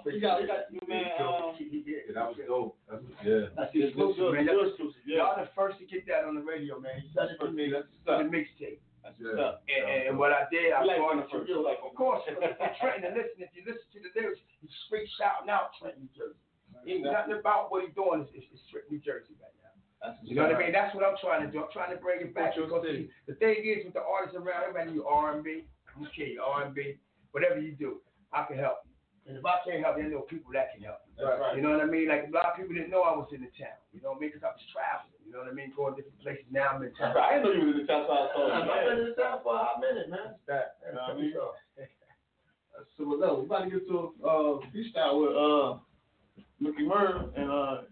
[0.03, 1.05] We got, we got you, man.
[1.23, 2.77] Um, Yeah, that was dope.
[2.91, 3.47] That's Yeah.
[3.55, 4.45] That's the exclusive, man.
[4.45, 5.01] That's exclusive.
[5.07, 5.17] Yeah.
[5.19, 6.99] Y'all the first to get that on the radio, man.
[7.01, 7.71] You said it for me.
[7.71, 8.83] That's the mixtape.
[9.03, 9.67] That's what's up.
[9.67, 11.51] And, and, and what I did, I like brought being it the to first.
[11.51, 12.39] You Of course, if
[12.79, 16.13] Trenton, and listen, if you listen to the lyrics, he's straight shouting out Trenton, New
[16.15, 16.39] Jersey.
[16.87, 18.23] Ain't nothing about what he's doing.
[18.23, 19.75] It's, it's, it's New Jersey right now.
[19.99, 20.71] That's You know what I mean?
[20.71, 21.63] That's what I'm trying to do.
[21.63, 24.67] I'm trying to bring it back because see, the thing is with the artists around,
[24.67, 25.67] everybody do R&B,
[26.11, 26.99] okay, R&B,
[27.31, 27.99] whatever you do,
[28.31, 28.91] I can help you.
[29.27, 31.25] And if I can't help you, I know people that can help you.
[31.25, 31.55] Right.
[31.55, 32.09] You know what I mean?
[32.09, 33.77] Like a lot of people didn't know I was in the town.
[33.93, 34.31] You know what I mean?
[34.33, 35.13] Because I was traveling.
[35.25, 35.73] You know what I mean?
[35.75, 36.45] Going different places.
[36.51, 37.17] Now I'm in town.
[37.17, 38.59] I didn't know you was in the town, so I told you.
[38.59, 40.37] I've been in the town for a hot minute, man.
[40.45, 41.33] That, you know what I mean?
[42.97, 45.69] So look, we're about to get to a uh, freestyle with uh,
[46.61, 47.89] Mookie Merv and uh,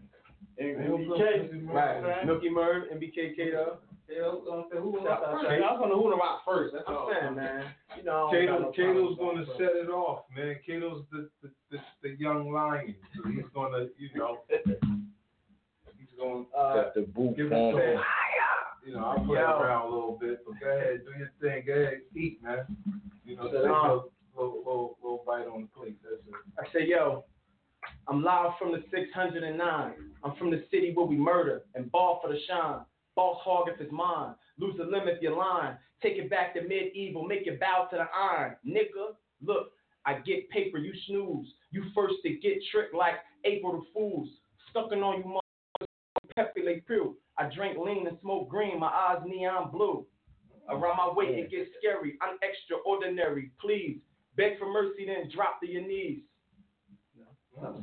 [0.57, 1.65] and, and BK.
[1.69, 2.25] Right.
[2.25, 3.77] Mookie Merv, MBKK though.
[4.11, 5.47] Yeah, I was gonna say who was Shout out first.
[5.49, 6.73] to- I was gonna who to rock first.
[6.73, 7.65] That's what I'm saying, man.
[7.97, 10.57] You know, I Kato, Kato's going to with set it off, man.
[10.65, 12.95] Kato's the, the, the, the young lion.
[13.15, 14.39] So he's going to, you know,
[15.97, 17.75] he's going to Uh, Got the boot give it on.
[17.75, 18.01] to
[18.85, 19.59] You know, I'll play Yo.
[19.59, 21.63] around a little bit, but go ahead, do your thing.
[21.67, 22.65] Go ahead, eat, man.
[23.25, 23.83] You know, Sit take a down.
[23.83, 25.97] little, little, little, little bite on the plate.
[26.03, 26.33] That's it.
[26.59, 27.23] I say, yo,
[28.07, 29.93] I'm live from the 609.
[30.23, 32.81] I'm from the city where we murder and ball for the shine.
[33.15, 34.35] Boss hog if it's mine.
[34.57, 35.75] Lose the limit if you're lying.
[36.01, 37.25] Take it back to medieval.
[37.25, 38.55] Make it bow to the iron.
[38.65, 39.71] Nigga, look,
[40.05, 41.47] I get paper, you snooze.
[41.71, 43.15] You first to get tricked like
[43.45, 44.29] April the Fools.
[44.69, 46.35] Stucking on you, motherfuckers.
[46.35, 47.17] Pepe Le Pew.
[47.37, 48.79] I drink lean and smoke green.
[48.79, 50.05] My eyes neon blue.
[50.69, 52.17] Around my waist it gets scary.
[52.21, 53.51] I'm extraordinary.
[53.59, 53.99] Please
[54.37, 56.21] beg for mercy, then drop to your knees.
[57.61, 57.73] I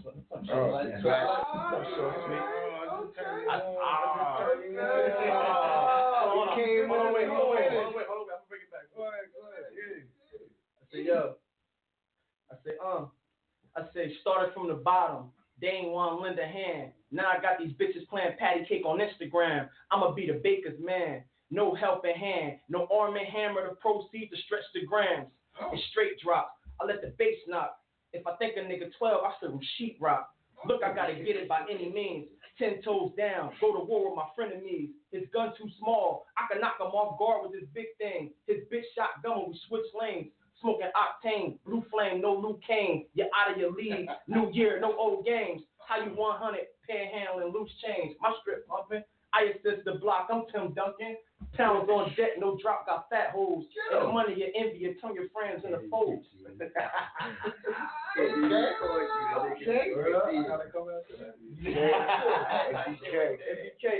[10.93, 11.35] say, yo.
[12.51, 13.11] I say, um.
[13.77, 15.31] I say, started from the bottom.
[15.61, 16.93] They ain't want to lend a hand.
[17.11, 19.69] Now I got these bitches playing patty cake on Instagram.
[19.91, 21.23] I'ma be the baker's man.
[21.51, 22.59] No helping hand.
[22.69, 25.29] No arm and hammer to proceed to stretch the grams.
[25.61, 26.55] And straight drop.
[26.81, 27.77] I let the bass knock.
[28.13, 30.25] If I think a nigga 12, I serve him sheetrock.
[30.67, 32.29] Look, I gotta get it by any means.
[32.59, 34.91] Ten toes down, go to war with my frenemies.
[35.13, 38.33] His gun too small, I can knock him off guard with his big thing.
[38.49, 40.33] His bitch shotgun when we switch lanes.
[40.61, 43.07] Smoking octane, blue flame, no Luke Kane.
[43.15, 44.09] You're out of your league.
[44.27, 45.63] New year, no old games.
[45.87, 46.61] How you 100,
[46.91, 48.17] panhandling, loose change.
[48.21, 49.05] My strip pumping.
[49.33, 50.27] I assist the block.
[50.33, 51.17] I'm Tim Duncan.
[51.57, 53.65] Pounds on deck, no drop, got fat holes.
[53.93, 56.25] And the money you envy, you turn your friends into foes.
[56.49, 56.59] MBK,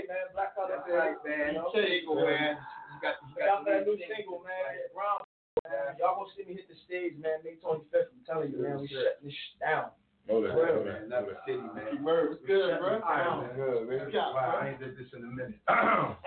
[0.07, 1.55] man, Black Collar Right, man.
[1.55, 2.57] BK, go, man.
[2.89, 4.75] You got, you Y'all got got a new single, man.
[4.93, 5.19] Brown,
[5.65, 5.95] man.
[5.99, 7.39] Y'all gonna see me hit the stage, man.
[7.43, 8.11] May 25th.
[8.11, 8.79] I'm telling you, man.
[8.79, 9.91] We shutting this sh- down.
[10.27, 10.85] Know that, Real, know that.
[10.85, 11.09] man.
[11.09, 12.03] Never city, man.
[12.03, 12.99] Merv, what's good, bro?
[12.99, 13.55] All right, man.
[13.55, 14.09] Good, man.
[14.13, 14.33] Yeah.
[14.33, 15.59] Wow, I ain't did this in a minute.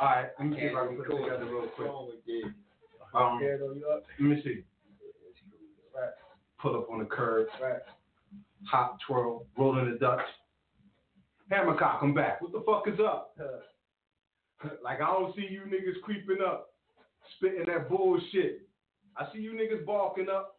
[0.00, 1.90] All right, let me see if I can put it together real quick.
[3.12, 4.04] Um, Scared of you up?
[4.18, 4.64] let me see.
[6.62, 7.48] Pull up on the curb,
[8.64, 10.20] hop, twirl, rolling the Dutch.
[11.50, 12.40] Hammercock, I'm back.
[12.40, 13.36] What the fuck is up?
[14.84, 16.74] Like I don't see you niggas creeping up,
[17.36, 18.68] spitting that bullshit.
[19.16, 20.56] I see you niggas barking up.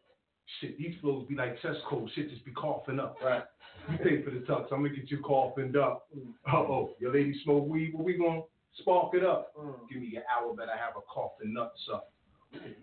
[0.60, 2.10] Shit, these flows be like chest cold.
[2.16, 3.18] Shit just be coughing up.
[3.24, 3.44] Right.
[3.92, 4.64] You pay for the tux.
[4.72, 6.08] I'm gonna get you coughing up.
[6.52, 7.92] Uh oh, your lady smoke weed.
[7.94, 8.40] Well, we gonna
[8.78, 9.52] spark it up.
[9.58, 9.74] Mm.
[9.90, 12.12] Give me an hour, better have a coughing nuts up.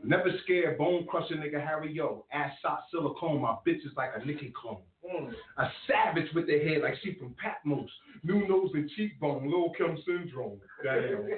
[0.04, 2.26] Never scared, bone crushing nigga Harry Yo.
[2.34, 4.82] Ass shot silicone, my bitch is like a Nicki clone.
[5.06, 5.32] Mm.
[5.58, 7.90] A savage with the head like she from Patmos.
[8.24, 10.60] New nose and cheekbone, Lil Kim syndrome.
[10.84, 10.94] Damn.
[10.94, 11.30] I'm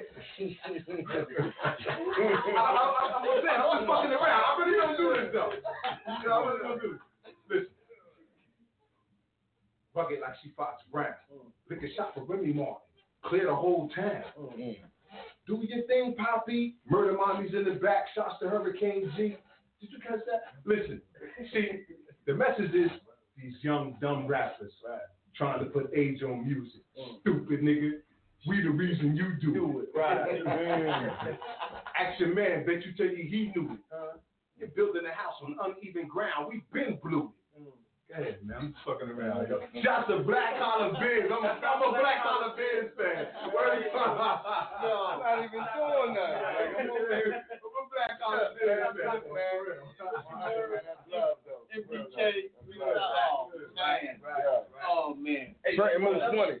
[2.56, 4.42] I was fucking around.
[4.42, 5.52] I really don't do this though.
[6.22, 7.00] You know, I really don't do this.
[7.48, 7.68] Listen.
[9.94, 11.14] Bucket like she Fox Brown.
[11.68, 12.80] Lick a shot for Remy Martin.
[13.24, 14.22] Clear the whole town.
[14.38, 14.84] Mm-hmm.
[15.46, 16.76] Do your thing, Poppy.
[16.88, 18.06] Murder mommies in the back.
[18.14, 19.36] Shots to Hurricane G.
[19.80, 20.54] Did you catch that?
[20.64, 21.02] Listen,
[21.52, 21.80] see,
[22.26, 22.90] the message is
[23.36, 24.72] these young dumb rappers
[25.36, 26.82] trying to put age on music.
[26.98, 27.20] Mm.
[27.20, 27.90] Stupid nigga.
[28.46, 29.98] We the reason you do, it.
[29.98, 30.42] Right.
[30.46, 31.38] Mm.
[31.98, 33.80] Action man, bet you tell you he knew it.
[34.58, 36.48] You're building a house on uneven ground.
[36.48, 37.60] We've been blew it.
[37.60, 37.66] Mm.
[37.66, 37.72] Go
[38.12, 38.56] ahead, man.
[38.60, 39.48] I'm fucking around.
[39.48, 39.60] Yo.
[39.82, 41.26] Shots to Black Collar Biz.
[41.32, 43.26] I'm a, I'm a Black Collar Biz fan.
[43.52, 44.12] Where you from?
[44.84, 46.32] Yo, I'm not even doing that.
[46.42, 47.42] Like, I'm over here.
[47.42, 49.72] I'm a Black Collar Biz fan.
[51.72, 52.18] MBK,
[52.68, 54.20] we got oh man,
[54.88, 55.54] oh man.
[55.64, 56.60] Hey, Trenton Moose another-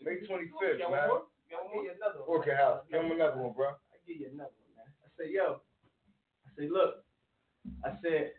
[0.00, 1.08] May 25th, man.
[1.08, 1.22] more?
[1.50, 1.82] Got one more?
[1.82, 2.28] Give you another one.
[2.28, 2.80] Orchid House.
[2.90, 3.68] Give him another one, bro.
[3.92, 4.88] I give you another one, man.
[5.04, 5.60] I say, yo.
[6.46, 7.04] I say, look.
[7.84, 8.32] I said,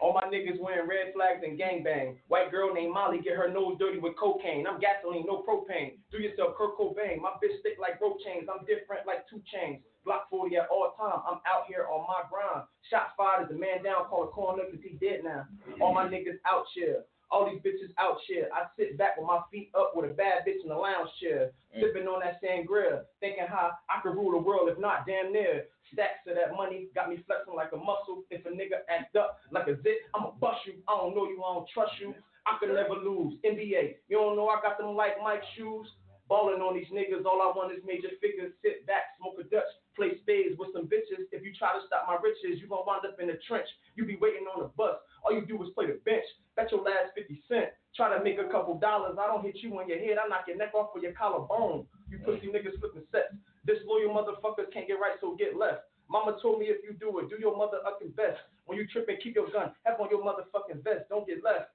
[0.00, 2.16] all my niggas wearing red flags and gangbang.
[2.28, 4.66] White girl named Molly get her nose dirty with cocaine.
[4.66, 5.98] I'm gasoline, no propane.
[6.12, 7.20] Do yourself Kurt Cobain.
[7.20, 8.48] My bitch stick like rope chains.
[8.52, 9.82] I'm different like two chains.
[10.04, 11.20] Block 40 at all time.
[11.26, 12.68] I'm out here on my grind.
[12.90, 15.46] Shots fired as the man down, call a corner because he dead now.
[15.80, 17.02] All my niggas out here.
[17.30, 18.48] All these bitches out here.
[18.54, 21.50] I sit back with my feet up with a bad bitch in the lounge chair,
[21.74, 21.80] mm.
[21.80, 25.66] sipping on that sangria, thinking how I could rule the world if not damn near.
[25.92, 28.22] Stacks of that money got me flexing like a muscle.
[28.30, 30.74] If a nigga act up like a zit, I'ma bust you.
[30.88, 32.14] I don't know you, I don't trust you.
[32.46, 33.34] I could never lose.
[33.42, 35.86] NBA, you don't know I got them like Mike shoes.
[36.26, 38.50] Balling on these niggas, all I want is major figures.
[38.58, 41.22] Sit back, smoke a Dutch, play spades with some bitches.
[41.30, 43.66] If you try to stop my riches, you gon' wind up in the trench.
[43.94, 44.98] You be waiting on the bus.
[45.24, 46.24] All you do is play the bench.
[46.56, 47.70] Bet your last 50 cent.
[47.94, 49.16] Try to make a couple dollars.
[49.20, 50.18] I don't hit you on your head.
[50.22, 51.86] I knock your neck off with your collarbone.
[52.10, 53.32] You pussy niggas flipping sets.
[53.66, 55.88] Disloyal motherfuckers can't get right, so get left.
[56.08, 58.38] Mama told me if you do it, do your mother up and best.
[58.66, 59.72] When you tripping, keep your gun.
[59.84, 61.08] Have on your motherfucking vest.
[61.08, 61.70] Don't get left.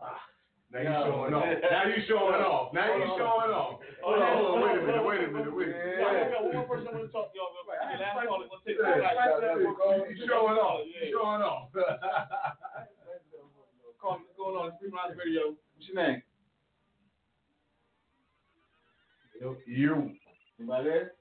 [0.00, 0.20] Ah.
[0.70, 1.44] Now you showing off.
[1.64, 2.74] Now you showing off.
[2.74, 3.80] Now you showing off.
[4.04, 4.60] Hold on, hold on.
[4.60, 5.00] Wait a minute.
[5.04, 5.48] Wait a minute.
[5.56, 6.04] Wait a minute.
[6.04, 7.80] I got one more person want to talk to y'all about.
[7.80, 10.12] I had Last to call, we'll take Yeah, it.
[10.12, 10.84] You showing off.
[10.84, 11.72] You showing off.
[13.98, 14.70] Call me, what's going on?
[14.78, 15.56] Free Minds Radio.
[15.74, 16.22] What's your name?
[19.66, 20.12] You.
[20.60, 21.12] Anybody there?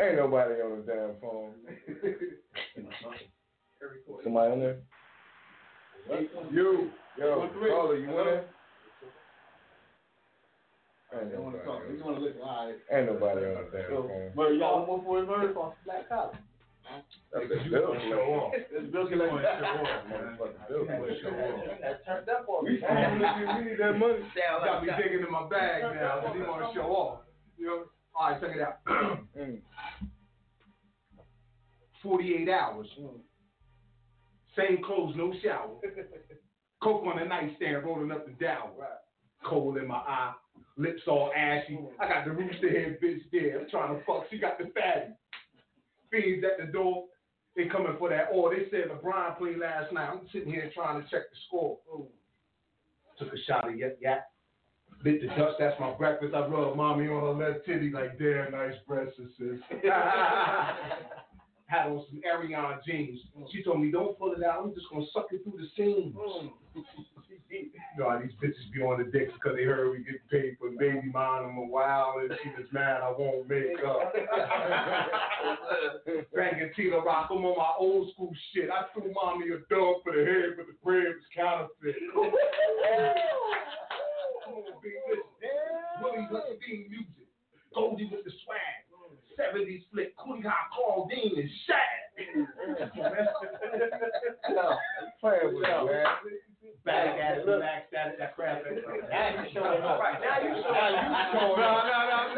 [0.00, 1.52] Ain't nobody on the damn phone.
[4.24, 4.78] Somebody on there?
[6.52, 6.90] You.
[7.18, 7.70] Yo, One, three.
[7.70, 8.44] caller, you in there?
[11.14, 11.82] Ain't They want to talk.
[11.88, 12.40] nobody, want to listen.
[12.44, 12.76] All right.
[12.92, 14.32] ain't nobody on the damn phone.
[14.36, 15.54] Murray, y'all one more for it, Murray?
[15.84, 16.38] Black collar.
[17.32, 18.52] That's You a bill show off.
[18.54, 19.28] It's Bill You Kelly.
[19.28, 20.38] gonna show off, man.
[20.38, 20.84] Motherfucking bill.
[20.84, 21.80] You show off.
[21.80, 22.80] That turned up on We me.
[22.80, 24.20] we need that money.
[24.36, 25.02] Sound Got me like that.
[25.02, 27.20] digging in my bag now because he want to show off.
[27.58, 27.84] You know?
[28.14, 28.78] All right, check it out.
[29.38, 29.60] Mm.
[32.02, 32.86] 48 hours.
[34.56, 35.76] Same clothes, no shower.
[36.82, 38.70] Coke on the nightstand, rolling up and down.
[39.44, 40.34] Cold in my eye,
[40.76, 41.78] lips all ashy.
[42.00, 43.60] I got the rooster head bitch there.
[43.60, 44.24] I'm trying to fuck.
[44.30, 45.12] She got the fatty.
[46.10, 47.04] Fiends at the door.
[47.56, 50.08] They coming for that or They said LeBron played last night.
[50.10, 51.78] I'm sitting here trying to check the score.
[53.18, 54.30] Took a shot of yep yap.
[55.02, 56.34] Bit the dust, that's my breakfast.
[56.34, 59.58] I rubbed mommy on her left titty like, damn, nice breasts, sis.
[61.68, 63.20] Had on some Ariana jeans.
[63.52, 64.64] She told me, don't pull it out.
[64.64, 66.14] I'm just going to suck it through the seams.
[66.16, 66.50] Mm.
[67.50, 70.70] you know these bitches be on the dicks because they heard we get paid for
[70.78, 71.44] baby mine.
[71.44, 74.12] I'm a while and she was mad I won't make up.
[76.34, 77.28] Banging Tina Rock.
[77.30, 78.68] I'm on my old school shit.
[78.70, 81.96] I threw mommy a dog for the head, but the bread was counterfeit.
[82.12, 82.22] Come
[84.54, 85.22] on, big listen.
[86.02, 87.26] Willie with the theme music.
[87.74, 88.77] Goldie with the swag.
[89.38, 91.78] 70s flick, Kunga, Claudine, and Shad.
[95.20, 96.04] playing with man.
[96.84, 98.62] Back at it, back at it, that crap.
[98.64, 100.00] Now you showing up.
[100.00, 100.66] Now you showing.
[100.66, 101.34] Now you showing up.
[101.34, 102.28] No, no, no.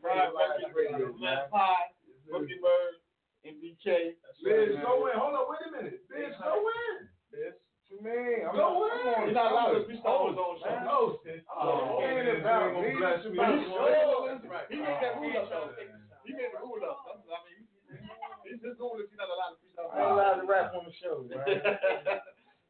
[0.00, 0.30] Pride
[0.76, 1.50] Radio, Left
[2.30, 2.97] Bookie Bird,
[3.44, 4.82] Biz, man.
[4.82, 5.14] go in.
[5.18, 6.00] Hold on, wait a minute.
[6.10, 6.94] Biz, go in.
[7.30, 8.44] Biz, what you mean?
[8.44, 9.14] I'm Go I'm in.
[9.14, 9.88] on You're not allowed to show.
[9.88, 10.68] freestyle on his own show.
[10.68, 10.86] man.
[10.88, 11.40] Host it.
[11.48, 12.88] Oh, It ain't man, about you me.
[12.88, 13.38] ain't gonna bless It's me.
[13.38, 14.48] about You show.
[14.48, 14.66] Right.
[14.68, 15.70] He made that rule up though.
[16.26, 16.98] He made the rule up.
[17.08, 17.60] That's, I mean,
[18.44, 19.08] he's just doing this.
[19.08, 19.88] He's not allowed to freestyle.
[19.88, 21.40] I ain't allowed to rap on the show, man.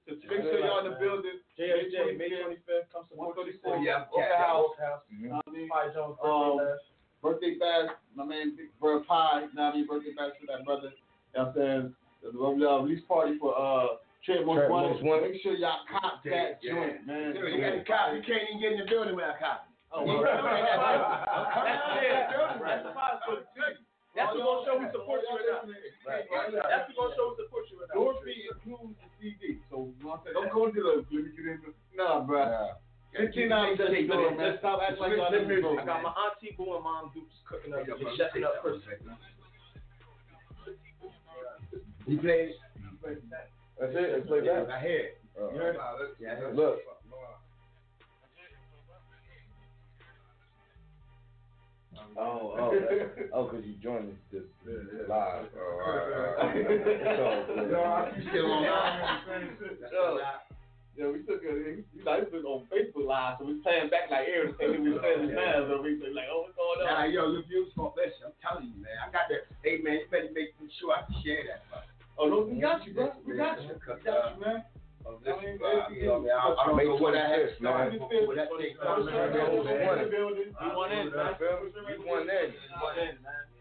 [0.07, 1.43] So make sure y'all in the building.
[1.59, 3.77] JSJ, May 25th, come support One your thirty four.
[3.77, 3.90] city.
[3.90, 4.73] Yeah, Orchid House.
[4.78, 5.03] House.
[5.11, 5.69] You know what I mean?
[5.69, 6.57] PYE Jones, Um,
[7.23, 7.90] birthday bash.
[8.15, 9.86] my man Big Bird PYE, you know what I mean?
[9.86, 10.93] Birthday bash for that brother.
[10.93, 11.95] You know what I'm saying?
[12.23, 15.05] The uh, release party for uh Trent Most Trent Wanted.
[15.05, 16.74] Most Make sure y'all cop that Yeah.
[16.74, 17.35] joint, man.
[17.35, 18.15] Dude, you got the cop.
[18.15, 19.70] You can't even get in the building without a cop.
[19.95, 21.15] Oh, You well, can't get in that building.
[21.65, 22.59] That's it.
[22.66, 23.47] That's the five foot.
[24.16, 25.62] That's what's gonna show we support you or not.
[25.70, 27.95] That's what's gonna show we support you or not.
[27.95, 29.62] Your fee includes the CD.
[29.70, 30.35] So, you know what I'm saying?
[30.35, 31.62] Don't go to the, let me get in
[31.95, 32.74] nah, bro.
[33.14, 33.20] Nah.
[33.20, 34.39] Fifteen dollars just Let's- do it, man.
[34.39, 37.35] let's- Stop acting like y'all niggas broke, I got my auntie boo and mom dupes
[37.48, 38.85] cooking up, just chefing up first.
[42.06, 42.55] He plays.
[43.02, 44.12] That's it.
[44.12, 44.70] Let's play Yeah, back.
[44.70, 45.18] I hear it.
[45.39, 45.80] Uh, You heard it?
[46.20, 46.56] Yeah, I heard it.
[46.56, 46.78] Look.
[52.16, 52.72] Oh, oh,
[53.32, 55.47] oh, because you joined this, this, this live.
[55.56, 56.56] Oh, all right, all right.
[56.70, 57.74] It's all good.
[57.74, 58.62] I keep still on
[59.93, 60.18] Yo,
[60.98, 61.86] yeah, we took it.
[61.94, 65.00] You know, this was on Facebook Live, so we playing back like everything we were
[65.00, 65.62] saying now.
[65.70, 67.14] So we say like, oh, what's going Nah, on?
[67.14, 68.26] yo, your views gonna bless you.
[68.26, 68.98] I'm telling you, man.
[68.98, 69.46] I got that.
[69.62, 70.50] Hey, man, you better make
[70.82, 71.62] sure I can share that.
[71.70, 71.78] bro.
[72.18, 73.14] Oh no, we got you, bro.
[73.22, 73.78] We got you.
[73.78, 74.66] We got you, man.
[75.06, 77.62] Oh, this is, uh, you know, man, I, I don't know what I had to
[77.62, 77.94] man.
[77.94, 78.74] start with that thing.
[78.76, 79.08] So, coming.
[79.08, 81.32] You want in, man?
[81.38, 83.14] You won in.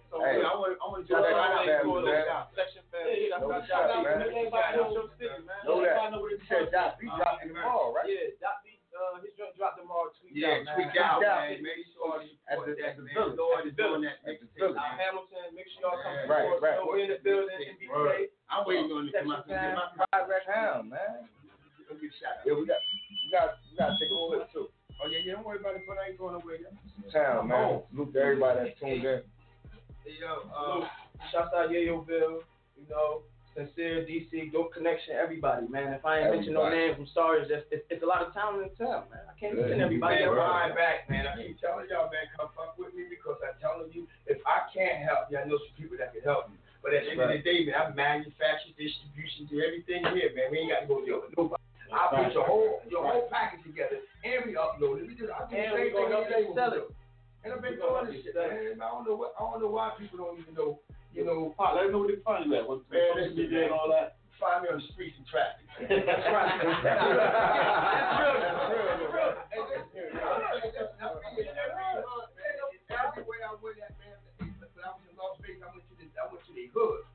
[0.08, 0.40] So, Hey.
[0.40, 2.24] I want, I want to Shout shout out out to to family, man.
[2.56, 3.28] Section family.
[3.28, 4.24] No Shout shout, out, man.
[4.24, 5.60] Everybody knows your city, man.
[5.68, 6.00] Know that.
[6.00, 6.72] Everybody know where You it's said.
[6.72, 8.08] Doc B dropping tomorrow, right?
[8.08, 10.08] Yeah, Doc B, uh, his joint dropped tomorrow.
[10.16, 10.76] Tweet Yeah, out, man.
[10.80, 11.44] tweak out, out.
[11.52, 11.60] man.
[11.60, 13.36] Make sure you At support the- that, at the man.
[13.36, 14.80] Lord At is the doing that At the mixtape, village.
[14.80, 14.96] Uh, man.
[14.96, 16.64] Hamilton, make sure y'all come Right, support.
[16.64, 16.80] right.
[16.80, 17.60] You know, we in the building,
[17.92, 18.16] Word.
[18.16, 18.32] MBK.
[18.48, 19.44] I'm waiting on it to come out.
[19.44, 20.44] Section Get my Five rec
[20.88, 21.28] man.
[21.92, 22.48] Let me shout out.
[22.48, 24.68] Yeah, we got, we got, we got to take a flip too.
[24.98, 25.34] Oh yeah, yeah.
[25.38, 26.58] Don't worry about it, but I ain't going nowhere.
[26.58, 26.74] Yeah.
[27.14, 27.84] Town, man.
[27.92, 29.22] Salute to everybody that's tuned in.
[30.08, 30.88] Yo, uh,
[31.32, 32.48] Shouts out Yayoville,
[32.80, 35.92] you know, Sincere, DC, Dope Connection, everybody, man.
[35.92, 37.44] If I ain't mention no names, I'm sorry.
[37.44, 39.28] It's, just, it's, it's a lot of talent in town, man.
[39.28, 40.24] I can't mention everybody.
[40.24, 41.28] Man, ride back, man.
[41.28, 44.70] I keep telling y'all, man, come fuck with me because I'm telling you, if I
[44.72, 46.58] can't help you, I know some people that can help you.
[46.80, 50.54] But at the end of the day, man, I manufacture, distribution, do everything here, man.
[50.54, 51.60] We ain't got to go deal with nobody.
[51.92, 55.08] I put your whole your whole package together and we upload it.
[55.08, 56.92] We just I do the same thing help every day you when sell it.
[57.48, 58.76] And I've been doing this shit, man.
[58.84, 60.84] I don't know what I don't know why people don't even know,
[61.16, 62.68] you know, Pop, let us know where they find you at.
[62.68, 64.20] What's Man, social listen, and all that.
[64.36, 65.64] find me on the streets and traffic.
[65.88, 66.60] That's right.
[66.60, 68.36] That's real.
[68.36, 68.60] That's
[69.16, 69.32] real.
[69.48, 70.28] That's real.
[72.92, 76.06] Everywhere I went at, man, when I was in Las Vegas, I went to the,
[76.20, 77.08] I went to the hood.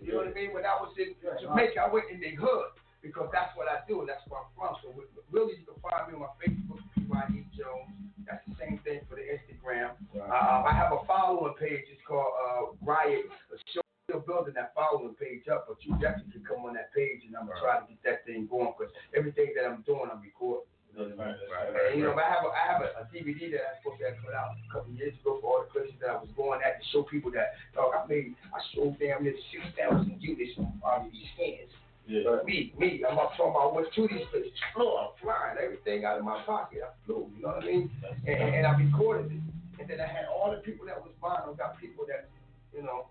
[0.00, 0.50] You know what I mean?
[0.56, 2.72] When I was in Jamaica, I went in the hood
[3.04, 4.80] because that's what I do and that's where I'm from.
[4.80, 4.96] So
[5.28, 7.92] really, you can find me on my Facebook, PYE Jones.
[8.26, 9.92] That's the same thing for the Instagram.
[10.16, 11.84] Uh, I have a following page.
[11.92, 13.28] It's called uh, Riot.
[13.74, 17.24] Show still building that following page up, but you definitely can come on that page
[17.26, 20.20] and I'm gonna try to get that thing going because everything that I'm doing, I'm
[20.20, 20.68] recording.
[20.94, 24.14] And, you know, I have a, I have a, a DVD that I'm supposed to
[24.14, 26.62] have put out a couple years ago for all the places that I was going
[26.62, 30.54] at to show people that dog, I made I sold damn near six thousand units
[30.54, 31.74] of these skins.
[32.06, 32.44] Yeah.
[32.44, 34.52] Me, me, I'm not talking about went to these places.
[34.74, 36.84] Flew, I'm flying, everything out of my pocket.
[36.84, 37.90] I flew, you know what I mean?
[38.26, 39.40] And, and I recorded it.
[39.80, 41.48] And then I had all the people that was buying.
[41.48, 42.28] I got people that,
[42.76, 43.08] you know,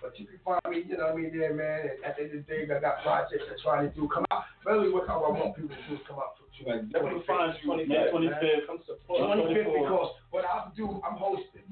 [0.00, 1.88] but you can find me, you know what I mean, there, man.
[1.90, 4.08] And at the end of the day, I got projects I'm trying to do.
[4.12, 4.44] Come out.
[4.64, 6.68] Really, what how I want people to do is come out for two.
[6.68, 6.84] Right.
[6.92, 8.12] Definitely find you, man.
[8.12, 8.66] 25th.
[8.68, 9.20] Come support.
[9.24, 11.66] 25th because what I do, I'm hosting.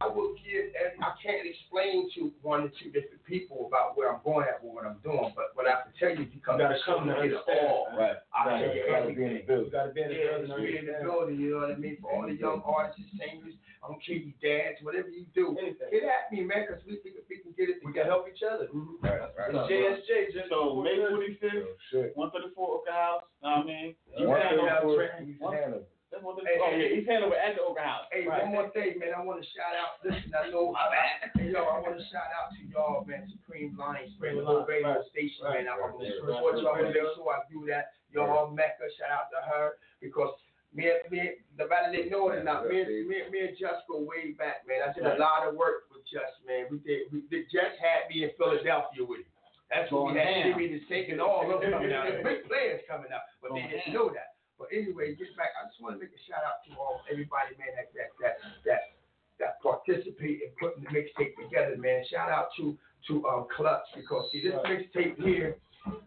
[0.00, 4.08] I will give, and I can't explain to one or two different people about where
[4.12, 6.40] I'm going at with what I'm doing, but what I can tell you, if you
[6.40, 7.88] come You to gotta the show, come to get it all.
[7.96, 8.16] Right.
[8.32, 8.64] I'll Right.
[8.64, 9.66] tell you Gotta be in the building.
[9.66, 10.46] You gotta be in the building.
[10.48, 11.96] just be in the building, you know what I mean?
[12.00, 15.90] For all the young artists, singers, I don't care you dance, whatever you do, Anything.
[15.90, 18.42] get at me, man, because we, we, we can get it We can help each
[18.46, 18.66] other.
[18.70, 19.04] Mm-hmm.
[19.04, 19.50] Right, right.
[19.50, 22.16] It's JSJ, just So May Oh, 25th, shit.
[22.16, 23.22] 134 Orchid House.
[23.42, 23.94] Know what I mean?
[24.16, 25.28] You One can thing have for Trent.
[25.28, 25.82] East Hanover.
[26.12, 26.44] That's one thing.
[26.44, 28.04] Hey, oh yeah, he's handling at the Orchid House.
[28.12, 28.44] Hey, Right.
[28.44, 29.16] one more thing, man.
[29.16, 29.96] I want to shout out.
[30.04, 30.76] Listen, I know.
[30.76, 33.24] Hey, yo, I want to shout out to y'all, man.
[33.32, 35.08] Supreme Alliance, Spring Supreme Hill Line, Radio right.
[35.08, 35.72] Station, Right, man.
[35.72, 36.62] I want to right, support right.
[36.62, 36.76] y'all.
[36.76, 37.84] I want to make sure I do that.
[38.12, 40.36] Y'all, Mecca, shout out to her because
[40.76, 42.68] me, and- me, the matter they know it or not.
[42.68, 44.84] Me, and- me, me and Just go way back, man.
[44.84, 46.68] I did a lot of work with Just, man.
[46.68, 47.08] We did.
[47.08, 47.48] We did.
[47.48, 49.32] Just had me in Philadelphia with him.
[49.72, 50.52] That's when we had.
[50.52, 52.04] Jimmy the and all of them coming out.
[52.20, 54.31] Big players coming out, but they didn't know that.
[54.58, 55.52] But anyway, get back.
[55.58, 57.72] I just want to make a shout out to all everybody, man.
[57.76, 58.34] That that that
[58.64, 58.80] that
[59.40, 62.04] that participate in putting the mixtape together, man.
[62.10, 62.76] Shout out to
[63.08, 65.56] to uh, Clutch because see this mixtape here,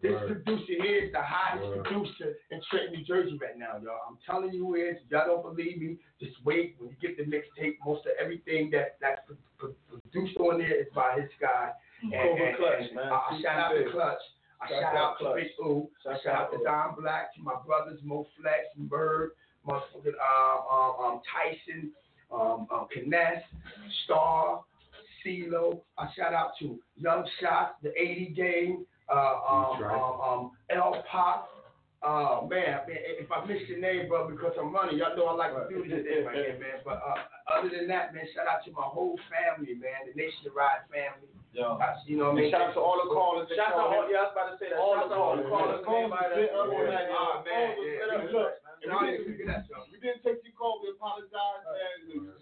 [0.02, 4.00] this producer here is the hottest producer in Trenton, New Jersey right now, y'all.
[4.08, 4.96] I'm telling you is.
[5.12, 6.76] Y'all don't believe me, just wait.
[6.80, 10.80] When you get the mixtape, most of everything that that's pro- pro- produced on there
[10.80, 11.72] is by his guy.
[12.04, 13.12] And, and- Clutch, and man.
[13.12, 13.92] I, I shout out to.
[13.92, 14.22] Clutch.
[14.66, 15.36] I Shout shout out out to.
[15.36, 15.90] Big Ooh.
[16.04, 16.64] Shout shout out to.
[16.64, 19.32] Don Black, to my brothers Mo Flex, Bird,
[19.68, 21.92] motherfucking um, um, um, Tyson,
[22.32, 23.42] um, um, Kness,
[24.06, 24.62] Star,
[25.26, 25.82] CeeLo.
[25.98, 31.50] I shout out to Young Shots, the 80 Game, uh, um, um, um, L Pop.
[32.06, 35.34] Uh, man, man, if I miss your name, bro, because I'm running, y'all know I
[35.34, 36.78] like to do this thing right here, man.
[36.86, 37.18] But uh,
[37.50, 40.86] other than that, man, shout out to my whole family, man, the Nation of Ride
[40.94, 41.35] family.
[41.56, 41.80] Yo.
[41.80, 42.52] Uh, you know what I mean?
[42.52, 44.56] Shout out to all the callers Shout out to all, yeah, I was about to
[44.60, 44.80] say that.
[44.80, 45.80] All to the all the callers.
[45.88, 46.52] callers, Callers man.
[46.52, 47.40] was on that, y'all.
[47.48, 48.12] man, Callers yeah.
[48.12, 48.36] lit up.
[48.36, 48.52] Look,
[48.84, 49.88] And I we didn't didn't- figure that, y'all.
[49.88, 50.84] We take your call.
[50.84, 51.96] We apologize, man.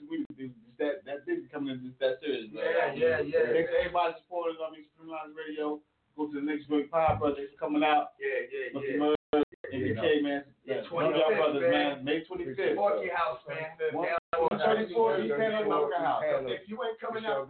[0.09, 0.43] We, we,
[0.81, 2.65] that that didn't come in just that serious, man.
[2.97, 3.53] Yeah, yeah, yeah.
[3.53, 5.77] Thanks to everybody supporting I mean, Streamline Radio.
[6.17, 8.17] Go to the next great Power Brothers coming out.
[8.17, 9.41] Yeah, yeah, yeah.
[9.73, 10.43] MBK, man.
[10.65, 12.05] Yeah, Love y'all 25th, brothers, man.
[12.05, 12.75] May 25th.
[12.75, 13.77] Forky House, man.
[13.93, 14.17] One- Down-
[14.49, 16.23] 134 East Hanover House.
[16.49, 17.47] If you ain't coming out